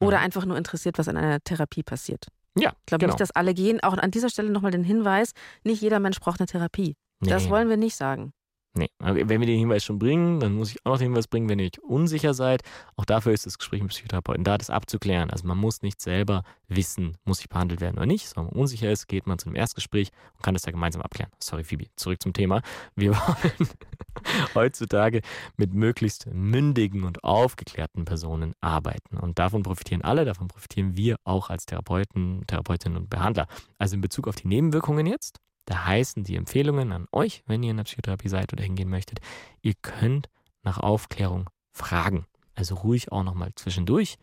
Oder 0.01 0.19
Mhm. 0.19 0.25
einfach 0.25 0.45
nur 0.47 0.57
interessiert, 0.59 0.99
was 0.99 1.07
in 1.07 1.17
einer 1.17 1.39
Therapie 1.45 1.85
passiert. 1.85 2.27
Ja, 2.59 2.71
Ich 2.81 2.87
glaube 2.87 3.01
genau. 3.03 3.13
nicht, 3.13 3.21
dass 3.21 3.31
alle 3.31 3.55
gehen. 3.55 3.81
Auch 3.83 3.93
an 3.97 4.11
dieser 4.11 4.31
Stelle 4.31 4.51
nochmal 4.51 4.73
den 4.73 4.85
Hinweis, 4.85 5.31
nicht 5.65 5.81
jeder 5.81 6.01
Mensch 6.01 6.19
braucht 6.21 6.41
eine 6.41 6.47
Therapie. 6.47 6.97
Das 7.21 7.45
Nee. 7.45 7.51
wollen 7.51 7.69
wir 7.69 7.77
nicht 7.77 7.97
sagen. 7.97 8.33
Nee, 8.77 8.91
wenn 8.99 9.29
wir 9.29 9.47
den 9.47 9.59
Hinweis 9.61 9.85
schon 9.85 10.01
bringen, 10.01 10.41
dann 10.41 10.55
muss 10.55 10.71
ich 10.71 10.85
auch 10.85 10.91
noch 10.91 10.99
den 10.99 11.07
Hinweis 11.07 11.29
bringen, 11.29 11.49
wenn 11.49 11.61
ihr 11.61 11.67
euch 11.67 11.81
unsicher 11.81 12.35
seid. 12.35 12.63
Auch 12.97 13.05
dafür 13.05 13.33
ist 13.33 13.47
das 13.47 13.57
Gespräch 13.57 13.81
mit 13.81 13.91
Psychotherapeuten 13.91 14.43
da, 14.43 14.59
das 14.59 14.69
abzuklären. 14.69 15.31
Also 15.31 15.47
man 15.47 15.57
muss 15.57 15.83
nicht 15.83 16.01
selber 16.01 16.43
wissen, 16.67 17.17
muss 17.25 17.39
ich 17.39 17.49
behandelt 17.49 17.81
werden 17.81 17.99
oder 17.99 18.07
nicht. 18.07 18.29
Sondern 18.29 18.51
wenn 18.51 18.57
man 18.57 18.63
unsicher 18.63 18.91
ist, 18.91 19.07
geht 19.07 19.29
man 19.29 19.39
zu 19.39 19.47
einem 19.47 19.55
Erstgespräch 19.55 20.11
und 20.35 20.43
kann 20.43 20.55
das 20.55 20.63
da 20.63 20.73
gemeinsam 20.73 21.03
abklären. 21.03 21.31
Sorry, 21.39 21.63
Phoebe, 21.63 21.87
zurück 21.95 22.21
zum 22.21 22.33
Thema. 22.33 22.63
Wir 22.97 23.13
wollen 23.13 23.69
heutzutage 24.57 25.21
mit 25.57 25.73
möglichst 25.73 26.27
mündigen 26.33 27.05
und 27.05 27.23
aufgeklärten 27.23 28.05
Personen 28.05 28.55
arbeiten. 28.61 29.19
Und 29.19 29.39
davon 29.39 29.63
profitieren 29.63 30.03
alle, 30.03 30.25
davon 30.25 30.49
profitieren 30.49 30.97
wir 30.97 31.15
auch 31.23 31.49
als 31.49 31.67
Therapeuten, 31.67 32.45
Therapeutinnen 32.49 32.99
und 32.99 33.09
Behandler. 33.09 33.47
Also 33.79 33.95
in 33.95 34.01
Bezug 34.01 34.27
auf 34.27 34.35
die 34.35 34.49
Nebenwirkungen 34.49 35.07
jetzt, 35.07 35.41
da 35.67 35.87
heißen 35.87 36.25
die 36.25 36.37
Empfehlungen 36.37 36.93
an 36.93 37.07
euch, 37.13 37.43
wenn 37.47 37.63
ihr 37.63 37.71
in 37.71 37.79
der 37.79 37.85
Psychotherapie 37.85 38.29
seid 38.29 38.53
oder 38.53 38.63
hingehen 38.63 38.91
möchtet, 38.91 39.21
ihr 39.63 39.75
könnt 39.81 40.29
nach 40.63 40.79
Aufklärung 40.79 41.49
fragen. 41.73 42.27
Also 42.55 42.77
ruhig 42.77 43.11
auch 43.13 43.23
nochmal 43.23 43.53
zwischendurch 43.55 44.17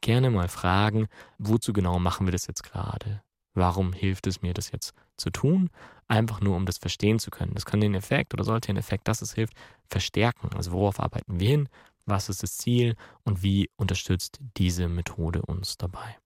gerne 0.00 0.30
mal 0.30 0.48
fragen, 0.48 1.08
wozu 1.38 1.72
genau 1.72 1.98
machen 1.98 2.26
wir 2.26 2.32
das 2.32 2.46
jetzt 2.46 2.62
gerade? 2.62 3.22
Warum 3.54 3.92
hilft 3.92 4.26
es 4.26 4.42
mir, 4.42 4.54
das 4.54 4.70
jetzt 4.70 4.94
zu 5.16 5.30
tun? 5.30 5.70
Einfach 6.08 6.40
nur, 6.40 6.56
um 6.56 6.66
das 6.66 6.78
verstehen 6.78 7.18
zu 7.18 7.30
können. 7.30 7.54
Das 7.54 7.64
kann 7.64 7.80
den 7.80 7.94
Effekt 7.94 8.32
oder 8.32 8.44
sollte 8.44 8.68
den 8.68 8.76
Effekt, 8.76 9.08
dass 9.08 9.22
es 9.22 9.34
hilft, 9.34 9.54
verstärken. 9.88 10.50
Also 10.54 10.72
worauf 10.72 11.00
arbeiten 11.00 11.40
wir 11.40 11.48
hin? 11.48 11.68
Was 12.06 12.28
ist 12.28 12.42
das 12.42 12.56
Ziel? 12.56 12.96
Und 13.24 13.42
wie 13.42 13.70
unterstützt 13.76 14.40
diese 14.56 14.88
Methode 14.88 15.42
uns 15.42 15.76
dabei? 15.76 16.18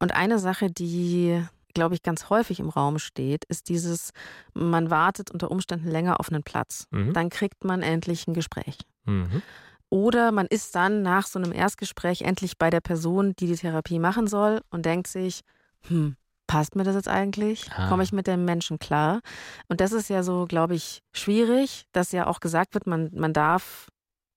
Und 0.00 0.12
eine 0.12 0.38
Sache, 0.38 0.70
die 0.70 1.44
glaube 1.74 1.94
ich, 1.94 2.02
ganz 2.02 2.30
häufig 2.30 2.60
im 2.60 2.68
Raum 2.68 2.98
steht, 2.98 3.44
ist 3.46 3.68
dieses, 3.68 4.10
man 4.54 4.90
wartet 4.90 5.30
unter 5.30 5.50
Umständen 5.50 5.90
länger 5.90 6.20
auf 6.20 6.30
einen 6.30 6.42
Platz. 6.42 6.86
Mhm. 6.90 7.12
Dann 7.12 7.30
kriegt 7.30 7.64
man 7.64 7.82
endlich 7.82 8.26
ein 8.26 8.34
Gespräch. 8.34 8.78
Mhm. 9.04 9.42
Oder 9.90 10.32
man 10.32 10.46
ist 10.46 10.74
dann 10.74 11.02
nach 11.02 11.26
so 11.26 11.38
einem 11.38 11.52
Erstgespräch 11.52 12.22
endlich 12.22 12.58
bei 12.58 12.70
der 12.70 12.80
Person, 12.80 13.34
die 13.36 13.46
die 13.46 13.56
Therapie 13.56 13.98
machen 13.98 14.26
soll 14.26 14.60
und 14.70 14.86
denkt 14.86 15.06
sich, 15.06 15.42
hm, 15.82 16.16
passt 16.46 16.74
mir 16.74 16.84
das 16.84 16.94
jetzt 16.94 17.08
eigentlich? 17.08 17.70
Ah. 17.76 17.88
Komme 17.88 18.02
ich 18.02 18.12
mit 18.12 18.26
dem 18.26 18.44
Menschen 18.44 18.78
klar? 18.78 19.20
Und 19.68 19.80
das 19.80 19.92
ist 19.92 20.08
ja 20.08 20.22
so, 20.22 20.46
glaube 20.46 20.74
ich, 20.74 21.00
schwierig, 21.12 21.84
dass 21.92 22.12
ja 22.12 22.26
auch 22.26 22.40
gesagt 22.40 22.74
wird, 22.74 22.86
man, 22.86 23.10
man 23.14 23.32
darf 23.32 23.88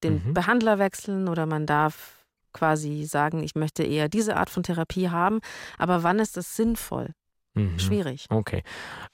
den 0.04 0.24
mhm. 0.24 0.34
Behandler 0.34 0.80
wechseln 0.80 1.28
oder 1.28 1.46
man 1.46 1.66
darf 1.66 2.18
quasi 2.54 3.06
sagen, 3.06 3.44
ich 3.44 3.56
möchte 3.56 3.84
eher 3.84 4.10
diese 4.10 4.38
Art 4.38 4.50
von 4.50 4.64
Therapie 4.64 5.10
haben. 5.10 5.40
Aber 5.78 6.04
wann 6.04 6.20
ist 6.20 6.38
das 6.38 6.56
sinnvoll? 6.56 7.14
Mhm. 7.58 7.80
Schwierig. 7.80 8.26
Okay. 8.30 8.64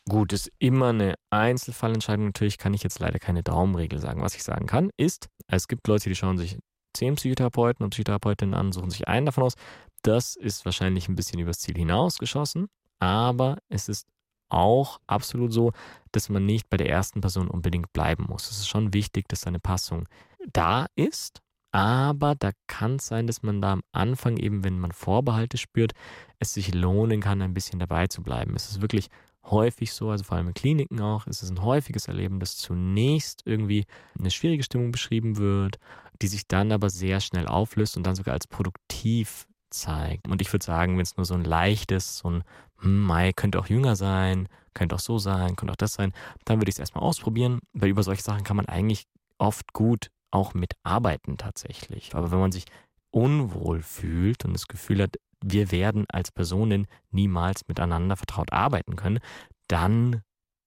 Gut, 0.08 0.34
ist 0.34 0.52
immer 0.60 0.90
eine 0.90 1.16
Einzelfallentscheidung. 1.30 2.26
Natürlich 2.28 2.58
kann 2.58 2.74
ich 2.74 2.84
jetzt 2.84 3.00
leider 3.00 3.20
keine 3.20 3.44
Daumenregel 3.44 4.00
sagen. 4.00 4.22
Was 4.22 4.36
ich 4.36 4.44
sagen 4.44 4.68
kann, 4.68 4.90
ist, 4.98 5.30
es 5.48 5.68
gibt 5.68 5.88
Leute, 5.88 6.10
die 6.10 6.16
schauen 6.16 6.38
sich 6.38 6.58
zehn 6.94 7.16
Psychotherapeuten 7.16 7.84
und 7.84 7.92
Psychotherapeutinnen 7.92 8.54
an, 8.54 8.72
suchen 8.72 8.92
sich 8.92 9.08
einen 9.08 9.26
davon 9.26 9.44
aus. 9.44 9.56
Das 10.04 10.36
ist 10.36 10.66
wahrscheinlich 10.66 11.08
ein 11.08 11.16
bisschen 11.16 11.40
übers 11.40 11.60
Ziel 11.60 11.76
hinausgeschossen, 11.76 12.68
aber 13.00 13.58
es 13.70 13.90
ist 13.90 14.08
auch 14.50 15.00
absolut 15.08 15.52
so, 15.52 15.72
dass 16.12 16.30
man 16.30 16.46
nicht 16.46 16.70
bei 16.70 16.78
der 16.78 16.90
ersten 16.90 17.22
Person 17.22 17.48
unbedingt 17.48 17.92
bleiben 17.94 18.26
muss. 18.30 18.52
Es 18.52 18.60
ist 18.60 18.68
schon 18.68 18.94
wichtig, 18.94 19.28
dass 19.28 19.48
eine 19.48 19.60
Passung 19.60 20.08
da 20.52 20.86
ist 20.96 21.42
aber 21.74 22.36
da 22.36 22.52
kann 22.68 22.98
es 22.98 23.08
sein, 23.08 23.26
dass 23.26 23.42
man 23.42 23.60
da 23.60 23.74
am 23.74 23.82
Anfang 23.92 24.38
eben, 24.38 24.64
wenn 24.64 24.80
man 24.80 24.92
Vorbehalte 24.92 25.58
spürt, 25.58 25.94
es 26.38 26.54
sich 26.54 26.74
lohnen 26.74 27.20
kann, 27.20 27.42
ein 27.42 27.56
bisschen 27.56 27.80
dabei 27.80 28.06
zu 28.06 28.22
bleiben. 28.22 28.56
Es 28.56 28.70
ist 28.70 28.82
wirklich 28.82 29.10
häufig 29.44 29.92
so, 29.92 30.12
also 30.12 30.24
vor 30.24 30.38
allem 30.38 30.50
in 30.50 30.54
Kliniken 30.54 31.02
auch, 31.02 31.26
es 31.26 31.42
ist 31.42 31.50
ein 31.50 31.64
häufiges 31.64 32.08
Erleben, 32.08 32.40
dass 32.40 32.58
zunächst 32.58 33.42
irgendwie 33.46 33.86
eine 34.18 34.30
schwierige 34.30 34.62
Stimmung 34.62 34.92
beschrieben 34.92 35.38
wird, 35.38 35.80
die 36.22 36.28
sich 36.28 36.48
dann 36.48 36.72
aber 36.72 36.92
sehr 36.92 37.20
schnell 37.20 37.48
auflöst 37.48 37.98
und 37.98 38.04
dann 38.06 38.16
sogar 38.16 38.36
als 38.36 38.46
produktiv 38.46 39.48
zeigt. 39.72 40.28
Und 40.28 40.44
ich 40.44 40.54
würde 40.54 40.64
sagen, 40.64 40.94
wenn 40.94 41.02
es 41.02 41.18
nur 41.18 41.26
so 41.26 41.34
ein 41.34 41.44
leichtes, 41.44 42.20
so 42.20 42.30
ein 42.30 42.44
hm, 42.82 43.02
Mai 43.02 43.34
könnte 43.34 43.60
auch 43.60 43.68
jünger 43.68 43.96
sein, 43.96 44.48
könnte 44.76 44.94
auch 44.94 45.00
so 45.00 45.18
sein, 45.18 45.56
könnte 45.56 45.72
auch 45.72 45.78
das 45.78 45.94
sein, 45.94 46.14
dann 46.46 46.60
würde 46.60 46.70
ich 46.70 46.76
es 46.76 46.80
erstmal 46.80 47.04
ausprobieren, 47.04 47.62
weil 47.74 47.90
über 47.90 48.04
solche 48.04 48.22
Sachen 48.22 48.44
kann 48.44 48.58
man 48.58 48.68
eigentlich 48.68 49.08
oft 49.40 49.74
gut 49.74 50.12
auch 50.34 50.54
mitarbeiten 50.54 51.38
tatsächlich. 51.38 52.16
Aber 52.16 52.32
wenn 52.32 52.40
man 52.40 52.52
sich 52.52 52.66
unwohl 53.12 53.82
fühlt 53.82 54.46
und 54.46 54.54
das 54.54 54.68
Gefühl 54.68 55.02
hat, 55.04 55.16
wir 55.44 55.72
werden 55.72 56.06
als 56.10 56.32
Personen 56.32 56.88
niemals 57.12 57.68
miteinander 57.68 58.16
vertraut 58.16 58.52
arbeiten 58.52 58.96
können, 58.96 59.20
dann 59.68 60.24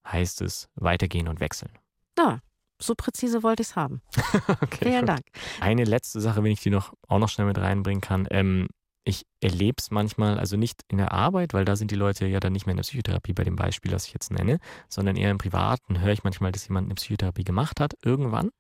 heißt 0.07 0.43
es 0.43 0.69
weitergehen 0.75 1.29
und 1.29 1.41
wechseln. 1.41 1.73
Ja, 2.19 2.41
so 2.79 2.95
präzise 2.95 3.43
wollte 3.43 3.63
ich 3.63 3.71
es 3.71 3.77
haben. 3.77 4.03
okay, 4.61 4.91
Vielen 4.91 5.01
gut. 5.01 5.09
Dank. 5.09 5.23
Eine 5.61 5.85
letzte 5.85 6.21
Sache, 6.21 6.45
wenn 6.45 6.53
ich 6.53 6.61
die 6.61 6.71
noch 6.71 6.93
auch 7.09 7.19
noch 7.19 7.29
schnell 7.29 7.47
mit 7.47 7.59
reinbringen 7.59 8.01
kann. 8.01 8.29
Ähm, 8.31 8.69
ich 9.05 9.25
erlebe 9.41 9.77
es 9.79 9.91
manchmal, 9.91 10.39
also 10.39 10.57
nicht 10.57 10.83
in 10.89 10.99
der 10.99 11.13
Arbeit, 11.13 11.55
weil 11.55 11.65
da 11.65 11.77
sind 11.77 11.91
die 11.91 11.97
Leute 11.97 12.27
ja 12.27 12.41
dann 12.41 12.53
nicht 12.53 12.67
mehr 12.67 12.73
in 12.73 12.79
der 12.79 12.83
Psychotherapie 12.83 13.33
bei 13.33 13.45
dem 13.45 13.57
Beispiel, 13.57 13.91
das 13.91 14.07
ich 14.07 14.13
jetzt 14.13 14.33
nenne, 14.33 14.59
sondern 14.89 15.17
eher 15.17 15.31
im 15.31 15.39
Privaten 15.39 16.01
höre 16.01 16.13
ich 16.13 16.25
manchmal, 16.25 16.53
dass 16.53 16.67
jemand 16.69 16.87
eine 16.87 16.95
Psychotherapie 16.97 17.45
gemacht 17.45 17.81
hat, 17.81 17.95
irgendwann, 18.05 18.51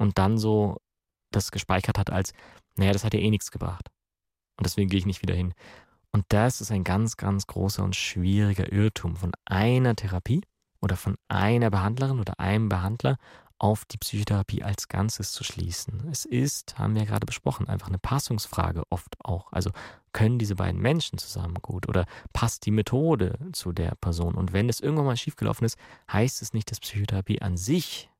und 0.00 0.18
dann 0.18 0.38
so 0.38 0.78
das 1.30 1.50
gespeichert 1.50 1.98
hat 1.98 2.10
als, 2.10 2.32
naja, 2.76 2.92
das 2.92 3.04
hat 3.04 3.14
ja 3.14 3.20
eh 3.20 3.30
nichts 3.30 3.50
gebracht. 3.50 3.88
Und 4.56 4.66
deswegen 4.66 4.88
gehe 4.88 4.98
ich 4.98 5.06
nicht 5.06 5.22
wieder 5.22 5.34
hin. 5.34 5.54
Und 6.10 6.24
das 6.28 6.60
ist 6.60 6.72
ein 6.72 6.84
ganz, 6.84 7.16
ganz 7.16 7.46
großer 7.46 7.84
und 7.84 7.94
schwieriger 7.94 8.72
Irrtum 8.72 9.14
von 9.14 9.32
einer 9.44 9.94
Therapie 9.94 10.42
oder 10.80 10.96
von 10.96 11.16
einer 11.28 11.70
Behandlerin 11.70 12.18
oder 12.18 12.40
einem 12.40 12.68
Behandler 12.68 13.18
auf 13.58 13.84
die 13.84 13.98
Psychotherapie 13.98 14.62
als 14.62 14.88
Ganzes 14.88 15.32
zu 15.32 15.44
schließen. 15.44 16.08
Es 16.10 16.24
ist, 16.24 16.78
haben 16.78 16.94
wir 16.94 17.02
ja 17.02 17.08
gerade 17.08 17.26
besprochen, 17.26 17.68
einfach 17.68 17.88
eine 17.88 17.98
Passungsfrage 17.98 18.84
oft 18.88 19.16
auch. 19.22 19.52
Also 19.52 19.70
können 20.14 20.38
diese 20.38 20.56
beiden 20.56 20.80
Menschen 20.80 21.18
zusammen 21.18 21.56
gut 21.60 21.86
oder 21.86 22.06
passt 22.32 22.64
die 22.64 22.70
Methode 22.70 23.38
zu 23.52 23.72
der 23.72 23.94
Person? 23.96 24.34
Und 24.34 24.54
wenn 24.54 24.70
es 24.70 24.80
irgendwann 24.80 25.04
mal 25.04 25.16
schiefgelaufen 25.18 25.66
ist, 25.66 25.78
heißt 26.10 26.40
es 26.40 26.54
nicht, 26.54 26.70
dass 26.70 26.80
Psychotherapie 26.80 27.42
an 27.42 27.58
sich 27.58 28.10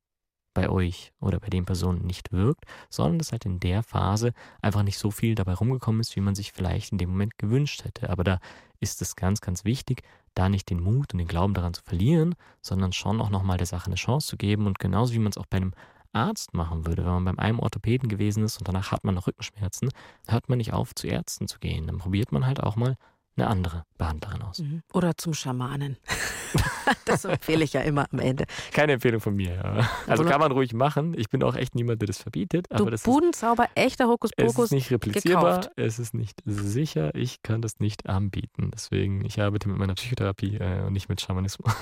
bei 0.54 0.68
euch 0.68 1.12
oder 1.20 1.38
bei 1.38 1.48
den 1.48 1.64
Personen 1.64 2.06
nicht 2.06 2.32
wirkt, 2.32 2.64
sondern 2.88 3.18
dass 3.18 3.32
halt 3.32 3.46
in 3.46 3.60
der 3.60 3.82
Phase 3.82 4.32
einfach 4.60 4.82
nicht 4.82 4.98
so 4.98 5.10
viel 5.10 5.34
dabei 5.34 5.54
rumgekommen 5.54 6.00
ist, 6.00 6.16
wie 6.16 6.20
man 6.20 6.34
sich 6.34 6.52
vielleicht 6.52 6.92
in 6.92 6.98
dem 6.98 7.10
Moment 7.10 7.38
gewünscht 7.38 7.84
hätte. 7.84 8.10
Aber 8.10 8.24
da 8.24 8.40
ist 8.80 9.02
es 9.02 9.16
ganz, 9.16 9.40
ganz 9.40 9.64
wichtig, 9.64 10.02
da 10.34 10.48
nicht 10.48 10.70
den 10.70 10.80
Mut 10.80 11.12
und 11.12 11.18
den 11.18 11.28
Glauben 11.28 11.54
daran 11.54 11.74
zu 11.74 11.82
verlieren, 11.82 12.34
sondern 12.60 12.92
schon 12.92 13.20
auch 13.20 13.30
nochmal 13.30 13.58
der 13.58 13.66
Sache 13.66 13.86
eine 13.86 13.96
Chance 13.96 14.28
zu 14.28 14.36
geben 14.36 14.66
und 14.66 14.78
genauso 14.78 15.12
wie 15.14 15.18
man 15.18 15.30
es 15.30 15.38
auch 15.38 15.46
bei 15.46 15.58
einem 15.58 15.74
Arzt 16.12 16.54
machen 16.54 16.86
würde, 16.86 17.04
wenn 17.04 17.12
man 17.12 17.24
beim 17.24 17.38
einem 17.38 17.60
Orthopäden 17.60 18.08
gewesen 18.08 18.44
ist 18.44 18.58
und 18.58 18.66
danach 18.66 18.90
hat 18.90 19.04
man 19.04 19.14
noch 19.14 19.26
Rückenschmerzen, 19.26 19.90
hört 20.26 20.48
man 20.48 20.58
nicht 20.58 20.72
auf, 20.72 20.94
zu 20.94 21.06
Ärzten 21.06 21.46
zu 21.46 21.58
gehen. 21.58 21.86
Dann 21.86 21.98
probiert 21.98 22.32
man 22.32 22.46
halt 22.46 22.62
auch 22.62 22.76
mal 22.76 22.96
eine 23.36 23.46
andere 23.46 23.84
Behandlerin 23.98 24.42
aus. 24.42 24.58
Mhm. 24.58 24.82
Oder 24.92 25.16
zum 25.16 25.34
Schamanen. 25.34 25.96
das 27.04 27.24
empfehle 27.24 27.64
ich 27.64 27.72
ja 27.72 27.80
immer 27.82 28.06
am 28.12 28.18
Ende. 28.18 28.44
Keine 28.72 28.92
Empfehlung 28.94 29.20
von 29.20 29.34
mir. 29.34 29.54
Ja. 29.54 29.90
Also 30.06 30.24
kann 30.24 30.40
man 30.40 30.52
ruhig 30.52 30.72
machen. 30.72 31.14
Ich 31.16 31.30
bin 31.30 31.42
auch 31.42 31.54
echt 31.54 31.74
niemand, 31.74 32.02
der 32.02 32.06
das 32.06 32.18
verbietet. 32.18 32.66
Du 32.70 32.76
aber 32.76 32.90
das 32.90 33.02
Budenzauber, 33.02 33.64
ist, 33.64 33.76
echter 33.76 34.08
Hokuspokus. 34.08 34.54
Es 34.54 34.64
ist 34.64 34.72
nicht 34.72 34.90
replizierbar, 34.90 35.60
gekauft. 35.60 35.72
es 35.76 35.98
ist 35.98 36.14
nicht 36.14 36.42
sicher. 36.44 37.14
Ich 37.14 37.42
kann 37.42 37.62
das 37.62 37.78
nicht 37.78 38.08
anbieten. 38.08 38.70
Deswegen, 38.72 39.24
ich 39.24 39.40
arbeite 39.40 39.68
mit 39.68 39.78
meiner 39.78 39.94
Psychotherapie 39.94 40.56
äh, 40.56 40.82
und 40.86 40.92
nicht 40.92 41.08
mit 41.08 41.20
Schamanismus. 41.20 41.72